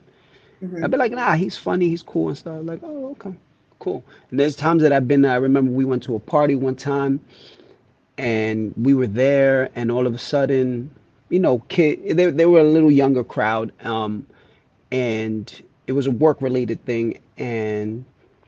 Mhm. 0.63 0.83
I'd 0.83 0.91
be 0.91 0.97
like 0.97 1.11
nah 1.11 1.33
he's 1.35 1.57
funny 1.57 1.89
he's 1.89 2.03
cool 2.03 2.29
and 2.29 2.37
stuff. 2.37 2.61
Like 2.63 2.81
oh 2.83 3.11
okay 3.11 3.33
cool. 3.79 4.03
And 4.31 4.39
there's 4.39 4.55
times 4.55 4.83
that 4.83 4.91
I've 4.93 5.07
been 5.07 5.25
I 5.25 5.35
remember 5.35 5.71
we 5.71 5.85
went 5.85 6.03
to 6.03 6.15
a 6.15 6.19
party 6.19 6.55
one 6.55 6.75
time 6.75 7.19
and 8.17 8.73
we 8.77 8.93
were 8.93 9.07
there 9.07 9.69
and 9.75 9.91
all 9.91 10.07
of 10.07 10.13
a 10.15 10.17
sudden 10.17 10.91
you 11.29 11.39
know 11.39 11.59
kid 11.69 12.17
they, 12.17 12.31
they 12.31 12.45
were 12.47 12.61
a 12.61 12.63
little 12.65 12.91
younger 12.91 13.23
crowd 13.23 13.71
um 13.85 14.25
and 14.91 15.63
it 15.87 15.93
was 15.93 16.07
a 16.07 16.11
work 16.11 16.41
related 16.41 16.83
thing 16.85 17.19
and 17.37 18.05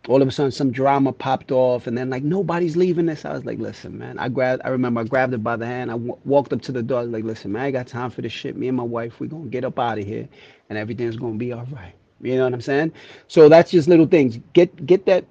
all 0.08 0.22
of 0.22 0.28
a 0.28 0.32
sudden 0.32 0.52
some 0.52 0.72
drama 0.72 1.14
popped 1.14 1.52
off 1.52 1.88
and 1.88 1.98
then 1.98 2.10
like 2.10 2.24
nobody's 2.24 2.78
leaving 2.78 3.06
this 3.08 3.26
i 3.26 3.34
was 3.34 3.46
like 3.46 3.60
listen 3.60 3.98
man 3.98 4.20
i 4.20 4.30
grabbed 4.30 4.62
i 4.66 4.70
remember 4.70 5.02
i 5.02 5.06
grabbed 5.06 5.34
it 5.34 5.44
by 5.44 5.56
the 5.56 5.66
hand 5.66 5.92
i 5.92 5.96
w- 5.96 6.18
walked 6.26 6.54
up 6.54 6.62
to 6.62 6.72
the 6.74 6.84
door 6.84 7.00
I 7.00 7.04
was 7.04 7.12
like 7.12 7.26
listen 7.26 7.52
man 7.54 7.64
i 7.64 7.72
got 7.72 7.88
time 7.88 8.12
for 8.12 8.22
this 8.24 8.34
shit. 8.34 8.58
Me 8.58 8.68
and 8.70 8.78
my 8.78 8.84
wife 8.84 9.20
we 9.20 9.28
gonna 9.28 9.48
get 9.48 9.66
up 9.66 9.80
out 9.80 10.00
of 10.00 10.06
here 10.06 10.28
and 10.70 10.78
everything's 10.80 11.18
gonna 11.18 11.36
be 11.38 11.54
all 11.54 11.68
right. 11.72 11.94
You 12.22 12.38
know 12.38 12.46
what 12.46 12.54
i'm 12.54 12.62
saying? 12.62 12.94
So 13.30 13.50
that's 13.50 13.72
just 13.72 13.88
little 13.90 14.08
things. 14.08 14.40
Get 14.54 14.86
get 14.88 15.06
that 15.08 15.26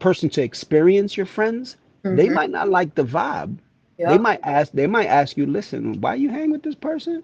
person 0.00 0.30
to 0.30 0.42
experience 0.42 1.16
your 1.16 1.26
friends. 1.26 1.76
They 2.10 2.28
Mhm. 2.28 2.34
might 2.34 2.50
not 2.50 2.70
like 2.70 2.94
the 2.96 3.04
vibe 3.04 3.58
they 4.04 4.18
might 4.18 4.40
ask 4.44 4.72
they 4.72 4.86
might 4.86 5.06
ask 5.06 5.36
you 5.36 5.46
listen 5.46 6.00
why 6.00 6.14
you 6.14 6.28
hang 6.30 6.50
with 6.50 6.62
this 6.62 6.74
person? 6.74 7.22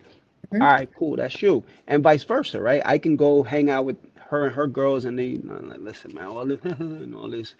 Mhm. 0.52 0.60
all 0.60 0.68
right 0.72 0.90
cool 0.98 1.16
that's 1.16 1.42
you. 1.42 1.64
And 1.86 2.02
vice 2.02 2.24
versa 2.24 2.60
right? 2.60 2.82
I 2.84 2.98
can 2.98 3.16
go 3.16 3.42
hang 3.42 3.70
out 3.70 3.84
with 3.84 3.96
her 4.30 4.46
and 4.46 4.54
her 4.54 4.66
girls 4.66 5.04
and 5.04 5.18
they 5.18 5.26
you 5.26 5.42
know, 5.42 5.60
like, 5.62 5.80
listen 5.80 6.14
man 6.14 6.26
all 6.26 6.46
this 6.46 6.60
and 6.64 7.14
all 7.14 7.28
this 7.28 7.54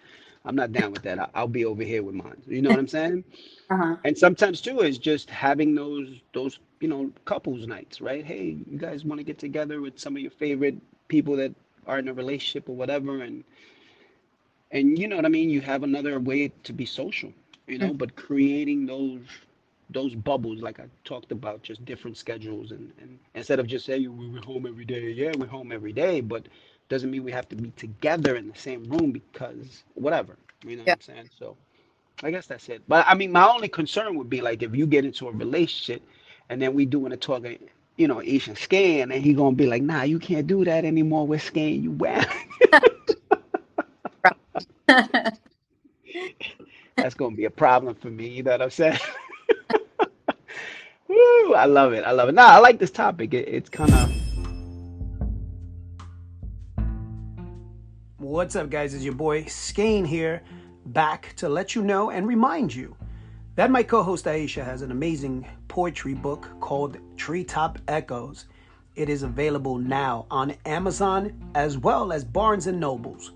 i'm 0.45 0.55
not 0.55 0.71
down 0.73 0.91
with 0.91 1.03
that. 1.03 1.29
I'll 1.33 1.47
be 1.47 1.65
over 1.65 1.83
here 1.83 2.03
with 2.03 2.15
mine. 2.15 2.41
You 2.47 2.61
know 2.61 2.71
what 2.71 2.79
i'm 2.79 2.87
saying? 2.87 3.23
Uh-huh. 3.69 3.97
and 4.05 4.17
sometimes 4.17 4.61
too 4.61 4.79
is 4.81 4.97
just 4.97 5.29
having 5.29 5.75
those 5.75 6.21
those 6.33 6.59
you 6.79 6.87
know 6.87 7.11
couples 7.25 7.67
nights 7.67 8.01
right? 8.01 8.25
Hey 8.25 8.57
you 8.69 8.77
guys 8.77 9.05
want 9.05 9.19
to 9.19 9.23
get 9.23 9.37
together 9.39 9.81
with 9.81 9.99
some 9.99 10.15
of 10.15 10.21
your 10.21 10.31
favorite 10.31 10.77
people 11.07 11.35
that 11.37 11.53
are 11.87 11.99
in 11.99 12.07
a 12.07 12.13
relationship 12.13 12.69
or 12.69 12.75
whatever? 12.75 13.21
And 13.21 13.43
and 14.71 14.97
you 14.97 15.07
know 15.07 15.15
what 15.15 15.25
i 15.25 15.29
mean? 15.29 15.49
You 15.49 15.61
have 15.61 15.83
another 15.83 16.19
way 16.19 16.51
to 16.63 16.73
be 16.73 16.85
social 16.85 17.31
you 17.67 17.77
hmm. 17.79 17.87
know 17.87 17.93
but 17.93 18.15
creating 18.15 18.85
those 18.85 19.21
those 19.89 20.15
bubbles 20.15 20.61
like 20.61 20.79
i 20.79 20.85
talked 21.03 21.31
about 21.31 21.61
just 21.63 21.85
different 21.85 22.17
schedules 22.17 22.71
and, 22.71 22.91
and 22.99 23.19
instead 23.35 23.59
of 23.59 23.67
just 23.67 23.85
saying 23.85 24.15
we're 24.33 24.41
home 24.41 24.65
every 24.67 24.85
day 24.85 25.11
yeah 25.11 25.31
we're 25.37 25.47
home 25.47 25.71
every 25.71 25.93
day 25.93 26.21
but 26.21 26.47
doesn't 26.89 27.11
mean 27.11 27.23
we 27.23 27.31
have 27.31 27.47
to 27.49 27.55
be 27.55 27.71
together 27.71 28.35
in 28.35 28.49
the 28.49 28.57
same 28.57 28.83
room 28.85 29.11
because 29.11 29.83
whatever 29.95 30.37
you 30.65 30.75
know 30.77 30.83
Yeah. 30.85 30.95
what 30.95 30.95
i'm 30.95 31.01
saying? 31.01 31.29
So 31.37 31.57
i 32.23 32.31
guess 32.31 32.47
that's 32.47 32.69
it. 32.69 32.83
But 32.87 33.05
i 33.07 33.13
mean 33.15 33.31
my 33.31 33.47
only 33.47 33.67
concern 33.69 34.15
would 34.17 34.29
be 34.29 34.41
like 34.41 34.61
if 34.63 34.75
you 34.75 34.85
get 34.87 35.05
into 35.05 35.27
a 35.27 35.31
relationship 35.31 36.03
and 36.49 36.61
then 36.61 36.73
we 36.73 36.85
doing 36.85 37.11
a 37.13 37.17
talk 37.17 37.43
you 37.97 38.07
know 38.07 38.21
asian 38.21 38.55
scan 38.55 39.11
and 39.11 39.23
he 39.23 39.33
gonna 39.33 39.55
be 39.55 39.67
like 39.67 39.83
nah 39.83 40.03
you 40.03 40.19
can't 40.19 40.47
do 40.47 40.63
that 40.65 40.85
anymore. 40.85 41.27
We're 41.27 41.39
scanning 41.39 41.83
you 41.83 41.91
well 41.91 42.25
that's 47.03 47.15
gonna 47.15 47.35
be 47.35 47.43
a 47.43 47.49
problem 47.49 47.93
for 47.95 48.09
me. 48.09 48.29
You 48.29 48.43
know 48.43 48.51
what 48.51 48.61
I'm 48.61 48.69
saying? 48.69 48.97
Woo, 51.09 51.53
I 51.53 51.65
love 51.65 51.91
it. 51.91 52.05
I 52.05 52.11
love 52.11 52.29
it. 52.29 52.31
Nah, 52.31 52.47
I 52.47 52.59
like 52.59 52.79
this 52.79 52.91
topic. 52.91 53.33
It, 53.33 53.49
it's 53.49 53.69
kind 53.69 53.91
of. 53.91 54.09
What's 58.19 58.55
up, 58.55 58.69
guys? 58.69 58.93
It's 58.93 59.03
your 59.03 59.15
boy 59.15 59.43
Skane 59.43 60.05
here, 60.05 60.43
back 60.85 61.33
to 61.35 61.49
let 61.49 61.75
you 61.75 61.81
know 61.81 62.09
and 62.09 62.25
remind 62.25 62.73
you 62.73 62.95
that 63.55 63.69
my 63.69 63.83
co 63.83 64.01
host 64.01 64.23
Aisha 64.23 64.63
has 64.63 64.81
an 64.81 64.91
amazing 64.91 65.45
poetry 65.67 66.13
book 66.13 66.47
called 66.61 66.99
Treetop 67.17 67.79
Echoes. 67.89 68.45
It 68.95 69.09
is 69.09 69.23
available 69.23 69.77
now 69.77 70.25
on 70.31 70.55
Amazon 70.65 71.51
as 71.53 71.77
well 71.77 72.13
as 72.13 72.23
Barnes 72.23 72.67
and 72.67 72.79
Nobles. 72.79 73.33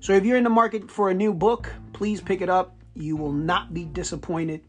So 0.00 0.12
if 0.12 0.26
you're 0.26 0.36
in 0.36 0.44
the 0.44 0.50
market 0.50 0.90
for 0.90 1.08
a 1.08 1.14
new 1.14 1.32
book, 1.32 1.72
please 1.94 2.20
pick 2.20 2.42
it 2.42 2.50
up. 2.50 2.75
You 2.96 3.16
will 3.16 3.32
not 3.32 3.74
be 3.74 3.84
disappointed 3.84 4.62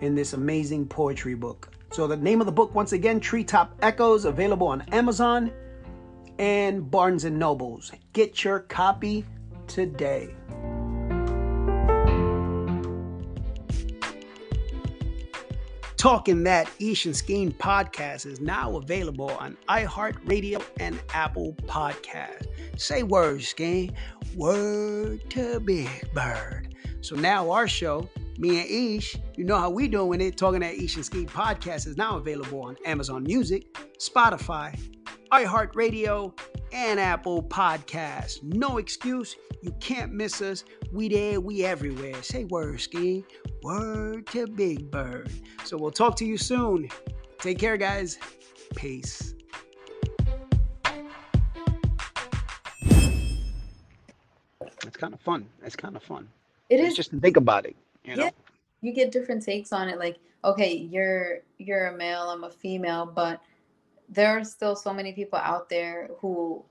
in 0.00 0.14
this 0.14 0.32
amazing 0.32 0.86
poetry 0.86 1.34
book. 1.34 1.68
So 1.90 2.06
the 2.06 2.16
name 2.16 2.40
of 2.40 2.46
the 2.46 2.52
book 2.52 2.74
once 2.74 2.92
again, 2.92 3.20
Treetop 3.20 3.76
Echoes, 3.82 4.24
available 4.24 4.68
on 4.68 4.82
Amazon 4.92 5.52
and 6.38 6.88
Barnes 6.90 7.24
and 7.24 7.38
Nobles. 7.38 7.92
Get 8.12 8.44
your 8.44 8.60
copy 8.60 9.24
today. 9.66 10.34
Talking 15.96 16.42
That 16.44 16.68
Ish 16.80 17.06
and 17.06 17.14
Skeen 17.14 17.52
podcast 17.52 18.26
is 18.26 18.40
now 18.40 18.76
available 18.76 19.30
on 19.30 19.56
iHeartRadio 19.68 20.60
and 20.80 21.00
Apple 21.14 21.54
Podcast. 21.66 22.46
Say 22.76 23.02
word, 23.02 23.40
Skeen. 23.40 23.94
Word 24.34 25.28
to 25.30 25.60
Big 25.60 25.88
Bird. 26.12 26.74
So 27.02 27.16
now 27.16 27.50
our 27.50 27.66
show, 27.66 28.08
me 28.38 28.60
and 28.60 28.98
Ish, 28.98 29.16
you 29.34 29.42
know 29.42 29.58
how 29.58 29.68
we 29.70 29.88
doing 29.88 30.20
it. 30.20 30.36
Talking 30.36 30.60
That 30.60 30.74
Ish 30.74 30.94
and 30.94 31.04
Skeen 31.04 31.26
podcast 31.26 31.88
is 31.88 31.96
now 31.96 32.16
available 32.16 32.62
on 32.62 32.76
Amazon 32.86 33.24
Music, 33.24 33.74
Spotify, 33.98 34.78
iHeartRadio, 35.32 36.32
and 36.72 37.00
Apple 37.00 37.42
Podcasts. 37.42 38.40
No 38.44 38.78
excuse. 38.78 39.34
You 39.62 39.72
can't 39.80 40.12
miss 40.12 40.40
us. 40.40 40.62
We 40.92 41.08
there, 41.08 41.40
we 41.40 41.64
everywhere. 41.64 42.22
Say 42.22 42.44
word, 42.44 42.80
Ski. 42.80 43.24
Word 43.64 44.28
to 44.28 44.46
Big 44.46 44.88
Bird. 44.88 45.28
So 45.64 45.76
we'll 45.76 45.90
talk 45.90 46.14
to 46.18 46.24
you 46.24 46.38
soon. 46.38 46.88
Take 47.40 47.58
care, 47.58 47.76
guys. 47.76 48.16
Peace. 48.76 49.34
It's 54.86 54.96
kind 54.96 55.14
of 55.14 55.20
fun. 55.20 55.48
It's 55.64 55.74
kind 55.74 55.96
of 55.96 56.02
fun. 56.04 56.28
It 56.72 56.80
is 56.80 56.94
just 56.96 57.10
to 57.10 57.20
think 57.20 57.36
about 57.36 57.66
it. 57.66 57.76
You 58.04 58.16
know. 58.16 58.24
Yeah. 58.24 58.30
you 58.80 58.92
get 58.92 59.12
different 59.12 59.42
takes 59.44 59.72
on 59.72 59.88
it 59.88 59.96
like 59.98 60.16
okay 60.44 60.72
you're 60.74 61.38
you're 61.58 61.86
a 61.86 61.96
male 61.96 62.24
i'm 62.30 62.42
a 62.42 62.50
female 62.50 63.06
but 63.06 63.40
there 64.08 64.36
are 64.36 64.42
still 64.44 64.74
so 64.74 64.92
many 64.92 65.12
people 65.12 65.38
out 65.38 65.68
there 65.68 66.10
who 66.18 66.64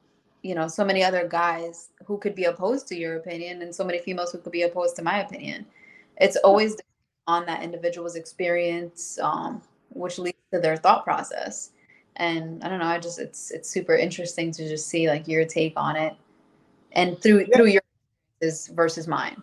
you 0.43 0.53
know 0.53 0.67
so 0.67 0.83
many 0.83 1.01
other 1.03 1.25
guys 1.27 1.89
who 2.05 2.17
could 2.17 2.35
be 2.35 2.45
opposed 2.45 2.85
to 2.89 2.95
your 2.97 3.15
opinion 3.15 3.61
and 3.61 3.73
so 3.73 3.83
many 3.85 3.99
females 3.99 4.29
who 4.33 4.39
could 4.39 4.51
be 4.51 4.63
opposed 4.63 4.95
to 4.97 5.01
my 5.03 5.21
opinion 5.21 5.65
it's 6.17 6.35
always 6.43 6.75
on 7.27 7.45
that 7.45 7.63
individual's 7.63 8.15
experience 8.17 9.17
um, 9.21 9.61
which 9.93 10.19
leads 10.19 10.37
to 10.51 10.59
their 10.59 10.75
thought 10.75 11.05
process 11.05 11.71
and 12.17 12.61
i 12.63 12.67
don't 12.67 12.79
know 12.79 12.85
i 12.87 12.99
just 12.99 13.19
it's 13.19 13.51
it's 13.51 13.69
super 13.69 13.95
interesting 13.95 14.51
to 14.51 14.67
just 14.67 14.89
see 14.89 15.07
like 15.07 15.29
your 15.29 15.45
take 15.45 15.73
on 15.77 15.95
it 15.95 16.13
and 16.91 17.17
through 17.21 17.45
Yeah. 17.47 17.55
through 17.55 17.67
your 17.67 17.83
experiences 17.87 18.67
versus 18.75 19.07
mine 19.07 19.41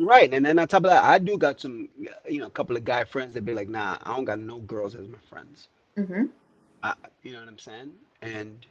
Right, 0.00 0.34
and 0.34 0.46
then 0.46 0.58
on 0.58 0.68
top 0.68 0.84
of 0.84 0.90
that, 0.90 1.04
I 1.04 1.18
do 1.20 1.38
got 1.38 1.60
some, 1.60 1.88
you 2.28 2.40
know, 2.40 2.48
a 2.48 2.52
couple 2.52 2.76
of 2.76 2.84
guy 2.84 3.04
friends 3.04 3.34
that 3.34 3.46
be 3.46 3.54
like, 3.54 3.68
"Nah, 3.70 3.98
I 4.02 4.16
don't 4.16 4.26
got 4.26 4.40
no 4.40 4.60
girls 4.60 4.96
as 4.96 5.08
my 5.08 5.18
friends." 5.30 5.68
hmm 5.96 6.24
I, 6.82 6.94
you 7.22 7.32
know 7.32 7.40
what 7.40 7.48
I'm 7.48 7.58
saying? 7.58 7.92
And 8.22 8.66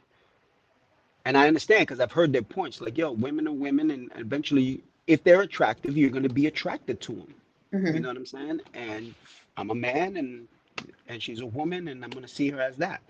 and 1.26 1.38
I 1.38 1.48
understand 1.48 1.82
because 1.82 2.00
I've 2.00 2.12
heard 2.12 2.32
their 2.32 2.42
points. 2.42 2.80
Like, 2.80 2.98
yo, 2.98 3.12
women 3.12 3.48
are 3.48 3.52
women, 3.52 3.90
and 3.90 4.10
eventually, 4.16 4.84
if 5.08 5.24
they're 5.24 5.42
attractive, 5.42 5.96
you're 5.98 6.10
gonna 6.10 6.30
be 6.30 6.46
attracted 6.48 7.00
to 7.02 7.14
them. 7.14 7.34
hmm 7.72 7.86
You 7.88 8.00
know 8.00 8.08
what 8.08 8.18
I'm 8.18 8.26
saying? 8.26 8.62
And 8.74 9.14
I'm 9.56 9.70
a 9.70 9.76
man, 9.76 10.16
and 10.18 10.48
and 11.08 11.22
she's 11.22 11.40
a 11.40 11.46
woman, 11.46 11.88
and 11.88 12.04
I'm 12.04 12.14
gonna 12.14 12.28
see 12.28 12.50
her 12.50 12.60
as 12.62 12.76
that, 12.78 13.02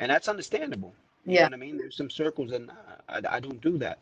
and 0.00 0.10
that's 0.10 0.28
understandable. 0.28 0.94
You 1.26 1.38
know 1.38 1.44
yeah 1.44 1.46
what 1.46 1.54
I 1.54 1.58
mean? 1.58 1.78
There's 1.78 1.96
some 1.96 2.10
circles, 2.10 2.52
and 2.52 2.70
I, 2.70 3.18
I, 3.18 3.36
I 3.36 3.40
don't 3.40 3.60
do 3.62 3.78
that. 3.78 4.00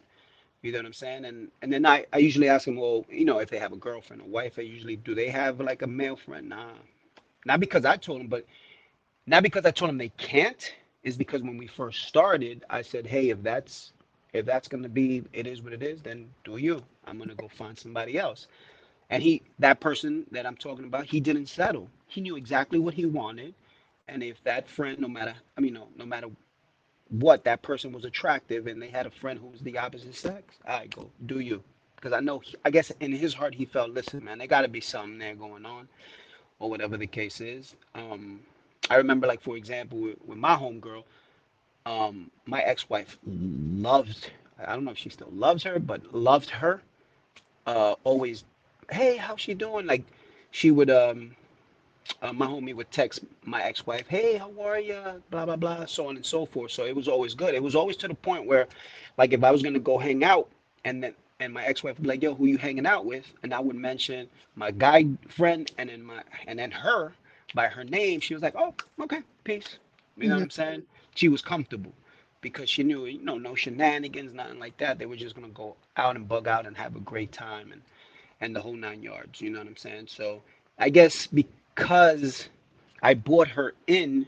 You 0.62 0.72
know 0.72 0.78
what 0.78 0.86
I'm 0.86 0.92
saying? 0.92 1.24
And 1.24 1.50
and 1.62 1.72
then 1.72 1.86
I, 1.86 2.06
I 2.12 2.18
usually 2.18 2.48
ask 2.48 2.64
them, 2.66 2.76
well, 2.76 3.04
you 3.10 3.24
know, 3.24 3.38
if 3.38 3.50
they 3.50 3.58
have 3.58 3.72
a 3.72 3.76
girlfriend 3.76 4.22
or 4.22 4.28
wife, 4.28 4.58
I 4.58 4.62
usually 4.62 4.96
do 4.96 5.14
they 5.14 5.28
have 5.30 5.60
like 5.60 5.82
a 5.82 5.86
male 5.86 6.16
friend? 6.16 6.48
Nah, 6.48 6.72
not 7.46 7.60
because 7.60 7.84
I 7.84 7.96
told 7.96 8.20
them, 8.20 8.28
but 8.28 8.44
not 9.26 9.42
because 9.42 9.64
I 9.66 9.70
told 9.70 9.90
them 9.90 9.98
they 9.98 10.10
can't. 10.10 10.74
Is 11.02 11.16
because 11.16 11.42
when 11.42 11.56
we 11.58 11.66
first 11.66 12.04
started, 12.08 12.64
I 12.70 12.82
said, 12.82 13.06
hey, 13.06 13.30
if 13.30 13.42
that's 13.42 13.92
if 14.32 14.44
that's 14.46 14.68
gonna 14.68 14.88
be, 14.88 15.24
it 15.32 15.46
is 15.46 15.62
what 15.62 15.72
it 15.72 15.82
is. 15.82 16.02
Then 16.02 16.28
do 16.44 16.56
you? 16.58 16.82
I'm 17.06 17.18
gonna 17.18 17.34
go 17.34 17.48
find 17.48 17.78
somebody 17.78 18.18
else. 18.18 18.48
And 19.10 19.22
he, 19.22 19.42
that 19.58 19.80
person 19.80 20.26
that 20.32 20.46
I'm 20.46 20.56
talking 20.56 20.84
about, 20.86 21.06
he 21.06 21.20
didn't 21.20 21.46
settle. 21.46 21.88
He 22.08 22.20
knew 22.20 22.36
exactly 22.36 22.78
what 22.78 22.94
he 22.94 23.06
wanted, 23.06 23.54
and 24.08 24.22
if 24.22 24.42
that 24.44 24.68
friend, 24.68 24.98
no 25.00 25.08
matter, 25.08 25.34
I 25.56 25.60
mean, 25.60 25.74
no, 25.74 25.88
no 25.96 26.06
matter 26.06 26.28
what 27.10 27.44
that 27.44 27.62
person 27.62 27.92
was 27.92 28.04
attractive 28.04 28.66
and 28.66 28.80
they 28.80 28.88
had 28.88 29.06
a 29.06 29.10
friend 29.10 29.38
who 29.38 29.48
was 29.48 29.60
the 29.60 29.78
opposite 29.78 30.14
sex, 30.14 30.56
I 30.66 30.86
go, 30.86 31.10
do 31.26 31.40
you? 31.40 31.62
Because 31.96 32.12
I 32.12 32.20
know, 32.20 32.38
he- 32.40 32.56
I 32.64 32.70
guess 32.70 32.90
in 33.00 33.12
his 33.12 33.34
heart, 33.34 33.54
he 33.54 33.64
felt, 33.64 33.90
listen, 33.90 34.24
man, 34.24 34.38
there 34.38 34.46
got 34.46 34.62
to 34.62 34.68
be 34.68 34.80
something 34.80 35.18
there 35.18 35.34
going 35.34 35.66
on, 35.66 35.88
or 36.60 36.70
whatever 36.70 36.96
the 36.96 37.06
case 37.06 37.40
is. 37.40 37.74
Um, 37.94 38.40
I 38.90 38.96
remember, 38.96 39.26
like 39.26 39.42
for 39.42 39.56
example, 39.56 39.98
with, 39.98 40.16
with 40.26 40.38
my 40.38 40.56
homegirl, 40.56 41.04
um, 41.86 42.30
my 42.46 42.60
ex-wife 42.62 43.18
loved. 43.26 44.30
I 44.66 44.74
don't 44.74 44.84
know 44.84 44.90
if 44.92 44.98
she 44.98 45.08
still 45.10 45.30
loves 45.32 45.62
her, 45.64 45.78
but 45.78 46.14
loved 46.14 46.50
her. 46.50 46.82
Uh, 47.66 47.94
always, 48.04 48.44
hey, 48.90 49.16
how's 49.16 49.40
she 49.40 49.54
doing? 49.54 49.86
Like, 49.86 50.04
she 50.50 50.70
would 50.70 50.90
um 50.90 51.36
uh, 52.22 52.32
my 52.32 52.46
homie 52.46 52.74
would 52.74 52.90
text 52.90 53.20
my 53.44 53.62
ex-wife, 53.62 54.06
"Hey, 54.08 54.36
how 54.36 54.52
are 54.60 54.78
you?" 54.80 55.22
Blah 55.30 55.46
blah 55.46 55.56
blah, 55.56 55.86
so 55.86 56.08
on 56.08 56.16
and 56.16 56.24
so 56.24 56.46
forth. 56.46 56.72
So 56.72 56.84
it 56.84 56.94
was 56.96 57.08
always 57.08 57.34
good. 57.34 57.54
It 57.54 57.62
was 57.62 57.74
always 57.74 57.96
to 57.98 58.08
the 58.08 58.14
point 58.14 58.46
where, 58.46 58.68
like, 59.18 59.32
if 59.32 59.42
I 59.44 59.50
was 59.50 59.62
gonna 59.62 59.78
go 59.80 59.98
hang 59.98 60.24
out, 60.24 60.48
and 60.84 61.02
then 61.02 61.14
and 61.40 61.52
my 61.52 61.64
ex-wife 61.64 61.96
would 61.96 62.02
be 62.02 62.08
like, 62.08 62.22
"Yo, 62.22 62.34
who 62.34 62.46
you 62.46 62.58
hanging 62.58 62.86
out 62.86 63.04
with?" 63.06 63.32
and 63.42 63.52
I 63.54 63.60
would 63.60 63.76
mention 63.76 64.28
my 64.56 64.70
guy 64.70 65.06
friend, 65.28 65.70
and 65.78 65.88
then 65.90 66.02
my 66.02 66.22
and 66.46 66.58
then 66.58 66.70
her 66.72 67.14
by 67.54 67.66
her 67.68 67.84
name. 67.84 68.20
She 68.20 68.34
was 68.34 68.42
like, 68.42 68.54
"Oh, 68.56 68.74
okay, 69.00 69.22
peace." 69.44 69.78
You 70.16 70.28
know 70.28 70.34
what 70.36 70.42
I'm 70.42 70.50
saying? 70.50 70.82
She 71.14 71.28
was 71.28 71.42
comfortable 71.42 71.92
because 72.40 72.68
she 72.70 72.82
knew, 72.82 73.06
you 73.06 73.22
know, 73.22 73.38
no 73.38 73.54
shenanigans, 73.54 74.32
nothing 74.34 74.58
like 74.58 74.76
that. 74.78 74.98
They 74.98 75.06
were 75.06 75.16
just 75.16 75.34
gonna 75.34 75.48
go 75.48 75.76
out 75.96 76.16
and 76.16 76.28
bug 76.28 76.46
out 76.48 76.66
and 76.66 76.76
have 76.76 76.96
a 76.96 77.00
great 77.00 77.32
time 77.32 77.72
and 77.72 77.82
and 78.40 78.54
the 78.54 78.60
whole 78.60 78.74
nine 78.76 79.02
yards. 79.02 79.40
You 79.40 79.50
know 79.50 79.58
what 79.58 79.68
I'm 79.68 79.76
saying? 79.76 80.06
So 80.08 80.42
I 80.78 80.88
guess 80.90 81.28
because 81.78 82.48
I 83.02 83.14
brought 83.14 83.48
her 83.48 83.74
in 83.86 84.26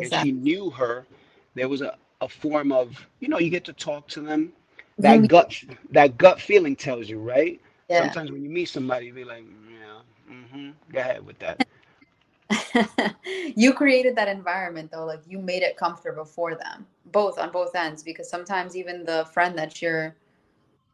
and 0.00 0.12
exactly 0.12 0.28
she 0.28 0.32
knew 0.32 0.70
her, 0.70 1.06
there 1.54 1.68
was 1.68 1.82
a, 1.82 1.96
a 2.20 2.28
form 2.28 2.72
of, 2.72 3.06
you 3.20 3.28
know, 3.28 3.38
you 3.38 3.50
get 3.50 3.64
to 3.66 3.72
talk 3.72 4.08
to 4.08 4.20
them. 4.20 4.52
That 5.00 5.26
Mhm. 5.26 5.28
gut 5.28 5.54
that 5.92 6.18
gut 6.18 6.40
feeling 6.40 6.76
tells 6.76 7.08
you, 7.08 7.18
right? 7.20 7.60
yeah 7.88 8.14
Sometimes 8.14 8.30
when 8.32 8.42
you 8.42 8.50
meet 8.50 8.68
somebody, 8.68 9.06
you 9.06 9.12
be 9.14 9.24
like, 9.24 9.44
yeah, 9.70 10.34
mm-hmm, 10.34 10.70
go 10.92 11.00
ahead 11.00 11.26
with 11.26 11.38
that. 11.40 11.60
you 13.56 13.72
created 13.72 14.16
that 14.16 14.28
environment 14.28 14.90
though 14.92 15.04
like 15.04 15.20
you 15.26 15.38
made 15.38 15.62
it 15.62 15.76
comfortable 15.76 16.24
for 16.24 16.54
them 16.54 16.86
both 17.06 17.38
on 17.38 17.50
both 17.50 17.74
ends 17.74 18.02
because 18.02 18.28
sometimes 18.28 18.76
even 18.76 19.04
the 19.04 19.24
friend 19.32 19.58
that 19.58 19.82
you're 19.82 20.14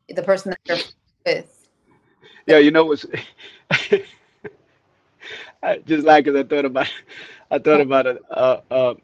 the 0.08 0.22
person 0.22 0.50
that 0.50 0.60
you're 0.68 0.78
with 1.26 1.68
Yeah, 2.46 2.58
you 2.58 2.70
know 2.70 2.84
what's 2.86 3.06
I 5.62 5.78
just 5.86 6.04
like 6.06 6.26
as 6.28 6.36
I 6.36 6.44
thought 6.44 6.64
about 6.66 6.88
I 7.50 7.58
thought 7.58 7.80
about 7.80 8.06
it 8.06 8.22
uh 8.30 8.58
uh 8.70 8.94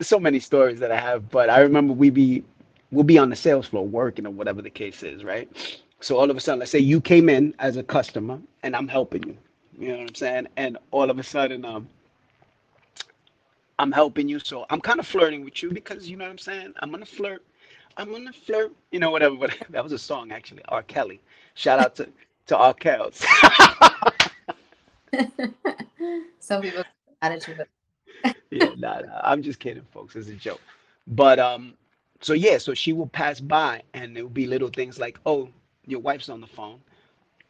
so 0.00 0.18
many 0.20 0.40
stories 0.40 0.80
that 0.80 0.92
I 0.92 1.00
have, 1.00 1.30
but 1.30 1.50
I 1.50 1.60
remember 1.60 1.92
we 1.94 2.10
be 2.10 2.44
we'll 2.92 3.04
be 3.04 3.18
on 3.18 3.30
the 3.30 3.36
sales 3.36 3.66
floor 3.68 3.86
working 3.86 4.26
or 4.26 4.30
whatever 4.30 4.62
the 4.62 4.70
case 4.70 5.02
is, 5.02 5.24
right? 5.24 5.48
So 6.00 6.18
all 6.18 6.30
of 6.30 6.36
a 6.36 6.40
sudden, 6.40 6.60
let's 6.60 6.72
say 6.72 6.78
you 6.80 7.00
came 7.00 7.28
in 7.28 7.54
as 7.58 7.76
a 7.76 7.82
customer 7.82 8.40
and 8.62 8.76
I'm 8.76 8.88
helping 8.88 9.24
you. 9.24 9.38
You 9.78 9.88
know 9.88 9.98
what 9.98 10.08
I'm 10.10 10.14
saying? 10.14 10.48
And 10.56 10.78
all 10.92 11.10
of 11.10 11.18
a 11.18 11.22
sudden, 11.24 11.64
um, 11.64 11.88
I'm 13.78 13.92
helping 13.92 14.28
you. 14.28 14.38
So 14.40 14.66
I'm 14.70 14.80
kind 14.80 15.00
of 15.00 15.06
flirting 15.06 15.44
with 15.44 15.62
you 15.62 15.70
because 15.72 16.08
you 16.08 16.16
know 16.16 16.24
what 16.24 16.30
I'm 16.32 16.38
saying? 16.38 16.74
I'm 16.80 16.90
gonna 16.90 17.06
flirt. 17.06 17.44
I'm 17.96 18.10
gonna 18.12 18.32
flirt. 18.32 18.72
You 18.92 19.00
know, 19.00 19.10
whatever. 19.10 19.36
But 19.38 19.56
that 19.70 19.82
was 19.82 19.92
a 19.92 19.98
song 19.98 20.32
actually. 20.32 20.62
R. 20.68 20.82
Kelly. 20.82 21.20
Shout 21.54 21.80
out 21.80 21.96
to 21.96 22.08
to 22.46 22.56
R. 22.56 22.74
Kells. 22.74 23.24
some 26.40 26.62
people 26.62 26.84
attitude 27.22 27.66
yeah, 28.50 28.70
nah, 28.76 29.00
nah, 29.00 29.20
I'm 29.24 29.42
just 29.42 29.60
kidding, 29.60 29.84
folks. 29.92 30.16
It's 30.16 30.28
a 30.28 30.34
joke. 30.34 30.62
But 31.06 31.38
um, 31.38 31.74
so 32.20 32.32
yeah, 32.34 32.58
so 32.58 32.74
she 32.74 32.92
will 32.92 33.06
pass 33.08 33.40
by, 33.40 33.82
and 33.94 34.16
there 34.16 34.24
will 34.24 34.30
be 34.30 34.46
little 34.46 34.68
things 34.68 34.98
like, 34.98 35.18
"Oh, 35.26 35.48
your 35.86 36.00
wife's 36.00 36.28
on 36.28 36.40
the 36.40 36.46
phone," 36.46 36.80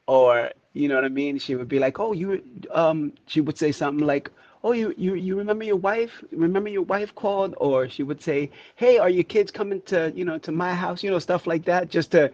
or 0.06 0.50
you 0.74 0.88
know 0.88 0.96
what 0.96 1.04
I 1.04 1.08
mean? 1.08 1.38
She 1.38 1.54
would 1.56 1.68
be 1.68 1.78
like, 1.78 2.00
"Oh, 2.00 2.12
you," 2.12 2.42
um, 2.72 3.12
she 3.26 3.40
would 3.40 3.58
say 3.58 3.72
something 3.72 4.06
like, 4.06 4.30
"Oh, 4.64 4.72
you 4.72 4.94
you 4.96 5.14
you 5.14 5.36
remember 5.36 5.64
your 5.64 5.76
wife? 5.76 6.22
Remember 6.32 6.68
your 6.70 6.82
wife 6.82 7.14
called?" 7.14 7.54
Or 7.58 7.88
she 7.88 8.02
would 8.02 8.22
say, 8.22 8.50
"Hey, 8.76 8.98
are 8.98 9.10
your 9.10 9.24
kids 9.24 9.50
coming 9.52 9.80
to 9.82 10.12
you 10.14 10.24
know 10.24 10.38
to 10.38 10.52
my 10.52 10.74
house?" 10.74 11.02
You 11.02 11.10
know, 11.10 11.18
stuff 11.20 11.46
like 11.46 11.64
that, 11.66 11.90
just 11.90 12.12
to 12.12 12.30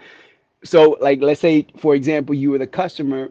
so 0.64 0.97
like 1.01 1.20
let's 1.22 1.41
say 1.41 1.66
for 1.78 1.95
example 1.95 2.35
you 2.35 2.51
were 2.51 2.59
the 2.59 2.66
customer 2.66 3.31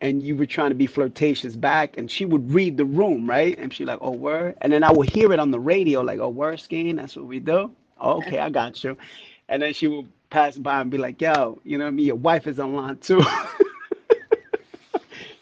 and 0.00 0.22
you 0.22 0.36
were 0.36 0.46
trying 0.46 0.70
to 0.70 0.76
be 0.76 0.86
flirtatious 0.86 1.56
back 1.56 1.98
and 1.98 2.10
she 2.10 2.24
would 2.24 2.52
read 2.52 2.76
the 2.76 2.84
room 2.84 3.28
right? 3.28 3.58
And 3.58 3.72
she 3.72 3.84
like 3.84 3.98
oh 4.02 4.12
word. 4.12 4.56
And 4.62 4.72
then 4.72 4.84
i 4.84 4.90
would 4.92 5.08
hear 5.08 5.32
it 5.32 5.40
on 5.40 5.50
the 5.50 5.60
radio 5.60 6.00
like 6.02 6.20
oh 6.20 6.28
word 6.30 6.60
skiing 6.60 6.96
that's 6.96 7.16
what 7.16 7.26
we 7.26 7.40
do. 7.40 7.72
Okay 8.02 8.38
i 8.40 8.50
got 8.50 8.82
you. 8.84 8.96
And 9.48 9.62
then 9.62 9.74
she 9.74 9.88
would 9.88 10.08
pass 10.30 10.58
by 10.58 10.80
and 10.80 10.90
be 10.90 10.98
like 10.98 11.20
yo 11.20 11.60
you 11.64 11.78
know 11.78 11.84
what 11.84 11.88
i 11.90 11.92
mean? 11.92 12.06
Your 12.06 12.16
wife 12.16 12.46
is 12.46 12.58
online 12.60 12.98
too. 12.98 13.22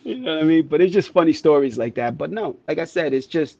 You 0.04 0.16
know 0.16 0.36
what 0.36 0.44
i 0.44 0.46
mean? 0.46 0.68
But 0.68 0.80
it's 0.80 0.92
just 0.94 1.10
funny 1.10 1.32
stories 1.32 1.78
like 1.78 1.94
that. 1.96 2.18
But 2.18 2.30
no 2.32 2.56
like 2.68 2.78
i 2.78 2.84
said 2.84 3.14
it's 3.14 3.26
just 3.26 3.58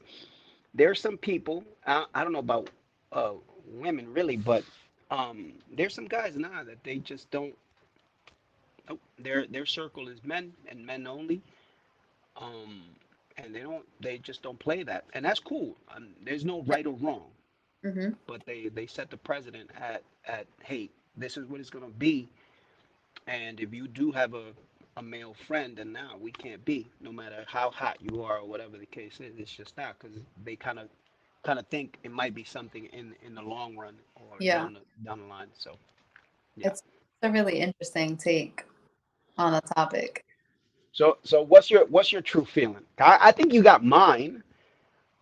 there's 0.73 1.01
some 1.01 1.17
people 1.17 1.63
i, 1.85 2.05
I 2.13 2.23
don't 2.23 2.33
know 2.33 2.39
about 2.39 2.69
uh 3.11 3.33
women 3.67 4.13
really 4.13 4.37
but 4.37 4.63
um 5.11 5.53
there's 5.75 5.93
some 5.93 6.07
guys 6.07 6.37
now 6.37 6.63
that 6.63 6.83
they 6.83 6.97
just 6.99 7.29
don't 7.31 7.55
nope, 8.89 9.01
their 9.19 9.47
their 9.47 9.65
circle 9.67 10.09
is 10.09 10.23
men 10.23 10.53
and 10.67 10.85
men 10.85 11.07
only. 11.07 11.43
Um 12.37 12.83
and 13.37 13.55
they 13.55 13.61
don't 13.61 13.85
they 14.01 14.19
just 14.19 14.43
don't 14.43 14.59
play 14.59 14.83
that. 14.83 15.05
And 15.13 15.25
that's 15.25 15.39
cool. 15.41 15.77
Um, 15.95 16.09
there's 16.23 16.45
no 16.45 16.63
right 16.63 16.85
or 16.87 16.95
wrong. 16.97 17.31
Hmm 17.83 18.13
but 18.27 18.45
they 18.45 18.69
they 18.69 18.87
set 18.87 19.09
the 19.09 19.17
president 19.17 19.71
at 19.79 20.03
at 20.27 20.47
hey 20.63 20.89
this 21.17 21.37
is 21.37 21.47
what 21.47 21.59
it's 21.59 21.69
going 21.69 21.85
to 21.85 21.91
be. 21.99 22.29
And 23.27 23.59
if 23.59 23.73
you 23.73 23.87
do 23.87 24.11
have 24.11 24.33
a 24.33 24.53
a 24.97 25.03
male 25.03 25.35
friend 25.47 25.79
and 25.79 25.93
now 25.93 26.13
we 26.19 26.31
can't 26.31 26.63
be 26.65 26.87
no 27.01 27.11
matter 27.11 27.45
how 27.47 27.71
hot 27.71 27.97
you 28.01 28.21
are 28.23 28.39
or 28.39 28.47
whatever 28.47 28.77
the 28.77 28.85
case 28.87 29.19
is 29.21 29.33
it's 29.39 29.51
just 29.55 29.77
not 29.77 29.97
because 29.99 30.17
they 30.45 30.55
kind 30.55 30.79
of 30.79 30.89
kind 31.43 31.59
of 31.59 31.67
think 31.67 31.97
it 32.03 32.11
might 32.11 32.35
be 32.35 32.43
something 32.43 32.85
in 32.87 33.15
in 33.25 33.35
the 33.35 33.41
long 33.41 33.77
run 33.77 33.95
or 34.15 34.39
Yeah. 34.39 34.59
down 34.59 34.73
the 34.73 34.81
down 35.05 35.19
the 35.19 35.25
line 35.27 35.49
so 35.55 35.77
yeah. 36.55 36.69
It's 36.69 36.81
a 37.23 37.31
really 37.31 37.59
interesting 37.59 38.17
take 38.17 38.65
on 39.37 39.53
the 39.53 39.61
topic. 39.61 40.25
so 40.91 41.17
so 41.23 41.41
what's 41.41 41.69
your 41.69 41.85
what's 41.87 42.11
your 42.11 42.21
true 42.21 42.45
feeling? 42.45 42.85
I, 42.99 43.17
I 43.21 43.31
think 43.31 43.53
you 43.53 43.61
got 43.63 43.83
mine 43.83 44.43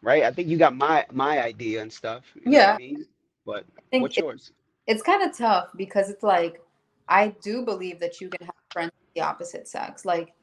right? 0.01 0.23
I 0.23 0.31
think 0.31 0.47
you 0.49 0.57
got 0.57 0.75
my 0.75 1.05
my 1.11 1.43
idea 1.43 1.81
and 1.81 1.91
stuff 1.91 2.23
you 2.35 2.47
know 2.49 2.57
what 2.57 2.69
Yeah, 2.69 2.69
i 2.69 2.77
mean? 2.77 3.05
But 3.45 3.65
what's 3.97 4.17
it, 4.17 4.25
yours? 4.25 4.51
it's 4.87 5.03
kind 5.03 5.23
of 5.23 5.37
tough 5.37 5.69
because 5.77 6.09
it's 6.09 6.23
like 6.23 6.61
I 7.07 7.29
do 7.43 7.63
believe 7.65 7.99
that 7.99 8.21
you 8.21 8.29
can 8.29 8.45
have 8.45 8.55
friends 8.73 8.91
of 8.91 9.07
the 9.15 9.21
opposite 9.21 9.67
sex. 9.67 10.05
Like 10.05 10.33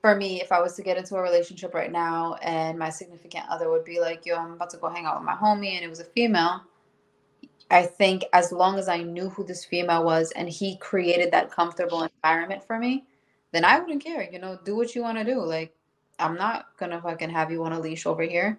for 0.00 0.14
me, 0.16 0.40
if 0.42 0.52
I 0.52 0.60
was 0.60 0.74
to 0.76 0.82
get 0.82 0.96
into 0.96 1.16
a 1.16 1.22
relationship 1.22 1.74
right 1.74 1.92
now 1.92 2.34
and 2.42 2.78
my 2.78 2.90
significant 2.90 3.44
other 3.48 3.70
would 3.70 3.84
be 3.84 4.00
like, 4.00 4.26
yo, 4.26 4.36
I'm 4.36 4.52
about 4.52 4.70
to 4.70 4.76
go 4.78 4.88
hang 4.88 5.06
out 5.06 5.16
with 5.18 5.26
my 5.26 5.34
homie 5.34 5.74
and 5.74 5.84
it 5.84 5.88
was 5.88 6.00
a 6.00 6.04
female, 6.04 6.62
I 7.72 7.84
think 7.86 8.24
as 8.34 8.52
long 8.52 8.78
as 8.78 8.88
I 8.88 8.98
knew 9.02 9.30
who 9.30 9.44
this 9.44 9.64
female 9.66 10.04
was 10.04 10.32
and 10.32 10.48
he 10.50 10.78
created 10.78 11.32
that 11.32 11.52
comfortable 11.52 12.04
environment 12.04 12.64
for 12.64 12.78
me, 12.78 13.06
then 13.52 13.64
I 13.66 13.80
wouldn't 13.80 14.04
care. 14.04 14.28
You 14.30 14.40
know, 14.40 14.58
do 14.64 14.76
what 14.76 14.94
you 14.96 15.02
want 15.02 15.18
to 15.18 15.24
do. 15.24 15.40
Like, 15.42 15.74
I'm 16.20 16.36
not 16.36 16.66
gonna 16.78 17.02
fucking 17.02 17.30
have 17.30 17.52
you 17.52 17.64
on 17.64 17.74
a 17.74 17.80
leash 17.80 18.06
over 18.06 18.24
here. 18.24 18.58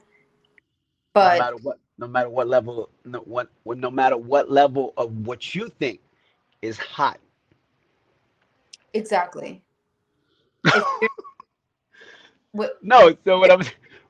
no 1.19 1.31
But 1.31 1.31
matter 1.31 1.57
what 1.57 1.79
no 1.97 2.07
matter 2.07 2.29
what 2.29 2.47
level 2.47 2.89
no 3.05 3.19
what 3.21 3.49
no 3.65 3.91
matter 3.91 4.17
what 4.17 4.51
level 4.51 4.93
of 4.97 5.11
what 5.27 5.55
you 5.55 5.69
think 5.79 6.01
is 6.61 6.77
hot 6.77 7.19
exactly. 8.93 9.63
What, 12.53 12.73
no 12.81 13.15
so 13.25 13.39
what 13.39 13.51
i'm 13.51 13.61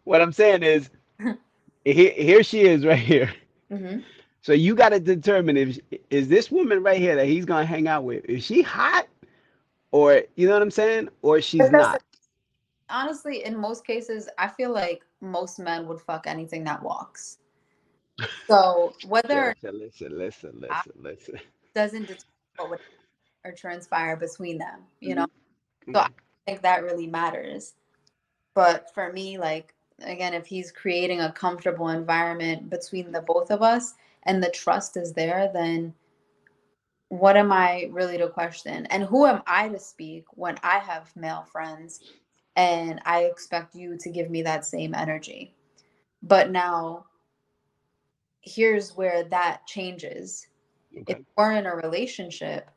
what 0.03 0.21
i'm 0.21 0.33
saying 0.33 0.63
is 0.63 0.89
here, 1.85 2.11
here 2.13 2.43
she 2.43 2.61
is 2.61 2.85
right 2.85 2.99
here 2.99 3.33
mhm. 3.71 4.05
So 4.43 4.53
you 4.53 4.75
got 4.75 4.89
to 4.89 4.99
determine 4.99 5.57
if 5.57 5.79
is 6.11 6.27
this 6.27 6.51
woman 6.51 6.83
right 6.83 6.99
here 6.99 7.15
that 7.15 7.25
he's 7.25 7.45
gonna 7.45 7.65
hang 7.65 7.87
out 7.87 8.03
with 8.03 8.23
is 8.25 8.43
she 8.43 8.61
hot 8.61 9.07
or 9.91 10.21
you 10.35 10.47
know 10.47 10.53
what 10.53 10.61
i'm 10.61 10.71
saying 10.71 11.09
or 11.23 11.41
she's 11.41 11.71
not 11.71 12.03
honestly, 12.93 13.43
in 13.43 13.57
most 13.57 13.85
cases, 13.85 14.29
I 14.37 14.47
feel 14.47 14.71
like 14.71 15.03
most 15.21 15.59
men 15.59 15.87
would 15.87 15.99
fuck 15.99 16.27
anything 16.27 16.63
that 16.65 16.81
walks. 16.81 17.39
So 18.49 18.93
whether 19.07 19.55
listen 19.63 19.79
listen 19.79 20.17
listen 20.17 20.59
listen 20.59 20.91
listen 21.01 21.39
doesn't 21.73 22.01
determine 22.01 22.25
what 22.57 22.69
would 22.71 22.79
or 23.45 23.53
transpire 23.53 24.17
between 24.17 24.57
them, 24.57 24.81
you 24.99 25.15
know. 25.15 25.25
Mhm. 25.87 25.93
So 25.95 25.99
I 26.01 26.09
think 26.45 26.61
that 26.61 26.83
really 26.83 27.07
matters. 27.07 27.73
But 28.53 28.93
for 28.93 29.11
me, 29.13 29.37
like 29.37 29.73
again, 30.03 30.33
if 30.33 30.45
he's 30.45 30.71
creating 30.71 31.21
a 31.21 31.31
comfortable 31.31 31.87
environment 31.87 32.69
between 32.69 33.11
the 33.11 33.21
both 33.21 33.49
of 33.49 33.61
us 33.61 33.95
and 34.23 34.43
the 34.43 34.49
trust 34.49 34.97
is 34.97 35.13
there, 35.13 35.49
then 35.53 35.93
what 37.09 37.37
am 37.37 37.51
I 37.51 37.89
really 37.91 38.17
to 38.17 38.27
question? 38.29 38.87
And 38.87 39.03
who 39.03 39.25
am 39.25 39.43
I 39.45 39.69
to 39.69 39.79
speak 39.79 40.25
when 40.31 40.57
I 40.63 40.79
have 40.79 41.15
male 41.15 41.45
friends 41.51 41.99
and 42.55 42.99
I 43.05 43.25
expect 43.25 43.75
you 43.75 43.97
to 43.99 44.09
give 44.09 44.29
me 44.31 44.41
that 44.43 44.65
same 44.65 44.95
energy? 44.95 45.53
But 46.23 46.49
now 46.49 47.05
here's 48.41 48.95
where 48.95 49.23
that 49.25 49.67
changes. 49.67 50.47
If 50.91 51.17
okay 51.17 51.23
we're 51.37 51.53
in 51.53 51.65
a 51.65 51.75
relationship 51.75 52.69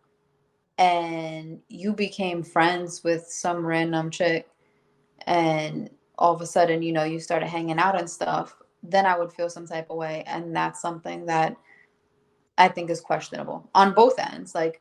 and 0.79 1.61
you 1.69 1.93
became 1.93 2.43
friends 2.43 3.03
with 3.03 3.27
some 3.27 3.65
random 3.65 4.11
chick 4.11 4.49
and 5.27 5.91
all 6.19 6.35
of 6.35 6.41
a 6.41 6.47
sudden, 6.47 6.83
you 6.83 6.93
know, 6.93 7.05
you 7.05 7.21
started 7.21 7.49
hanging 7.49 7.79
out 7.79 7.99
and 7.99 8.09
stuff, 8.09 8.57
then 8.91 9.07
I 9.07 9.19
would 9.19 9.33
feel 9.33 9.51
some 9.51 9.67
type 9.67 9.91
of 9.91 9.97
way. 9.97 10.25
And 10.27 10.55
that's 10.55 10.81
something 10.81 11.27
that 11.27 11.57
I 12.59 12.69
think 12.69 12.91
is 12.91 13.01
questionable 13.01 13.69
on 13.75 13.95
both 13.95 14.19
ends. 14.19 14.55
Like, 14.55 14.81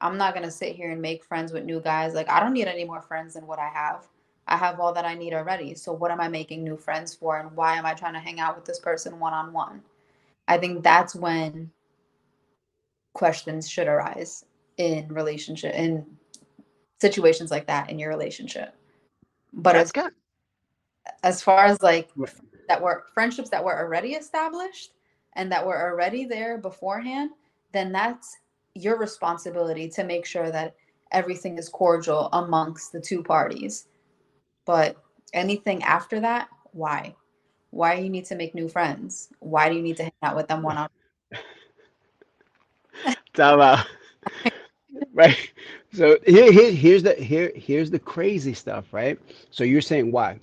I'm 0.00 0.18
not 0.18 0.34
going 0.34 0.44
to 0.44 0.50
sit 0.50 0.76
here 0.76 0.90
and 0.90 1.00
make 1.00 1.24
friends 1.24 1.52
with 1.52 1.64
new 1.64 1.80
guys. 1.80 2.14
Like, 2.14 2.28
I 2.28 2.40
don't 2.40 2.52
need 2.52 2.68
any 2.68 2.84
more 2.84 3.02
friends 3.02 3.34
than 3.34 3.46
what 3.46 3.58
I 3.58 3.68
have. 3.68 4.06
I 4.46 4.56
have 4.56 4.78
all 4.78 4.92
that 4.92 5.06
I 5.06 5.14
need 5.14 5.32
already. 5.32 5.74
So, 5.74 5.92
what 5.92 6.10
am 6.10 6.20
I 6.20 6.28
making 6.28 6.62
new 6.62 6.76
friends 6.76 7.14
for? 7.14 7.38
And 7.38 7.50
why 7.56 7.76
am 7.76 7.86
I 7.86 7.94
trying 7.94 8.12
to 8.12 8.20
hang 8.20 8.40
out 8.40 8.56
with 8.56 8.66
this 8.66 8.78
person 8.78 9.18
one 9.18 9.32
on 9.32 9.52
one? 9.52 9.82
I 10.46 10.58
think 10.58 10.82
that's 10.82 11.14
when 11.14 11.70
questions 13.14 13.68
should 13.68 13.86
arise 13.86 14.44
in 14.76 15.08
relationship 15.08 15.74
in 15.74 16.04
situations 17.00 17.50
like 17.50 17.66
that 17.68 17.88
in 17.88 17.98
your 17.98 18.10
relationship. 18.10 18.74
But 19.54 19.72
that's 19.72 19.88
as 19.88 19.92
good 19.92 20.12
as 21.22 21.42
far 21.42 21.64
as 21.64 21.82
like. 21.82 22.10
That 22.68 22.80
were 22.80 23.04
friendships 23.12 23.50
that 23.50 23.64
were 23.64 23.78
already 23.78 24.12
established 24.14 24.92
and 25.34 25.50
that 25.50 25.66
were 25.66 25.80
already 25.80 26.24
there 26.24 26.58
beforehand, 26.58 27.30
then 27.72 27.92
that's 27.92 28.36
your 28.74 28.98
responsibility 28.98 29.88
to 29.88 30.04
make 30.04 30.26
sure 30.26 30.50
that 30.50 30.74
everything 31.12 31.58
is 31.58 31.68
cordial 31.68 32.28
amongst 32.32 32.92
the 32.92 33.00
two 33.00 33.22
parties. 33.22 33.88
But 34.64 34.96
anything 35.32 35.82
after 35.82 36.20
that, 36.20 36.48
why? 36.72 37.14
Why 37.70 37.94
you 37.94 38.08
need 38.08 38.24
to 38.26 38.36
make 38.36 38.54
new 38.54 38.68
friends? 38.68 39.28
Why 39.40 39.68
do 39.68 39.76
you 39.76 39.82
need 39.82 39.96
to 39.98 40.04
hang 40.04 40.12
out 40.22 40.36
with 40.36 40.48
them 40.48 40.62
one 40.62 40.76
on? 40.76 40.88
Time 43.34 43.60
out. 43.60 43.86
right 45.12 45.52
so 45.92 46.18
here, 46.26 46.52
here 46.52 46.70
here's 46.72 47.02
the 47.02 47.14
here 47.14 47.52
here's 47.54 47.90
the 47.90 47.98
crazy 47.98 48.54
stuff 48.54 48.92
right 48.92 49.18
so 49.50 49.64
you're 49.64 49.80
saying 49.80 50.10
why 50.10 50.38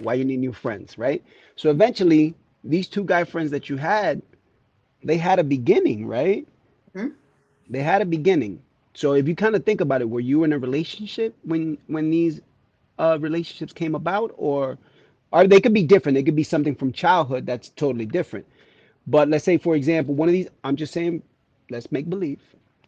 why 0.00 0.14
you 0.14 0.24
need 0.24 0.38
new 0.38 0.52
friends 0.52 0.96
right 0.96 1.22
so 1.56 1.70
eventually 1.70 2.34
these 2.64 2.88
two 2.88 3.04
guy 3.04 3.24
friends 3.24 3.50
that 3.50 3.68
you 3.68 3.76
had 3.76 4.22
they 5.04 5.16
had 5.18 5.38
a 5.38 5.44
beginning 5.44 6.06
right? 6.06 6.46
Mhm. 6.94 7.12
they 7.68 7.82
had 7.82 8.02
a 8.02 8.06
beginning. 8.06 8.60
So 8.94 9.14
if 9.14 9.28
you 9.28 9.34
kind 9.34 9.54
of 9.56 9.64
think 9.64 9.80
about 9.80 10.00
it 10.02 10.10
were 10.10 10.20
you 10.20 10.44
in 10.44 10.52
a 10.52 10.58
relationship 10.58 11.34
when 11.44 11.78
when 11.86 12.10
these 12.10 12.40
uh 12.98 13.18
relationships 13.20 13.72
came 13.72 13.94
about? 13.94 14.32
Or 14.36 14.78
or 15.32 15.46
they 15.46 15.60
could 15.60 15.74
be 15.74 15.82
different. 15.84 16.14
They 16.16 16.22
could 16.22 16.36
be 16.36 16.44
something 16.44 16.74
from 16.74 16.92
childhood 16.92 17.46
that's 17.46 17.70
totally 17.70 18.06
different. 18.06 18.46
But 19.06 19.28
let's 19.28 19.44
say 19.44 19.58
for 19.58 19.74
example 19.76 20.14
one 20.14 20.28
of 20.28 20.32
these 20.32 20.48
i'm 20.64 20.76
just 20.76 20.92
saying 20.92 21.22
let's 21.70 21.90
make 21.92 22.08
believe. 22.08 22.40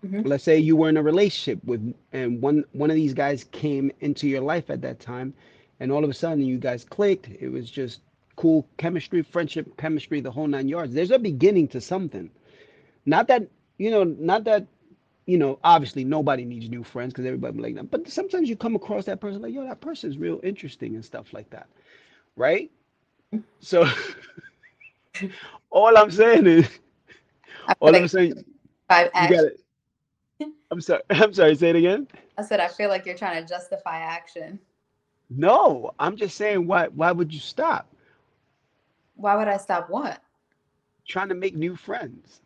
Mhm. 0.05 0.25
let's 0.25 0.45
say 0.45 0.59
you 0.59 0.77
were 0.77 0.89
in 0.89 0.97
a 0.97 1.03
relationship 1.03 1.65
with 1.65 1.95
and 2.12 2.41
one 2.43 2.65
one 2.73 2.91
of 2.91 2.97
these 2.97 3.15
guys 3.15 3.45
came 3.45 3.91
into 4.01 4.29
your 4.29 4.41
life 4.41 4.71
at 4.71 4.83
that 4.83 5.01
time 5.01 5.35
and 5.81 5.91
all 5.93 6.05
of 6.05 6.11
a 6.11 6.15
sudden 6.15 6.45
you 6.45 6.59
guys 6.59 6.85
clicked. 6.85 7.29
It 7.41 7.49
was 7.51 7.71
just 7.71 8.01
cool 8.37 8.66
chemistry 8.78 9.22
friendship 9.22 9.76
chemistry 9.76 10.20
the 10.20 10.30
whole 10.30 10.47
nine 10.47 10.68
yards 10.68 10.95
there's 10.95 11.11
a 11.11 11.18
beginning 11.18 11.68
to 11.68 11.80
something 11.80 12.30
not 13.07 13.28
that 13.28 13.47
you 13.78 13.91
know 13.91 14.05
not 14.05 14.45
that 14.45 14.66
you 15.26 15.39
know 15.39 15.59
obviously 15.64 16.05
nobody 16.05 16.45
needs 16.45 16.68
new 16.68 16.85
friends 16.85 17.12
because 17.12 17.26
everybody 17.26 17.59
like 17.59 17.74
that 17.74 17.91
but 17.91 18.09
sometimes 18.09 18.49
you 18.49 18.57
come 18.57 18.76
across 18.76 19.05
that 19.07 19.20
person 19.20 19.43
like 19.43 19.55
yo 19.55 19.64
that 19.64 19.80
person 19.80 20.11
is 20.11 20.18
real 20.18 20.41
interesting 20.43 20.95
and 20.95 21.05
stuff 21.05 21.32
like 21.32 21.49
that 21.51 21.68
right 22.37 22.70
so 23.61 23.87
all 25.70 25.97
i'm 25.99 26.11
saying 26.11 26.47
is 26.47 26.68
all 27.80 27.95
i'm 27.95 28.09
saying 28.09 28.35
I've 28.91 29.11
you 29.14 29.28
got 29.28 29.45
it 29.45 29.61
I'm 30.70 30.80
sorry. 30.80 31.03
I'm 31.11 31.32
sorry. 31.32 31.55
Say 31.55 31.70
it 31.70 31.76
again. 31.76 32.09
I 32.39 32.43
said 32.43 32.61
I 32.61 32.68
feel 32.68 32.89
like 32.89 33.07
you're 33.07 33.16
trying 33.16 33.43
to 33.43 33.49
justify 33.49 33.99
action. 33.99 34.59
No, 35.30 35.93
I'm 35.99 36.16
just 36.16 36.37
saying. 36.37 36.66
Why? 36.66 36.89
Why 36.89 37.12
would 37.12 37.32
you 37.32 37.41
stop 37.41 37.93
Why 39.15 39.37
would 39.37 39.49
I 39.49 39.57
stop 39.59 39.91
what? 39.91 40.21
trying 41.07 41.29
to 41.29 41.35
make 41.35 41.57
new 41.57 41.77
friends? 41.77 42.41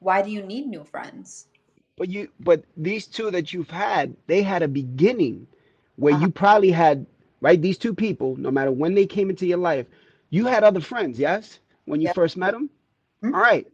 Why 0.00 0.22
do 0.22 0.30
you 0.30 0.42
need 0.42 0.66
new 0.66 0.84
friends? 0.84 1.48
But 1.96 2.08
you, 2.10 2.28
but 2.40 2.64
these 2.76 3.06
two 3.06 3.30
that 3.30 3.52
you've 3.52 3.70
had, 3.70 4.16
they 4.26 4.42
had 4.42 4.62
a 4.62 4.68
beginning 4.68 5.46
where 5.96 6.12
Uh-huh. 6.12 6.20
you 6.22 6.30
probably 6.30 6.70
had 6.70 7.06
right. 7.40 7.60
These 7.60 7.78
two 7.78 7.94
people, 7.94 8.36
no 8.36 8.50
matter 8.50 8.72
when 8.72 8.94
they 8.94 9.06
came 9.06 9.30
into 9.30 9.46
your 9.46 9.58
life, 9.58 9.86
you 10.30 10.46
had 10.46 10.64
other 10.64 10.80
friends. 10.80 11.18
Yes, 11.18 11.60
when 11.86 12.00
you 12.00 12.08
Yeah. 12.08 12.12
first 12.12 12.36
met 12.36 12.52
them. 12.52 12.70
Mhm. 13.22 13.34
All 13.34 13.40
right. 13.40 13.66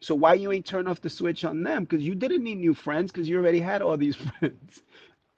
So 0.00 0.14
why 0.14 0.34
you 0.34 0.52
ain't 0.52 0.66
turn 0.66 0.86
off 0.88 1.00
the 1.00 1.10
switch 1.10 1.44
on 1.44 1.62
them? 1.62 1.84
Because 1.84 2.04
you 2.04 2.14
didn't 2.14 2.44
need 2.44 2.58
new 2.58 2.74
friends 2.74 3.12
because 3.12 3.28
you 3.28 3.38
already 3.38 3.60
had 3.60 3.82
all 3.82 3.96
these 3.96 4.16
friends. 4.40 4.82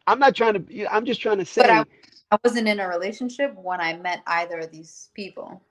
I'm 0.06 0.18
not 0.18 0.34
trying 0.34 0.64
to. 0.64 0.94
I'm 0.94 1.04
just 1.06 1.20
trying 1.20 1.38
to 1.38 1.44
say. 1.46 1.62
But 1.62 1.70
I, 1.70 1.84
I 2.32 2.38
wasn't 2.44 2.68
in 2.68 2.80
a 2.80 2.88
relationship 2.88 3.54
when 3.56 3.80
I 3.80 3.96
met 3.96 4.22
either 4.26 4.58
of 4.60 4.70
these 4.70 5.10
people. 5.14 5.62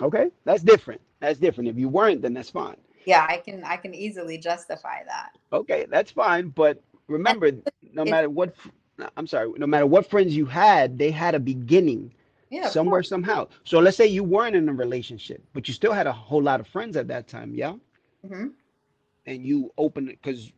Okay, 0.00 0.30
that's 0.44 0.62
different. 0.62 1.00
That's 1.20 1.38
different. 1.38 1.68
If 1.68 1.76
you 1.78 1.88
weren't, 1.88 2.22
then 2.22 2.34
that's 2.34 2.50
fine. 2.50 2.76
Yeah, 3.06 3.26
I 3.28 3.38
can 3.38 3.64
I 3.64 3.76
can 3.76 3.94
easily 3.94 4.38
justify 4.38 5.04
that. 5.04 5.30
Okay, 5.52 5.86
that's 5.90 6.10
fine. 6.10 6.48
But 6.48 6.82
remember, 7.08 7.50
no 7.92 8.04
matter 8.04 8.28
what, 8.28 8.54
I'm 9.16 9.26
sorry, 9.26 9.50
no 9.56 9.66
matter 9.66 9.86
what 9.86 10.06
friends 10.08 10.36
you 10.36 10.46
had, 10.46 10.98
they 10.98 11.10
had 11.10 11.34
a 11.34 11.40
beginning 11.40 12.12
Yeah, 12.50 12.68
somewhere, 12.68 13.02
somehow. 13.02 13.48
So 13.64 13.78
let's 13.80 13.96
say 13.96 14.06
you 14.06 14.24
weren't 14.24 14.56
in 14.56 14.68
a 14.68 14.72
relationship, 14.72 15.42
but 15.52 15.68
you 15.68 15.74
still 15.74 15.92
had 15.92 16.06
a 16.06 16.12
whole 16.12 16.42
lot 16.42 16.60
of 16.60 16.66
friends 16.66 16.96
at 16.96 17.08
that 17.08 17.26
time, 17.28 17.54
yeah? 17.54 17.74
Mhm. 18.24 18.54
And 19.26 19.44
you 19.46 19.72
open 19.78 20.08
it 20.08 20.18
because 20.22 20.52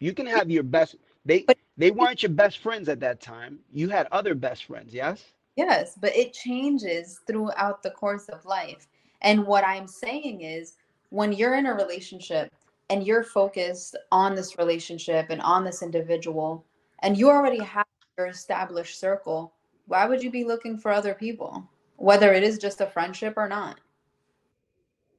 you 0.00 0.12
can 0.14 0.26
have 0.26 0.50
your 0.50 0.62
best. 0.62 0.96
They 1.24 1.46
But- 1.46 1.58
they 1.76 1.90
weren't 1.90 2.22
your 2.22 2.30
best 2.32 2.58
friends 2.58 2.88
at 2.88 3.00
that 3.00 3.20
time. 3.20 3.60
You 3.72 3.88
had 3.88 4.06
other 4.12 4.34
best 4.34 4.64
friends, 4.64 4.94
yes? 4.94 5.32
Yes, 5.58 5.98
but 6.00 6.14
it 6.16 6.32
changes 6.32 7.18
throughout 7.26 7.82
the 7.82 7.90
course 7.90 8.28
of 8.28 8.46
life. 8.46 8.86
And 9.22 9.44
what 9.44 9.64
I'm 9.64 9.88
saying 9.88 10.42
is 10.42 10.74
when 11.10 11.32
you're 11.32 11.56
in 11.56 11.66
a 11.66 11.74
relationship 11.74 12.54
and 12.90 13.04
you're 13.04 13.24
focused 13.24 13.96
on 14.12 14.36
this 14.36 14.56
relationship 14.56 15.30
and 15.30 15.42
on 15.42 15.64
this 15.64 15.82
individual 15.82 16.64
and 17.00 17.18
you 17.18 17.28
already 17.28 17.58
have 17.58 17.86
your 18.16 18.28
established 18.28 19.00
circle, 19.00 19.52
why 19.88 20.06
would 20.06 20.22
you 20.22 20.30
be 20.30 20.44
looking 20.44 20.78
for 20.78 20.92
other 20.92 21.12
people? 21.12 21.68
Whether 21.96 22.32
it 22.32 22.44
is 22.44 22.58
just 22.58 22.80
a 22.80 22.86
friendship 22.86 23.34
or 23.36 23.48
not. 23.48 23.80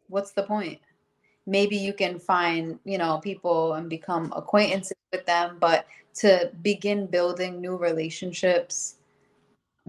What's 0.08 0.32
the 0.32 0.44
point? 0.44 0.80
Maybe 1.48 1.76
you 1.76 1.92
can 1.92 2.18
find, 2.18 2.80
you 2.86 2.98
know, 2.98 3.18
people 3.18 3.74
and 3.74 3.90
become 3.90 4.32
acquaintances 4.34 4.96
with 5.12 5.26
them, 5.26 5.58
but 5.60 5.86
to 6.20 6.50
begin 6.62 7.08
building 7.08 7.60
new 7.60 7.76
relationships 7.76 8.96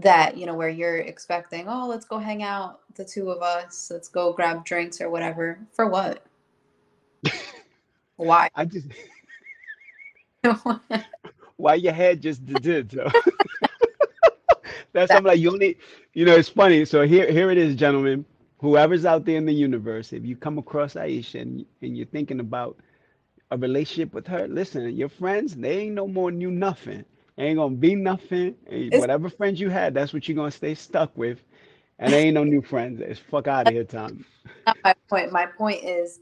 that 0.03 0.36
you 0.36 0.46
know 0.46 0.55
where 0.55 0.68
you're 0.70 0.98
expecting 0.98 1.68
oh 1.68 1.86
let's 1.88 2.07
go 2.07 2.18
hang 2.18 2.42
out 2.42 2.80
the 2.96 3.05
two 3.05 3.30
of 3.30 3.42
us 3.42 3.90
let's 3.92 4.09
go 4.09 4.32
grab 4.32 4.64
drinks 4.64 5.01
or 5.01 5.11
whatever 5.11 5.61
for 5.72 5.88
what 5.88 6.24
why 8.16 8.51
I 8.55 8.64
just 8.66 8.88
why 11.57 11.74
your 11.74 11.92
head 11.92 12.20
just 12.22 12.44
did 12.46 12.92
so. 12.92 13.09
That's 14.92 15.14
I'm 15.14 15.24
like 15.24 15.38
you 15.40 15.51
only 15.53 15.78
you 16.14 16.24
know 16.24 16.36
it's 16.36 16.48
funny. 16.48 16.84
So 16.84 17.07
here 17.07 17.30
here 17.30 17.51
it 17.51 17.59
is, 17.59 17.76
gentlemen. 17.76 18.24
Whoever's 18.61 19.07
out 19.07 19.24
there 19.24 19.36
in 19.38 19.46
the 19.46 19.55
universe, 19.55 20.12
if 20.12 20.24
you 20.24 20.36
come 20.36 20.59
across 20.59 20.94
Aisha 20.94 21.42
and, 21.42 21.64
and 21.82 21.96
you're 21.96 22.07
thinking 22.07 22.40
about 22.40 22.78
a 23.51 23.59
relationship 23.59 24.14
with 24.14 24.26
her, 24.28 24.48
listen, 24.48 24.96
your 24.96 25.09
friends, 25.09 25.57
they 25.57 25.78
ain't 25.78 25.94
no 25.94 26.07
more 26.09 26.30
new 26.30 26.51
nothing. 26.51 27.05
Ain't 27.41 27.57
gonna 27.57 27.74
be 27.74 27.95
nothing. 27.95 28.55
It's- 28.66 29.01
whatever 29.01 29.30
friends 29.30 29.61
you 29.61 29.70
had, 29.70 29.95
that's 29.95 30.12
what 30.12 30.28
you're 30.28 30.36
gonna 30.36 30.51
stay 30.51 30.74
stuck 30.74 31.16
with. 31.16 31.43
And 31.99 32.12
they 32.12 32.24
ain't 32.24 32.34
no 32.34 32.45
new 32.45 32.62
friends. 32.62 33.01
It's 33.01 33.20
fuck 33.20 33.47
out 33.49 33.66
of 33.66 33.74
here, 33.74 33.84
Tom. 33.84 34.24
not 34.66 34.76
my 34.84 34.95
point 35.09 35.32
my 35.32 35.47
point 35.47 35.82
is 35.84 36.20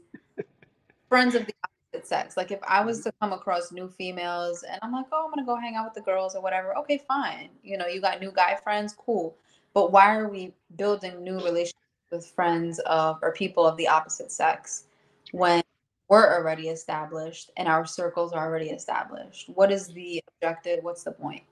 friends 1.09 1.35
of 1.35 1.45
the 1.45 1.53
opposite 1.63 2.07
sex 2.07 2.37
like 2.37 2.51
if 2.51 2.59
i 2.67 2.81
was 2.83 3.01
to 3.03 3.11
come 3.19 3.33
across 3.33 3.71
new 3.71 3.87
females 3.89 4.63
and 4.63 4.79
i'm 4.83 4.91
like 4.93 5.05
oh 5.11 5.25
i'm 5.25 5.31
gonna 5.31 5.45
go 5.45 5.55
hang 5.55 5.75
out 5.75 5.85
with 5.85 5.93
the 5.95 6.01
girls 6.01 6.35
or 6.35 6.41
whatever 6.41 6.77
okay 6.77 7.01
fine 7.07 7.49
you 7.63 7.77
know 7.77 7.87
you 7.87 7.99
got 7.99 8.21
new 8.21 8.31
guy 8.31 8.55
friends 8.63 8.93
cool 8.93 9.35
but 9.73 9.91
why 9.91 10.15
are 10.15 10.29
we 10.29 10.53
building 10.77 11.23
new 11.23 11.35
relationships 11.37 11.75
with 12.11 12.25
friends 12.27 12.79
of 12.85 13.17
or 13.23 13.33
people 13.33 13.65
of 13.65 13.75
the 13.77 13.87
opposite 13.87 14.31
sex 14.31 14.83
when 15.31 15.63
we're 16.09 16.35
already 16.35 16.69
established 16.69 17.51
and 17.57 17.67
our 17.67 17.85
circles 17.85 18.33
are 18.33 18.45
already 18.47 18.69
established 18.71 19.49
what 19.55 19.71
is 19.71 19.87
the 19.89 20.21
objective 20.41 20.79
what's 20.83 21.03
the 21.03 21.11
point 21.11 21.43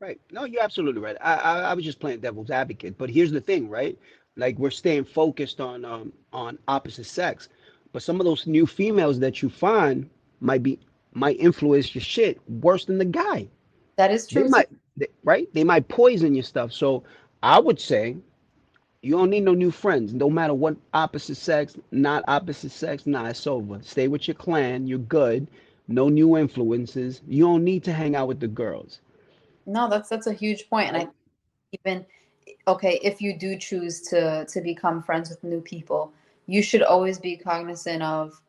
Right. 0.00 0.20
No, 0.32 0.44
you're 0.44 0.62
absolutely 0.62 1.00
right. 1.02 1.16
I, 1.20 1.34
I 1.36 1.58
I 1.70 1.74
was 1.74 1.84
just 1.84 2.00
playing 2.00 2.20
devil's 2.20 2.50
advocate, 2.50 2.98
but 2.98 3.10
here's 3.10 3.32
the 3.32 3.40
thing, 3.40 3.68
right? 3.68 3.98
Like 4.36 4.58
we're 4.58 4.70
staying 4.70 5.04
focused 5.04 5.60
on 5.60 5.84
um 5.84 6.12
on 6.32 6.58
opposite 6.68 7.06
sex, 7.06 7.48
but 7.92 8.02
some 8.02 8.20
of 8.20 8.26
those 8.26 8.46
new 8.46 8.66
females 8.66 9.18
that 9.20 9.42
you 9.42 9.50
find 9.50 10.08
might 10.40 10.62
be 10.62 10.78
might 11.14 11.38
influence 11.40 11.94
your 11.94 12.02
shit 12.02 12.40
worse 12.48 12.84
than 12.86 12.98
the 12.98 13.04
guy. 13.04 13.48
that 13.96 14.10
is 14.10 14.26
They 14.30 14.42
true 14.42 14.48
might, 14.48 14.68
they, 14.96 15.08
right? 15.24 15.48
They 15.54 15.64
might 15.64 15.88
poison 15.88 16.34
your 16.34 16.44
stuff. 16.44 16.72
So 16.72 17.04
I 17.42 17.58
would 17.60 17.80
say 17.80 18.16
you 19.02 19.12
don't 19.12 19.30
need 19.30 19.44
no 19.44 19.54
new 19.54 19.70
friends. 19.70 20.12
No 20.12 20.28
matter 20.28 20.54
what 20.54 20.76
opposite 20.92 21.36
sex, 21.36 21.76
not 21.90 22.22
opposite 22.28 22.72
sex, 22.72 23.06
nah, 23.06 23.28
it's 23.28 23.46
over. 23.46 23.80
Stay 23.82 24.08
with 24.08 24.28
your 24.28 24.34
clan. 24.34 24.86
You're 24.86 24.98
good. 24.98 25.46
No 25.88 26.08
new 26.08 26.36
influences. 26.36 27.22
You 27.26 27.44
don't 27.44 27.64
need 27.64 27.82
to 27.84 27.92
hang 27.92 28.14
out 28.14 28.28
with 28.28 28.40
the 28.40 28.48
girls. 28.48 29.00
No, 29.66 29.88
that's 29.88 30.08
that's 30.08 30.26
a 30.26 30.32
huge 30.32 30.68
point. 30.68 30.88
and 30.88 30.96
I 30.96 31.08
even 31.84 32.04
okay 32.66 33.00
if 33.02 33.20
you 33.20 33.36
do 33.36 33.56
choose 33.56 34.00
to 34.02 34.44
to 34.46 34.60
become 34.60 35.02
friends 35.02 35.30
with 35.30 35.42
new 35.42 35.60
people, 35.60 36.12
you 36.46 36.62
should 36.62 36.82
always 36.82 37.18
be 37.18 37.36
cognizant 37.36 38.02
of 38.02 38.40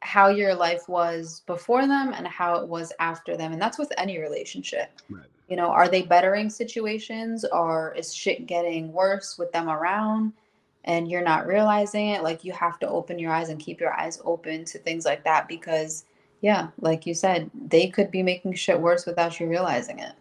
how 0.00 0.28
your 0.28 0.54
life 0.54 0.88
was 0.88 1.42
before 1.46 1.86
them 1.86 2.12
and 2.12 2.26
how 2.26 2.56
it 2.56 2.68
was 2.68 2.92
after 2.98 3.36
them, 3.36 3.52
and 3.52 3.62
that's 3.62 3.78
with 3.78 3.92
any 3.96 4.18
relationship. 4.18 4.90
Right. 5.08 5.24
You 5.48 5.56
know, 5.56 5.68
are 5.68 5.88
they 5.88 6.02
bettering 6.02 6.50
situations, 6.50 7.44
or 7.44 7.94
is 7.96 8.14
shit 8.14 8.46
getting 8.46 8.92
worse 8.92 9.38
with 9.38 9.52
them 9.52 9.68
around? 9.68 10.32
And 10.84 11.10
you're 11.10 11.22
not 11.22 11.46
realizing 11.46 12.08
it. 12.08 12.22
Like 12.22 12.44
you 12.44 12.52
have 12.52 12.78
to 12.80 12.88
open 12.88 13.18
your 13.18 13.32
eyes 13.32 13.48
and 13.48 13.60
keep 13.60 13.80
your 13.80 13.92
eyes 13.98 14.20
open 14.24 14.64
to 14.66 14.78
things 14.78 15.04
like 15.04 15.24
that 15.24 15.48
because, 15.48 16.04
yeah, 16.42 16.68
like 16.80 17.06
you 17.06 17.14
said, 17.14 17.50
they 17.68 17.88
could 17.88 18.10
be 18.10 18.22
making 18.22 18.54
shit 18.54 18.78
worse 18.78 19.06
without 19.06 19.40
you 19.40 19.48
realizing 19.48 19.98
it 19.98 20.12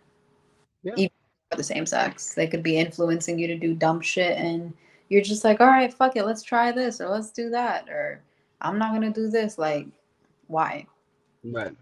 Even 0.98 1.12
the 1.56 1.64
same 1.64 1.86
sex. 1.86 2.34
They 2.34 2.48
could 2.48 2.64
be 2.64 2.78
influencing 2.78 3.40
you 3.40 3.48
to 3.48 3.58
do 3.58 3.74
dumb 3.74 4.02
shit 4.02 4.38
and 4.38 4.74
you're 5.10 5.22
just 5.22 5.44
like, 5.44 5.62
all 5.62 5.68
right, 5.68 5.94
fuck 5.94 6.16
it, 6.16 6.26
let's 6.26 6.44
try 6.44 6.72
this 6.72 7.00
or 7.02 7.10
let's 7.10 7.32
do 7.32 7.50
that 7.50 7.90
or 7.90 8.22
I'm 8.62 8.78
not 8.78 8.94
gonna 8.94 9.12
do 9.12 9.30
this. 9.30 9.58
Like, 9.58 9.88
why? 10.48 10.88
Right. 11.44 11.76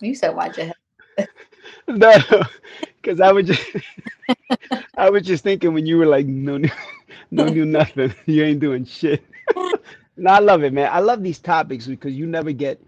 You 0.00 0.14
said 0.14 0.34
why'd 0.36 0.56
you 0.56 0.64
have 0.66 0.76
No, 1.88 2.14
because 3.02 3.20
I 3.20 3.32
was 3.32 3.46
just 3.46 3.76
I 4.96 5.10
was 5.10 5.22
just 5.24 5.44
thinking 5.44 5.74
when 5.74 5.86
you 5.86 5.98
were 5.98 6.06
like 6.06 6.26
no 6.26 6.58
new 6.58 6.70
no 7.30 7.48
new 7.48 7.64
nothing. 7.66 8.14
You 8.26 8.44
ain't 8.44 8.60
doing 8.60 8.84
shit. 8.84 9.24
No, 10.16 10.30
I 10.32 10.38
love 10.40 10.62
it, 10.64 10.72
man. 10.72 10.90
I 10.92 11.00
love 11.00 11.22
these 11.22 11.40
topics 11.40 11.86
because 11.86 12.14
you 12.14 12.26
never 12.26 12.52
get 12.52 12.80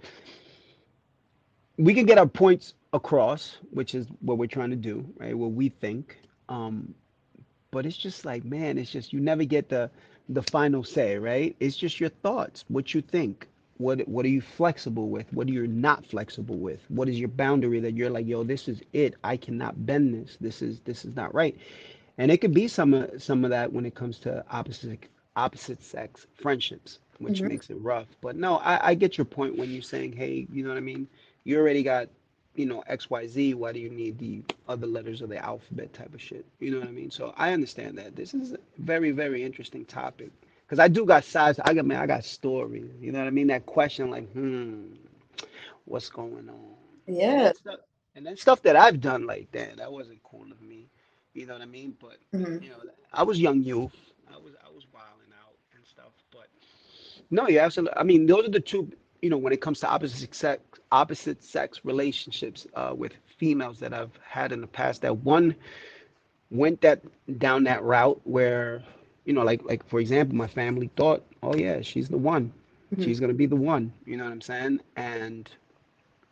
we 1.79 1.95
can 1.95 2.07
get 2.07 2.19
our 2.19 2.27
points 2.27 2.75
across, 2.93 3.59
which 3.71 3.95
is 3.95 4.07
what 4.21 4.39
we're 4.39 4.47
trying 4.47 4.71
to 4.71 4.77
do, 4.77 5.07
right? 5.19 5.37
What 5.37 5.53
we 5.53 5.69
think. 5.71 6.19
Um, 6.49 6.95
but 7.71 7.87
it's 7.87 7.97
just 7.97 8.25
like, 8.25 8.45
man, 8.45 8.79
it's 8.79 8.91
just 8.91 9.13
you 9.13 9.21
never 9.21 9.45
get 9.45 9.69
the 9.69 9.91
the 10.29 10.43
final 10.43 10.85
say, 10.85 11.19
right? 11.19 11.57
It's 11.61 11.77
just 11.77 12.01
your 12.01 12.11
thoughts, 12.11 12.65
what 12.69 12.95
you 12.95 13.03
think. 13.03 13.49
What 13.79 14.07
what 14.09 14.25
are 14.27 14.31
you 14.31 14.41
flexible 14.43 15.09
with? 15.11 15.33
What 15.33 15.49
are 15.49 15.53
you 15.53 15.67
not 15.67 16.07
flexible 16.07 16.57
with? 16.59 16.81
What 16.89 17.09
is 17.09 17.19
your 17.19 17.29
boundary 17.29 17.81
that 17.81 17.95
you're 17.95 18.11
like, 18.11 18.27
yo, 18.27 18.45
this 18.45 18.69
is 18.69 18.83
it. 18.93 19.15
I 19.25 19.37
cannot 19.37 19.87
bend 19.87 20.15
this. 20.15 20.37
This 20.41 20.63
is 20.63 20.81
this 20.81 21.05
is 21.05 21.15
not 21.17 21.35
right. 21.35 21.57
And 22.19 22.31
it 22.31 22.39
could 22.41 22.55
be 22.55 22.69
some 22.69 22.95
of 22.95 23.23
some 23.23 23.45
of 23.45 23.51
that 23.51 23.73
when 23.73 23.87
it 23.87 23.95
comes 23.95 24.19
to 24.21 24.45
opposite 24.51 25.09
opposite 25.37 25.83
sex 25.83 26.27
friendships, 26.35 27.01
which 27.19 27.43
Mhm. 27.43 27.49
makes 27.49 27.71
it 27.71 27.77
rough. 27.81 28.09
But 28.21 28.37
no, 28.37 28.57
I, 28.59 28.91
I 28.91 28.95
get 28.95 29.19
your 29.19 29.25
point 29.27 29.57
when 29.57 29.71
you're 29.71 29.83
saying, 29.83 30.13
hey, 30.13 30.47
you 30.53 30.63
know 30.63 30.71
what 30.71 30.79
I 30.79 30.83
mean? 30.83 31.09
You 31.45 31.59
already 31.59 31.83
got, 31.83 32.09
you 32.55 32.67
know, 32.67 32.83
XYZ. 32.89 33.55
Why 33.55 33.73
do 33.73 33.81
you 33.81 33.91
need 33.91 34.19
the 34.19 34.43
other 34.69 34.87
letters 34.87 35.23
of 35.23 35.29
the 35.31 35.39
alphabet 35.39 35.93
type 35.93 36.15
of 36.15 36.23
shit? 36.23 36.47
You 36.61 36.71
know 36.73 36.81
what 36.81 36.89
I 36.89 36.93
mean? 36.93 37.11
So 37.11 37.35
I 37.37 37.53
understand 37.53 37.99
that. 37.99 38.17
This 38.17 38.35
is 38.35 38.53
a 38.55 38.59
very, 38.79 39.11
very 39.13 39.43
interesting 39.45 39.85
topic. 39.85 40.31
Cause 40.69 40.79
I 40.79 40.89
do 40.89 41.05
got 41.05 41.25
sides. 41.25 41.61
I 41.65 41.75
got 41.75 41.85
man, 41.87 42.01
I 42.01 42.07
got 42.07 42.25
stories. 42.25 42.91
You 43.01 43.13
know 43.13 43.19
what 43.21 43.27
I 43.29 43.31
mean? 43.31 43.49
That 43.49 43.67
question, 43.67 44.11
like, 44.11 44.31
hmm, 44.33 44.95
what's 45.85 46.09
going 46.11 46.49
on? 46.49 46.77
And 47.27 47.41
Yeah. 47.41 47.43
that 47.43 47.57
stuff, 47.57 47.81
and 48.15 48.27
then 48.27 48.37
stuff 48.37 48.63
that 48.63 48.77
I've 48.77 49.01
done 49.01 49.27
like 49.27 49.51
that, 49.53 49.77
that 49.79 49.93
wasn't 49.93 50.23
cool 50.23 50.51
of 50.53 50.61
me. 50.61 50.91
You 51.35 51.47
know 51.47 51.55
what 51.55 51.63
I 51.63 51.67
mean? 51.67 51.97
But 52.01 52.19
Mhm. 52.33 52.61
you 52.61 52.71
know, 52.71 52.79
I 53.13 53.23
was 53.25 53.41
young 53.41 53.63
youth. 53.63 53.97
I 54.27 54.39
was 54.39 54.55
I 54.65 54.71
was 54.71 54.87
wilding 54.93 55.33
out 55.33 55.59
and 55.75 55.87
stuff. 55.87 56.13
But 56.31 56.49
No, 57.31 57.49
yeah, 57.49 57.65
absolutely. 57.65 57.97
I 57.97 58.03
mean, 58.05 58.27
those 58.27 58.47
are 58.47 58.51
the 58.51 58.61
two. 58.61 58.91
You 59.23 59.31
know, 59.31 59.39
when 59.39 59.53
it 59.53 59.61
comes 59.61 59.81
to 59.81 59.89
opposite 59.89 60.35
sex, 60.35 60.63
opposite 60.93 61.43
sex 61.43 61.81
relationships 61.85 62.67
uh, 62.75 62.95
with 62.97 63.13
females 63.39 63.79
that 63.81 63.93
I've 63.93 64.19
had 64.23 64.53
in 64.53 64.61
the 64.61 64.67
past, 64.67 65.03
that 65.03 65.17
one 65.19 65.55
went 66.51 66.81
that 66.83 67.03
down 67.39 67.65
that 67.65 67.83
route 67.83 68.21
where, 68.25 68.83
you 69.27 69.35
know, 69.35 69.45
like 69.45 69.65
like 69.65 69.87
for 69.89 70.01
example, 70.01 70.37
my 70.37 70.49
family 70.49 70.91
thought, 70.97 71.25
oh 71.43 71.55
yeah, 71.57 71.83
she's 71.83 72.09
the 72.09 72.19
one, 72.19 72.53
Mhm. 72.93 73.15
she's 73.15 73.21
gonna 73.21 73.35
be 73.35 73.47
the 73.47 73.57
one. 73.57 73.93
You 74.07 74.19
know 74.19 74.25
what 74.25 74.33
I'm 74.33 74.43
saying? 74.43 74.81
And 74.97 75.51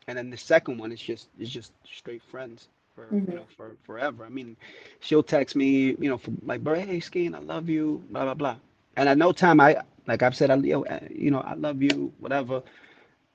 and 0.09 0.19
then 0.19 0.31
the 0.31 0.39
second 0.39 0.79
one 0.79 0.93
is 0.93 1.01
just 1.01 1.29
is 1.39 1.51
just 1.51 1.73
straight 1.85 2.23
friends 2.23 2.69
for 2.95 3.19
you 3.27 3.35
Mhm. 3.35 3.37
know 3.37 3.47
for 3.57 3.77
forever. 3.85 4.25
I 4.25 4.31
mean, 4.31 4.57
she'll 5.01 5.23
text 5.25 5.57
me, 5.57 5.97
you 6.01 6.09
know, 6.11 6.19
for 6.19 6.33
like, 6.45 6.63
bro, 6.65 6.75
hey, 6.77 6.99
Skeen, 7.01 7.35
I 7.35 7.41
love 7.41 7.69
you, 7.69 8.03
blah 8.11 8.25
blah 8.25 8.35
blah. 8.35 8.57
And 8.97 9.09
at 9.09 9.19
no 9.19 9.33
time 9.33 9.61
I 9.61 9.79
like 10.07 10.23
I've 10.23 10.37
said, 10.37 10.51
I 10.51 10.57
yo, 10.57 10.83
uh, 10.85 11.01
you 11.11 11.31
know, 11.31 11.41
I 11.41 11.55
love 11.55 11.83
you, 11.83 12.13
whatever. 12.21 12.63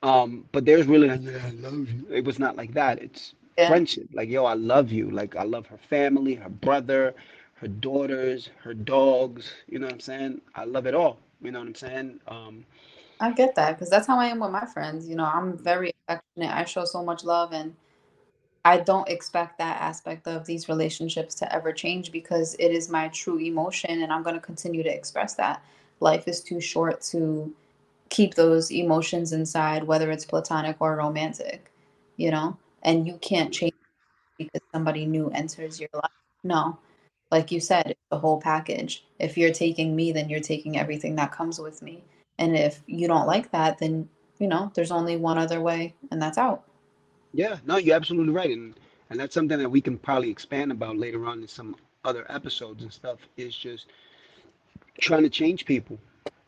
Um, 0.03 0.45
but 0.51 0.65
there's 0.65 0.87
really 0.87 1.07
like, 1.07 1.21
yeah, 1.23 1.45
I 1.47 1.51
love 1.51 1.89
you. 1.89 2.05
It 2.11 2.25
was 2.25 2.39
not 2.39 2.55
like 2.57 2.73
that. 2.73 3.01
It's 3.01 3.33
Yeah. 3.57 3.79
friendship. 3.79 4.07
Like, 4.13 4.29
yo, 4.29 4.45
I 4.45 4.53
love 4.53 4.91
you. 4.91 5.09
Like, 5.11 5.35
I 5.35 5.43
love 5.43 5.67
her 5.67 5.77
family, 5.77 6.35
her 6.35 6.49
brother, 6.49 7.13
her 7.59 7.67
daughters, 7.67 8.49
her 8.63 8.73
dogs. 8.73 9.51
You 9.67 9.79
know 9.79 9.87
what 9.87 9.93
I'm 9.93 9.99
saying? 9.99 10.41
I 10.55 10.65
love 10.65 10.87
it 10.87 10.95
all. 10.95 11.19
You 11.41 11.51
know 11.51 11.59
what 11.59 11.67
I'm 11.67 11.75
saying? 11.75 12.19
Um, 12.27 12.65
I 13.19 13.31
get 13.31 13.55
that 13.55 13.75
because 13.75 13.89
that's 13.89 14.07
how 14.07 14.17
I 14.17 14.27
am 14.27 14.39
with 14.39 14.51
my 14.51 14.65
friends. 14.65 15.07
You 15.07 15.15
know, 15.15 15.25
I'm 15.25 15.57
very 15.57 15.91
affectionate. 16.07 16.55
I 16.55 16.63
show 16.65 16.85
so 16.85 17.03
much 17.03 17.23
love, 17.23 17.51
and 17.51 17.75
I 18.63 18.77
don't 18.77 19.07
expect 19.09 19.57
that 19.57 19.81
aspect 19.81 20.27
of 20.27 20.45
these 20.45 20.69
relationships 20.69 21.35
to 21.35 21.53
ever 21.53 21.73
change 21.73 22.11
because 22.11 22.55
it 22.59 22.71
is 22.71 22.89
my 22.89 23.09
true 23.09 23.39
emotion, 23.39 24.03
and 24.03 24.11
I'm 24.11 24.23
going 24.23 24.35
to 24.35 24.41
continue 24.41 24.83
to 24.83 24.93
express 24.93 25.35
that. 25.35 25.61
Life 25.99 26.27
is 26.27 26.41
too 26.41 26.61
short 26.61 27.01
to 27.11 27.53
keep 28.09 28.35
those 28.35 28.71
emotions 28.71 29.33
inside, 29.33 29.83
whether 29.83 30.11
it's 30.11 30.25
platonic 30.25 30.77
or 30.79 30.95
romantic, 30.95 31.71
you 32.15 32.31
know, 32.31 32.57
and 32.83 33.05
you 33.05 33.17
can't 33.21 33.53
change 33.53 33.73
because 34.37 34.61
somebody 34.73 35.05
new 35.05 35.29
enters 35.31 35.79
your 35.79 35.89
life. 35.93 36.11
No, 36.43 36.77
like 37.31 37.51
you 37.51 37.59
said, 37.59 37.95
the 38.09 38.19
whole 38.19 38.39
package. 38.41 39.05
If 39.19 39.37
you're 39.37 39.53
taking 39.53 39.95
me, 39.95 40.11
then 40.11 40.29
you're 40.29 40.39
taking 40.39 40.77
everything 40.77 41.15
that 41.15 41.31
comes 41.31 41.59
with 41.59 41.81
me. 41.81 42.03
And 42.37 42.55
if 42.55 42.81
you 42.87 43.07
don't 43.07 43.27
like 43.27 43.51
that, 43.51 43.79
then 43.79 44.09
you 44.39 44.47
know, 44.47 44.71
there's 44.75 44.91
only 44.91 45.15
one 45.17 45.37
other 45.37 45.59
way, 45.61 45.95
and 46.11 46.21
that's 46.21 46.37
out. 46.37 46.63
yeah, 47.33 47.57
no, 47.65 47.77
you're 47.77 47.95
absolutely 47.95 48.33
right. 48.33 48.49
And 48.51 48.75
and 49.09 49.19
that's 49.19 49.33
something 49.33 49.57
that 49.59 49.69
we 49.69 49.81
can 49.81 49.97
probably 49.97 50.29
expand 50.29 50.71
about 50.71 50.97
later 50.97 51.25
on 51.25 51.41
in 51.41 51.47
some 51.47 51.75
other 52.05 52.25
episodes 52.29 52.83
and 52.83 52.91
stuff. 52.91 53.19
Is 53.37 53.55
just 53.55 53.87
trying 54.99 55.23
to 55.23 55.29
change 55.29 55.65
people. 55.65 55.99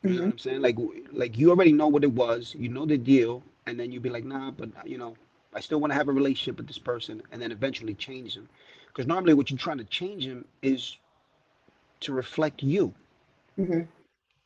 You 0.06 0.16
know 0.16 0.24
what 0.24 0.32
Mhm. 0.32 0.34
I'm 0.34 0.38
saying? 0.40 0.62
Like, 0.62 0.78
like 1.12 1.38
you 1.38 1.50
already 1.52 1.72
know 1.74 1.88
what 1.88 2.04
it 2.04 2.12
was, 2.12 2.56
you 2.58 2.70
know 2.70 2.86
the 2.86 2.98
deal, 2.98 3.44
and 3.68 3.80
then 3.80 3.92
you'd 3.92 4.04
be 4.04 4.10
like, 4.10 4.26
nah, 4.26 4.52
but 4.52 4.70
you 4.86 4.98
know, 4.98 5.16
I 5.54 5.60
still 5.60 5.80
want 5.80 5.92
to 5.92 5.96
have 5.96 6.08
a 6.10 6.14
relationship 6.14 6.58
with 6.58 6.68
this 6.68 6.80
person, 6.80 7.22
and 7.32 7.42
then 7.42 7.52
eventually 7.52 7.94
change 7.94 8.36
them. 8.36 8.50
Because 8.92 9.08
normally, 9.08 9.34
what 9.34 9.50
you're 9.50 9.58
trying 9.58 9.78
to 9.80 9.86
change 9.86 10.26
him 10.26 10.46
is 10.62 10.98
to 12.02 12.14
reflect 12.14 12.64
you. 12.64 12.94
hmm 13.58 13.84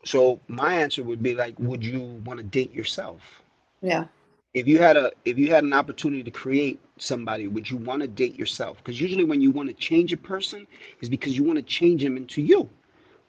So 0.05 0.39
my 0.47 0.75
answer 0.75 1.03
would 1.03 1.21
be 1.21 1.33
like, 1.35 1.59
would 1.59 1.83
you 1.83 2.01
want 2.25 2.37
to 2.39 2.43
date 2.43 2.73
yourself? 2.73 3.43
Yeah. 3.81 4.07
If 4.53 4.67
you 4.67 4.79
had 4.79 4.97
a, 4.97 5.11
if 5.25 5.37
you 5.37 5.49
had 5.49 5.63
an 5.63 5.73
opportunity 5.73 6.23
to 6.23 6.31
create 6.31 6.79
somebody, 6.97 7.47
would 7.47 7.69
you 7.69 7.77
want 7.77 8.01
to 8.01 8.07
date 8.07 8.35
yourself? 8.37 8.77
Because 8.77 8.99
usually, 9.01 9.23
when 9.23 9.41
you 9.41 9.51
want 9.51 9.69
to 9.69 9.73
change 9.75 10.13
a 10.13 10.17
person, 10.17 10.67
is 11.01 11.09
because 11.09 11.35
you 11.37 11.43
want 11.43 11.57
to 11.57 11.63
change 11.63 12.03
him 12.03 12.17
into 12.17 12.41
you, 12.41 12.69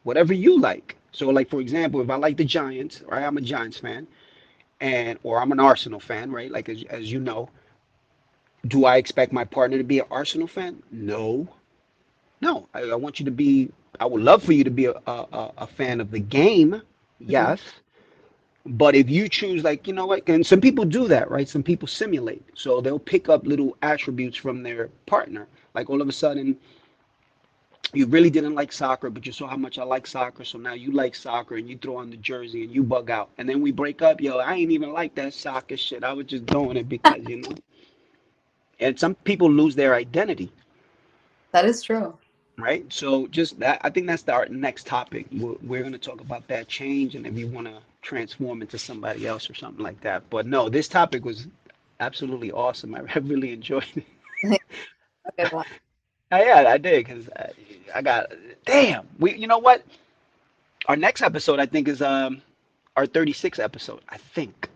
whatever 0.04 0.32
you 0.34 0.58
like. 0.60 0.96
So, 1.12 1.28
like 1.30 1.48
for 1.48 1.60
example, 1.60 2.00
if 2.00 2.10
I 2.10 2.16
like 2.16 2.36
the 2.36 2.44
Giants, 2.44 3.02
right? 3.08 3.22
I'm 3.24 3.36
a 3.38 3.40
Giants 3.42 3.78
fan 3.78 4.06
and 4.80 5.18
or 5.22 5.40
I'm 5.40 5.52
an 5.52 5.60
Arsenal 5.60 6.00
fan, 6.00 6.30
right? 6.30 6.50
Like 6.50 6.68
as, 6.68 6.84
as 6.84 7.12
you 7.12 7.20
know, 7.20 7.48
do 8.66 8.84
I 8.84 8.96
expect 8.96 9.32
my 9.32 9.44
partner 9.44 9.78
to 9.78 9.84
be 9.84 9.98
an 10.00 10.07
Arsenal 10.11 10.46
fan? 10.46 10.82
No, 10.90 11.48
no. 12.40 12.68
I, 12.74 12.82
I 12.82 12.94
want 12.94 13.18
you 13.18 13.24
to 13.24 13.30
be. 13.30 13.70
I 13.98 14.07
would 14.07 14.22
love 14.22 14.42
for 14.42 14.52
you 14.52 14.64
to 14.64 14.70
be 14.70 14.86
a 14.86 14.94
a, 15.07 15.52
a 15.59 15.66
fan 15.66 16.00
of 16.00 16.11
the 16.11 16.20
game, 16.20 16.70
mm-hmm. 16.72 17.30
yes. 17.30 17.61
But 18.68 18.96
if 18.96 19.09
you 19.09 19.28
choose, 19.28 19.62
like 19.62 19.86
you 19.86 19.92
know 19.92 20.07
what, 20.07 20.28
and 20.28 20.44
some 20.44 20.61
people 20.61 20.84
do 20.84 21.07
that, 21.09 21.30
right? 21.30 21.48
Some 21.48 21.62
people 21.62 21.86
simulate, 21.86 22.44
so 22.54 22.80
they'll 22.80 22.98
pick 22.98 23.28
up 23.28 23.46
little 23.46 23.76
attributes 23.82 24.36
from 24.36 24.62
their 24.62 24.88
partner. 25.07 25.46
Like 25.74 25.88
all 25.88 26.02
of 26.02 26.09
a 26.09 26.12
sudden, 26.12 26.57
you 27.92 28.07
really 28.07 28.30
didn't 28.30 28.54
like 28.54 28.72
soccer, 28.72 29.09
but 29.11 29.24
you 29.24 29.32
saw 29.32 29.46
how 29.46 29.57
much 29.57 29.78
I 29.78 29.84
like 29.84 30.07
soccer, 30.07 30.44
so 30.44 30.59
now 30.59 30.72
you 30.72 30.90
like 30.90 31.14
soccer 31.14 31.57
and 31.57 31.68
you 31.68 31.78
throw 31.78 31.96
on 31.96 32.11
the 32.11 32.16
jersey 32.16 32.64
and 32.64 32.72
you 32.74 32.82
bug 32.82 33.11
out. 33.11 33.30
And 33.38 33.48
then 33.48 33.61
we 33.61 33.70
break 33.70 34.02
up, 34.02 34.20
yo, 34.20 34.38
I 34.38 34.54
ain't 34.54 34.72
even 34.72 34.92
like 34.92 35.14
that 35.14 35.32
soccer 35.32 35.76
shit. 35.76 36.02
I 36.02 36.12
was 36.12 36.26
just 36.26 36.46
doing 36.46 36.76
it 36.76 36.88
because, 36.88 37.20
you 37.28 37.42
know. 37.42 37.54
And 38.80 38.98
some 38.98 39.14
people 39.14 39.50
lose 39.50 39.74
their 39.74 39.94
identity, 39.94 40.52
That 41.52 41.64
is 41.64 41.82
true. 41.82 42.18
right? 42.58 42.84
So 42.92 43.26
just 43.28 43.58
that, 43.60 43.80
I 43.82 43.90
think 43.90 44.06
that's 44.06 44.22
the, 44.22 44.32
our 44.32 44.46
next 44.48 44.86
topic. 44.86 45.26
We're, 45.32 45.54
we're 45.62 45.80
going 45.80 45.92
to 45.92 45.98
talk 45.98 46.20
about 46.20 46.46
that 46.48 46.68
change 46.68 47.14
and 47.14 47.26
if 47.26 47.36
you 47.36 47.48
want 47.48 47.66
to 47.66 47.78
transform 48.02 48.62
into 48.62 48.78
somebody 48.78 49.26
else 49.26 49.48
or 49.50 49.54
something 49.54 49.82
like 49.82 50.00
that. 50.02 50.28
But 50.30 50.46
no, 50.46 50.68
this 50.68 50.88
topic 50.88 51.24
was 51.24 51.48
absolutely 52.00 52.52
awesome. 52.52 52.94
I 52.94 53.00
really 53.18 53.52
enjoyed 53.52 53.86
it. 53.94 54.04
Okay, 55.38 55.48
well, 55.52 55.64
Oh, 56.32 56.38
yeah, 56.38 56.64
I 56.68 56.78
did 56.78 57.04
because 57.06 57.28
I, 57.36 57.50
I 57.94 58.02
got 58.02 58.32
damn. 58.64 59.06
We, 59.18 59.36
you 59.36 59.46
know 59.46 59.58
what? 59.58 59.84
Our 60.86 60.96
next 60.96 61.22
episode, 61.22 61.58
I 61.60 61.66
think, 61.66 61.88
is 61.88 62.02
um 62.02 62.42
our 62.96 63.06
36th 63.06 63.58
episode. 63.62 64.00
I 64.08 64.16
think 64.18 64.68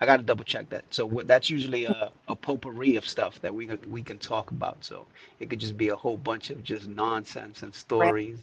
I 0.00 0.06
got 0.06 0.18
to 0.18 0.22
double 0.22 0.44
check 0.44 0.68
that. 0.70 0.84
So 0.90 1.04
what, 1.04 1.26
that's 1.26 1.50
usually 1.50 1.84
a, 1.86 2.10
a 2.28 2.36
potpourri 2.36 2.96
of 2.96 3.06
stuff 3.06 3.40
that 3.40 3.52
we 3.54 3.66
can- 3.66 3.90
we 3.90 4.02
can 4.02 4.18
talk 4.18 4.50
about. 4.52 4.76
So 4.84 5.06
it 5.40 5.50
could 5.50 5.58
just 5.58 5.76
be 5.76 5.88
a 5.88 5.96
whole 5.96 6.16
bunch 6.16 6.50
of 6.50 6.62
just 6.62 6.86
nonsense 6.86 7.62
and 7.62 7.74
stories. 7.74 8.38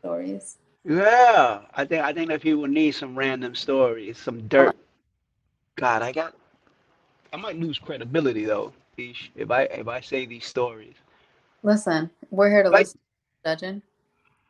stories. 0.00 0.58
Yeah, 0.84 1.60
I 1.74 1.84
think 1.84 2.02
I 2.04 2.12
think 2.12 2.28
that 2.30 2.40
people 2.42 2.66
need 2.66 2.92
some 2.92 3.14
random 3.16 3.54
stories, 3.54 4.18
some 4.18 4.48
dirt. 4.48 4.76
God, 5.76 6.02
I 6.02 6.10
got. 6.10 6.34
I 7.32 7.36
might 7.36 7.56
lose 7.58 7.78
credibility 7.78 8.44
though, 8.44 8.72
if 8.96 9.50
I 9.50 9.62
if 9.62 9.86
I 9.86 10.00
say 10.00 10.26
these 10.26 10.44
stories. 10.44 10.94
Listen, 11.62 12.10
we're 12.30 12.50
here 12.50 12.64
to 12.64 12.68
Like- 12.70 12.86
listen, 12.86 12.98
judging. 13.44 13.82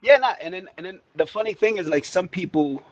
Yeah, 0.01 0.17
not 0.17 0.39
and 0.41 0.55
then 0.55 0.69
and 0.79 0.87
then 0.87 1.01
the 1.17 1.27
funny 1.27 1.53
thing 1.53 1.77
is 1.77 1.87
like 1.87 2.05
some 2.07 2.27
people 2.29 2.83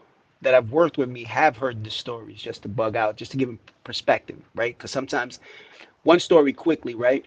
that 0.43 0.55
have 0.55 0.71
worked 0.73 0.99
with 0.99 1.09
me 1.09 1.25
have 1.25 1.57
heard 1.57 1.85
the 1.85 1.91
stories 1.91 2.41
just 2.43 2.63
to 2.63 2.69
bug 2.69 2.97
out, 2.97 3.17
just 3.17 3.33
to 3.33 3.37
give 3.37 3.49
them 3.49 3.59
perspective, 3.85 4.39
right? 4.55 4.77
Because 4.77 4.91
sometimes 4.91 5.41
one 6.05 6.21
story 6.21 6.53
quickly, 6.53 6.95
right? 6.95 7.27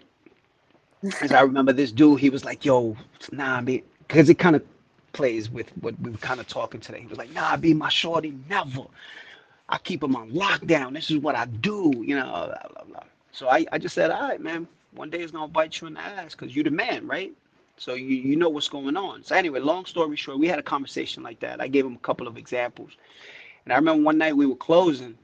As 1.22 1.32
I 1.32 1.42
remember 1.42 1.72
this 1.72 1.92
dude, 1.92 2.20
he 2.20 2.30
was 2.30 2.44
like, 2.44 2.64
"Yo, 2.64 2.96
nah, 3.32 3.60
me," 3.60 3.84
because 4.08 4.28
it 4.30 4.38
kind 4.38 4.56
of 4.56 4.64
plays 5.12 5.50
with 5.50 5.70
what 5.80 5.98
we 6.00 6.10
were 6.10 6.18
kind 6.18 6.40
of 6.40 6.48
talking 6.48 6.80
today. 6.80 7.00
He 7.00 7.06
was 7.06 7.18
like, 7.18 7.32
"Nah, 7.32 7.56
be 7.56 7.74
my 7.74 7.88
shorty, 7.90 8.34
never. 8.50 8.84
I 9.68 9.78
keep 9.78 10.02
him 10.02 10.16
on 10.16 10.30
lockdown. 10.32 10.94
This 10.94 11.10
is 11.10 11.18
what 11.18 11.36
I 11.36 11.46
do, 11.46 11.92
you 12.06 12.16
know." 12.16 12.24
Blah, 12.24 12.68
blah, 12.74 12.84
blah. 12.84 13.04
So 13.32 13.48
I, 13.48 13.66
I 13.72 13.78
just 13.78 13.94
said, 13.94 14.10
"All 14.10 14.22
right, 14.28 14.40
man. 14.40 14.68
One 14.92 15.10
day 15.10 15.20
it's 15.20 15.32
gonna 15.32 15.48
bite 15.48 15.80
you 15.80 15.88
in 15.88 15.94
the 15.94 16.00
ass 16.00 16.34
because 16.34 16.54
you're 16.54 16.64
the 16.64 16.70
man, 16.70 17.06
right?" 17.06 17.34
So 17.76 17.94
you 17.94 18.06
you 18.16 18.36
know 18.36 18.48
what's 18.48 18.68
going 18.68 18.96
on. 18.96 19.22
So 19.24 19.34
anyway, 19.36 19.60
long 19.60 19.84
story 19.86 20.16
short, 20.16 20.38
we 20.38 20.48
had 20.48 20.58
a 20.58 20.62
conversation 20.62 21.22
like 21.22 21.40
that. 21.40 21.60
I 21.60 21.68
gave 21.68 21.84
him 21.86 21.94
a 21.94 21.98
couple 22.06 22.26
of 22.28 22.36
examples, 22.36 22.92
and 23.64 23.72
I 23.72 23.76
remember 23.76 24.02
one 24.04 24.18
night 24.18 24.36
we 24.36 24.46
were 24.46 24.56
closing, 24.56 25.16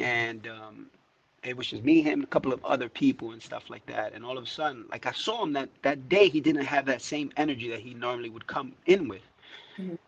and 0.00 0.46
um, 0.48 0.86
it 1.42 1.56
was 1.56 1.68
just 1.68 1.84
me, 1.84 2.02
him, 2.02 2.22
a 2.22 2.26
couple 2.26 2.52
of 2.52 2.64
other 2.64 2.88
people 2.88 3.32
and 3.32 3.42
stuff 3.42 3.70
like 3.70 3.86
that. 3.86 4.12
And 4.14 4.24
all 4.24 4.38
of 4.38 4.44
a 4.44 4.48
sudden, 4.48 4.86
like 4.90 5.06
I 5.06 5.12
saw 5.12 5.42
him 5.42 5.52
that 5.54 5.70
that 5.82 6.08
day, 6.08 6.28
he 6.28 6.40
didn't 6.40 6.64
have 6.64 6.86
that 6.86 7.02
same 7.02 7.32
energy 7.36 7.68
that 7.70 7.80
he 7.80 7.94
normally 7.94 8.30
would 8.30 8.46
come 8.46 8.74
in 8.86 9.08
with. 9.08 9.22
Mhm. 9.78 9.98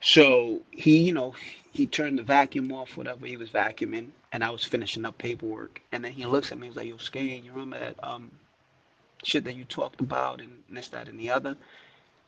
So 0.00 0.62
he, 0.70 0.98
you 1.02 1.12
know, 1.12 1.34
he 1.72 1.86
turned 1.86 2.18
the 2.18 2.22
vacuum 2.22 2.72
off, 2.72 2.96
whatever 2.96 3.26
he 3.26 3.36
was 3.36 3.50
vacuuming, 3.50 4.10
and 4.32 4.44
I 4.44 4.50
was 4.50 4.64
finishing 4.64 5.04
up 5.04 5.18
paperwork. 5.18 5.80
And 5.92 6.04
then 6.04 6.12
he 6.12 6.26
looks 6.26 6.52
at 6.52 6.58
me, 6.58 6.66
he's 6.68 6.76
like, 6.76 6.86
"Yo, 6.88 6.96
Skane, 6.98 7.44
you 7.44 7.52
remember 7.52 7.78
that 7.80 7.96
um 8.02 8.30
shit 9.26 9.44
that 9.44 9.56
you 9.56 9.66
talked 9.66 10.00
about 10.00 10.40
and 10.40 10.52
this, 10.70 10.88
that, 10.90 11.08
and 11.08 11.20
the 11.20 11.30
other?" 11.30 11.56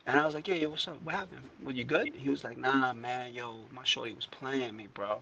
And 0.07 0.19
I 0.19 0.25
was 0.25 0.35
like, 0.35 0.47
"Yeah, 0.49 0.55
yeah, 0.55 0.67
what's 0.67 0.87
up? 0.87 1.01
What 1.03 1.15
happened? 1.15 1.49
Were 1.63 1.73
you 1.73 1.85
good?" 1.85 2.13
He 2.15 2.29
was 2.29 2.43
like, 2.45 2.57
"Nah, 2.57 2.93
man, 2.93 3.33
yo, 3.33 3.65
my 3.73 3.85
shorty 3.85 4.13
was 4.13 4.27
playing 4.27 4.77
me, 4.77 4.87
bro." 4.93 5.21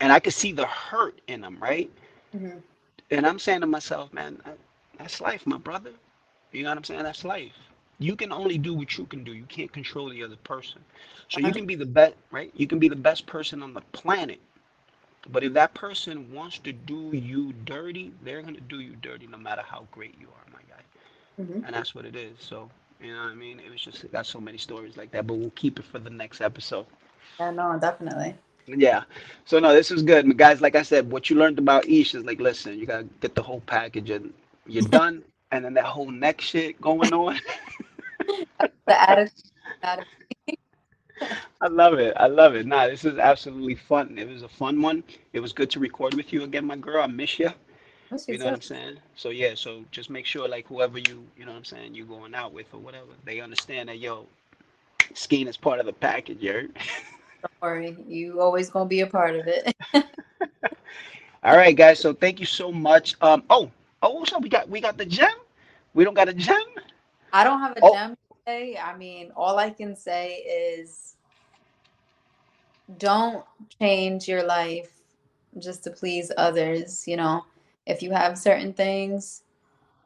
And 0.00 0.12
I 0.12 0.20
could 0.20 0.34
see 0.34 0.52
the 0.52 0.66
hurt 0.66 1.20
in 1.28 1.44
him, 1.44 1.58
right? 1.60 1.90
Mhm. 2.34 2.62
And 3.10 3.26
I'm 3.26 3.40
saying 3.40 3.62
to 3.62 3.68
myself, 3.68 4.12
man, 4.12 4.40
that's 4.98 5.20
life, 5.22 5.46
my 5.46 5.58
brother. 5.58 5.92
You 6.52 6.64
know 6.64 6.70
what 6.70 6.78
I'm 6.78 6.84
saying? 6.84 7.04
That's 7.04 7.24
life. 7.24 7.52
You 8.00 8.16
can 8.16 8.32
only 8.32 8.58
do 8.58 8.74
what 8.74 8.98
you 8.98 9.06
can 9.06 9.24
do. 9.24 9.34
You 9.34 9.44
can't 9.46 9.72
control 9.72 10.10
the 10.10 10.24
other 10.24 10.36
person. 10.36 10.82
So 11.30 11.40
you 11.40 11.52
can 11.52 11.66
be 11.66 11.76
the 11.76 11.86
best, 11.86 12.16
right? 12.32 12.52
You 12.56 12.66
can 12.68 12.78
be 12.80 12.88
the 12.88 12.96
best 12.96 13.26
person 13.26 13.62
on 13.62 13.74
the 13.74 13.82
planet. 13.92 14.40
But 15.30 15.44
if 15.44 15.52
that 15.54 15.74
person 15.74 16.32
wants 16.32 16.58
to 16.60 16.72
do 16.72 17.10
you 17.12 17.52
dirty, 17.64 18.12
they're 18.22 18.42
going 18.42 18.54
to 18.54 18.60
do 18.60 18.80
you 18.80 18.96
dirty 18.96 19.26
no 19.26 19.38
matter 19.38 19.62
how 19.66 19.86
great 19.92 20.14
you 20.20 20.28
are, 20.28 20.52
my 20.52 20.60
guy. 20.68 20.82
Mhm. 21.40 21.64
And 21.64 21.74
that's 21.74 21.94
what 21.94 22.04
it 22.06 22.16
is. 22.16 22.38
So, 22.40 22.70
you 23.00 23.12
know 23.14 23.22
what 23.24 23.32
I 23.32 23.34
mean? 23.34 23.60
It 23.60 23.70
was 23.70 23.80
just, 23.80 24.10
got 24.12 24.26
so 24.26 24.40
many 24.40 24.58
stories 24.58 24.96
like 24.96 25.10
that, 25.12 25.26
but 25.26 25.34
we'll 25.34 25.50
keep 25.50 25.78
it 25.78 25.84
for 25.84 25.98
the 25.98 26.10
next 26.10 26.40
episode. 26.40 26.86
Yeah, 27.40 27.50
no, 27.50 27.78
definitely. 27.78 28.36
Yeah. 28.66 29.04
So 29.44 29.58
no, 29.58 29.72
this 29.74 29.90
is 29.90 30.02
good. 30.02 30.26
But 30.26 30.36
guys, 30.36 30.60
like 30.60 30.74
I 30.76 30.82
said, 30.82 31.10
what 31.10 31.30
you 31.30 31.36
learned 31.36 31.58
about 31.58 31.88
Ish 31.88 32.14
is 32.14 32.24
like, 32.24 32.40
listen, 32.40 32.78
you 32.78 32.86
gotta 32.86 33.04
get 33.20 33.34
the 33.34 33.42
whole 33.42 33.60
package 33.62 34.10
and 34.10 34.32
you're 34.66 34.82
done. 34.84 35.22
And 35.52 35.64
then 35.64 35.74
that 35.74 35.84
whole 35.84 36.10
neck 36.10 36.40
shit 36.40 36.80
going 36.80 37.12
on. 37.12 37.38
The 38.86 39.10
attitude. 39.10 39.50
I 41.60 41.68
love 41.68 41.94
it. 41.98 42.14
I 42.16 42.26
love 42.26 42.54
it. 42.54 42.66
Nah, 42.66 42.86
this 42.86 43.04
is 43.04 43.18
absolutely 43.18 43.74
fun. 43.74 44.18
It 44.18 44.28
was 44.28 44.42
a 44.42 44.48
fun 44.48 44.80
one. 44.82 45.04
It 45.32 45.40
was 45.40 45.52
good 45.52 45.70
to 45.70 45.80
record 45.80 46.14
with 46.14 46.32
you 46.32 46.42
again, 46.42 46.66
my 46.66 46.76
girl. 46.76 47.02
I 47.02 47.06
miss 47.06 47.38
you. 47.38 47.50
You 48.28 48.38
know 48.38 48.46
what 48.46 48.54
I'm 48.54 48.60
saying? 48.62 48.98
So 49.14 49.30
yeah, 49.30 49.54
so 49.54 49.84
just 49.90 50.10
make 50.10 50.26
sure 50.26 50.48
like 50.48 50.66
whoever 50.68 50.98
you, 50.98 51.26
you 51.36 51.44
know 51.44 51.52
what 51.52 51.58
I'm 51.58 51.64
saying, 51.64 51.94
you're 51.94 52.06
going 52.06 52.34
out 52.34 52.52
with 52.52 52.72
or 52.72 52.80
whatever, 52.80 53.10
they 53.24 53.40
understand 53.40 53.88
that 53.88 53.98
yo, 53.98 54.26
skiing 55.14 55.48
is 55.48 55.56
part 55.56 55.80
of 55.80 55.86
the 55.86 55.92
package, 55.92 56.42
you? 56.42 56.70
Don't 57.42 57.52
worry, 57.62 57.96
you 58.06 58.40
always 58.40 58.70
gonna 58.70 58.86
be 58.88 59.00
a 59.00 59.06
part 59.06 59.36
of 59.36 59.46
it. 59.48 59.74
All 61.44 61.56
right, 61.56 61.76
guys. 61.76 62.00
So 62.00 62.12
thank 62.12 62.40
you 62.40 62.46
so 62.46 62.72
much. 62.72 63.14
Um, 63.20 63.42
oh, 63.50 63.70
oh, 64.02 64.24
so 64.24 64.38
we 64.38 64.48
got 64.48 64.68
we 64.68 64.80
got 64.80 64.96
the 64.98 65.06
gem. 65.06 65.30
We 65.94 66.04
don't 66.04 66.14
got 66.14 66.28
a 66.28 66.34
gem. 66.34 66.62
I 67.32 67.44
don't 67.44 67.60
have 67.60 67.76
a 67.76 67.82
Oh. 67.82 67.96
gem 67.96 68.16
today. 68.44 68.78
I 68.78 68.96
mean, 68.96 69.32
all 69.36 69.58
I 69.58 69.70
can 69.70 69.96
say 69.96 70.36
is 70.36 71.16
don't 72.98 73.44
change 73.80 74.28
your 74.28 74.42
life 74.42 74.90
just 75.58 75.84
to 75.84 75.90
please 75.90 76.30
others. 76.36 77.06
You 77.06 77.16
know, 77.16 77.44
if 77.86 78.02
you 78.02 78.10
have 78.12 78.38
certain 78.38 78.72
things 78.72 79.42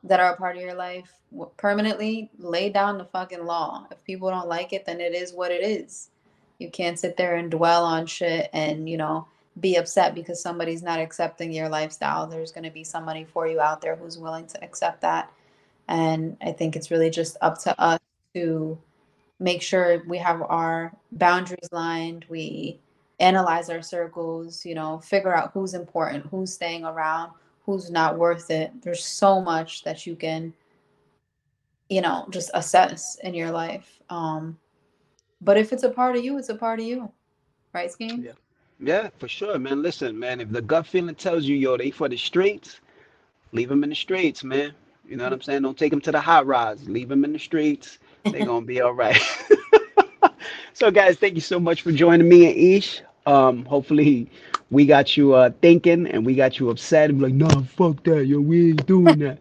that 0.04 0.20
are 0.20 0.32
a 0.32 0.36
part 0.36 0.56
of 0.56 0.62
your 0.62 0.74
life 0.74 1.12
permanently, 1.56 2.30
lay 2.38 2.70
down 2.70 2.98
the 2.98 3.04
fucking 3.04 3.44
law. 3.44 3.86
If 3.90 4.04
people 4.04 4.30
don't 4.30 4.48
like 4.48 4.72
it, 4.72 4.86
then 4.86 5.00
it 5.00 5.14
is 5.14 5.32
what 5.32 5.50
it 5.50 5.62
is. 5.62 6.10
You 6.58 6.70
can't 6.70 6.98
sit 6.98 7.16
there 7.16 7.36
and 7.36 7.50
dwell 7.50 7.84
on 7.84 8.06
shit 8.06 8.50
and, 8.52 8.88
you 8.88 8.96
know, 8.96 9.26
be 9.60 9.76
upset 9.76 10.14
because 10.14 10.40
somebody's 10.40 10.82
not 10.82 11.00
accepting 11.00 11.52
your 11.52 11.68
lifestyle. 11.68 12.26
There's 12.26 12.52
going 12.52 12.64
to 12.64 12.70
be 12.70 12.84
somebody 12.84 13.24
for 13.24 13.48
you 13.48 13.60
out 13.60 13.80
there 13.80 13.96
who's 13.96 14.18
willing 14.18 14.46
to 14.48 14.64
accept 14.64 15.00
that. 15.00 15.32
And 15.88 16.36
I 16.40 16.52
think 16.52 16.76
it's 16.76 16.90
really 16.90 17.10
just 17.10 17.36
up 17.40 17.58
to 17.62 17.80
us 17.80 17.98
to 18.34 18.78
make 19.40 19.62
sure 19.62 20.02
we 20.06 20.18
have 20.18 20.42
our 20.42 20.92
boundaries 21.12 21.68
lined, 21.72 22.24
we 22.28 22.80
analyze 23.20 23.70
our 23.70 23.82
circles, 23.82 24.64
you 24.64 24.74
know, 24.74 24.98
figure 24.98 25.34
out 25.34 25.50
who's 25.52 25.74
important, 25.74 26.26
who's 26.26 26.52
staying 26.52 26.84
around, 26.84 27.32
who's 27.64 27.90
not 27.90 28.18
worth 28.18 28.50
it. 28.50 28.72
There's 28.82 29.04
so 29.04 29.40
much 29.40 29.84
that 29.84 30.06
you 30.06 30.16
can, 30.16 30.52
you 31.88 32.00
know, 32.00 32.26
just 32.30 32.50
assess 32.54 33.16
in 33.22 33.34
your 33.34 33.50
life. 33.50 33.98
Um, 34.10 34.58
but 35.40 35.56
if 35.56 35.72
it's 35.72 35.82
a 35.84 35.90
part 35.90 36.16
of 36.16 36.24
you, 36.24 36.38
it's 36.38 36.48
a 36.48 36.54
part 36.54 36.80
of 36.80 36.86
you. 36.86 37.10
Right, 37.72 37.90
Scheme? 37.90 38.22
Yeah. 38.22 38.32
Yeah, 38.80 39.08
for 39.18 39.26
sure, 39.26 39.58
man. 39.58 39.82
Listen, 39.82 40.16
man, 40.16 40.40
if 40.40 40.50
the 40.50 40.62
gut 40.62 40.86
feeling 40.86 41.14
tells 41.16 41.44
you, 41.44 41.56
yo, 41.56 41.76
they 41.76 41.90
for 41.90 42.08
the 42.08 42.16
streets, 42.16 42.80
leave 43.52 43.68
them 43.68 43.82
in 43.82 43.90
the 43.90 43.96
streets, 43.96 44.44
man. 44.44 44.72
You 45.04 45.16
know 45.16 45.24
what 45.24 45.32
I'm 45.32 45.42
saying? 45.42 45.62
Don't 45.62 45.76
take 45.76 45.90
them 45.90 46.00
to 46.02 46.12
the 46.12 46.20
hot 46.20 46.46
rods. 46.46 46.88
Leave 46.88 47.08
them 47.08 47.24
in 47.24 47.32
the 47.32 47.38
streets. 47.38 47.98
They're 48.24 48.42
gonna 48.42 48.66
be 48.66 48.80
all 48.80 48.92
right. 48.92 49.20
so, 50.72 50.90
guys, 50.90 51.16
thank 51.18 51.34
you 51.34 51.40
so 51.40 51.60
much 51.60 51.82
for 51.82 51.92
joining 51.92 52.28
me 52.28 52.46
and 52.46 52.56
Ish. 52.56 53.02
Um, 53.26 53.64
hopefully, 53.66 54.30
we 54.70 54.86
got 54.86 55.16
you 55.16 55.34
uh 55.34 55.50
thinking 55.62 56.06
and 56.06 56.24
we 56.26 56.34
got 56.34 56.58
you 56.58 56.70
upset 56.70 57.10
and 57.10 57.20
like, 57.22 57.34
nah, 57.34 57.62
fuck 57.62 58.02
that, 58.04 58.26
yo, 58.26 58.40
we 58.40 58.70
ain't 58.70 58.86
doing 58.86 59.18
that. 59.20 59.38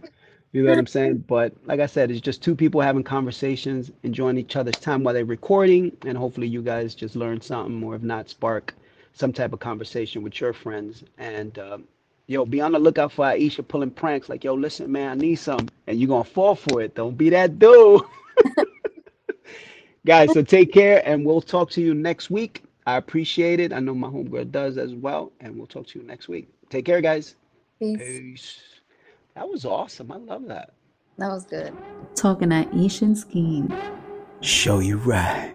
You 0.54 0.64
know 0.64 0.70
what 0.72 0.80
I'm 0.80 0.88
saying? 0.88 1.26
But 1.28 1.54
like 1.66 1.80
I 1.80 1.86
said, 1.86 2.10
it's 2.10 2.22
just 2.22 2.42
two 2.42 2.56
people 2.56 2.82
having 2.82 3.04
conversations, 3.04 3.92
enjoying 4.04 4.38
each 4.38 4.56
other's 4.56 4.78
time 4.80 5.04
while 5.04 5.14
they're 5.14 5.26
recording, 5.26 5.96
and 6.06 6.18
hopefully 6.18 6.48
you 6.48 6.62
guys 6.62 6.96
just 6.96 7.16
learn 7.16 7.42
something, 7.42 7.84
or 7.84 7.96
if 7.96 8.02
not, 8.02 8.30
spark 8.30 8.74
some 9.14 9.34
type 9.34 9.54
of 9.54 9.60
conversation 9.60 10.24
with 10.24 10.40
your 10.42 10.54
friends. 10.54 11.04
And 11.18 11.60
um, 11.60 11.84
yo, 12.28 12.46
be 12.46 12.62
on 12.62 12.72
the 12.72 12.80
lookout 12.80 13.12
for 13.12 13.26
Aisha 13.26 13.68
pulling 13.68 13.92
pranks 13.92 14.30
like, 14.30 14.44
yo, 14.44 14.54
listen, 14.56 14.92
man, 14.92 15.12
I 15.12 15.16
need 15.16 15.36
some, 15.36 15.68
and 15.88 16.00
you're 16.00 16.08
gonna 16.08 16.24
fall 16.24 16.56
for 16.56 16.82
it. 16.82 16.96
Don't 16.96 17.18
be 17.18 17.30
that 17.32 17.60
dude. 17.60 18.02
Guys, 20.06 20.32
so 20.34 20.42
take 20.42 20.72
care, 20.72 21.02
and 21.06 21.26
we'll 21.26 21.42
talk 21.42 21.70
to 21.72 21.82
you 21.82 21.94
next 21.94 22.30
week. 22.30 22.64
I 22.86 22.96
appreciate 22.96 23.60
it. 23.60 23.74
I 23.74 23.80
know 23.80 23.94
my 23.94 24.08
homegirl 24.08 24.52
does 24.52 24.78
as 24.78 24.94
well, 24.96 25.34
and 25.42 25.58
we'll 25.58 25.68
talk 25.68 25.88
to 25.88 26.00
you 26.00 26.06
next 26.06 26.30
week. 26.30 26.48
Take 26.70 26.86
care, 26.86 27.02
guys. 27.02 27.36
Peace. 27.80 27.98
Peace. 28.00 28.62
That 29.36 29.48
was 29.48 29.66
awesome. 29.66 30.12
I 30.12 30.16
love 30.16 30.46
that. 30.48 30.74
That 31.18 31.30
was 31.30 31.46
good. 31.46 31.76
Talking 32.16 32.54
at 32.54 32.74
Ish 32.74 33.02
and 33.02 33.18
Scheme. 33.18 33.74
Show 34.42 34.80
you 34.80 34.98
right. 34.98 35.46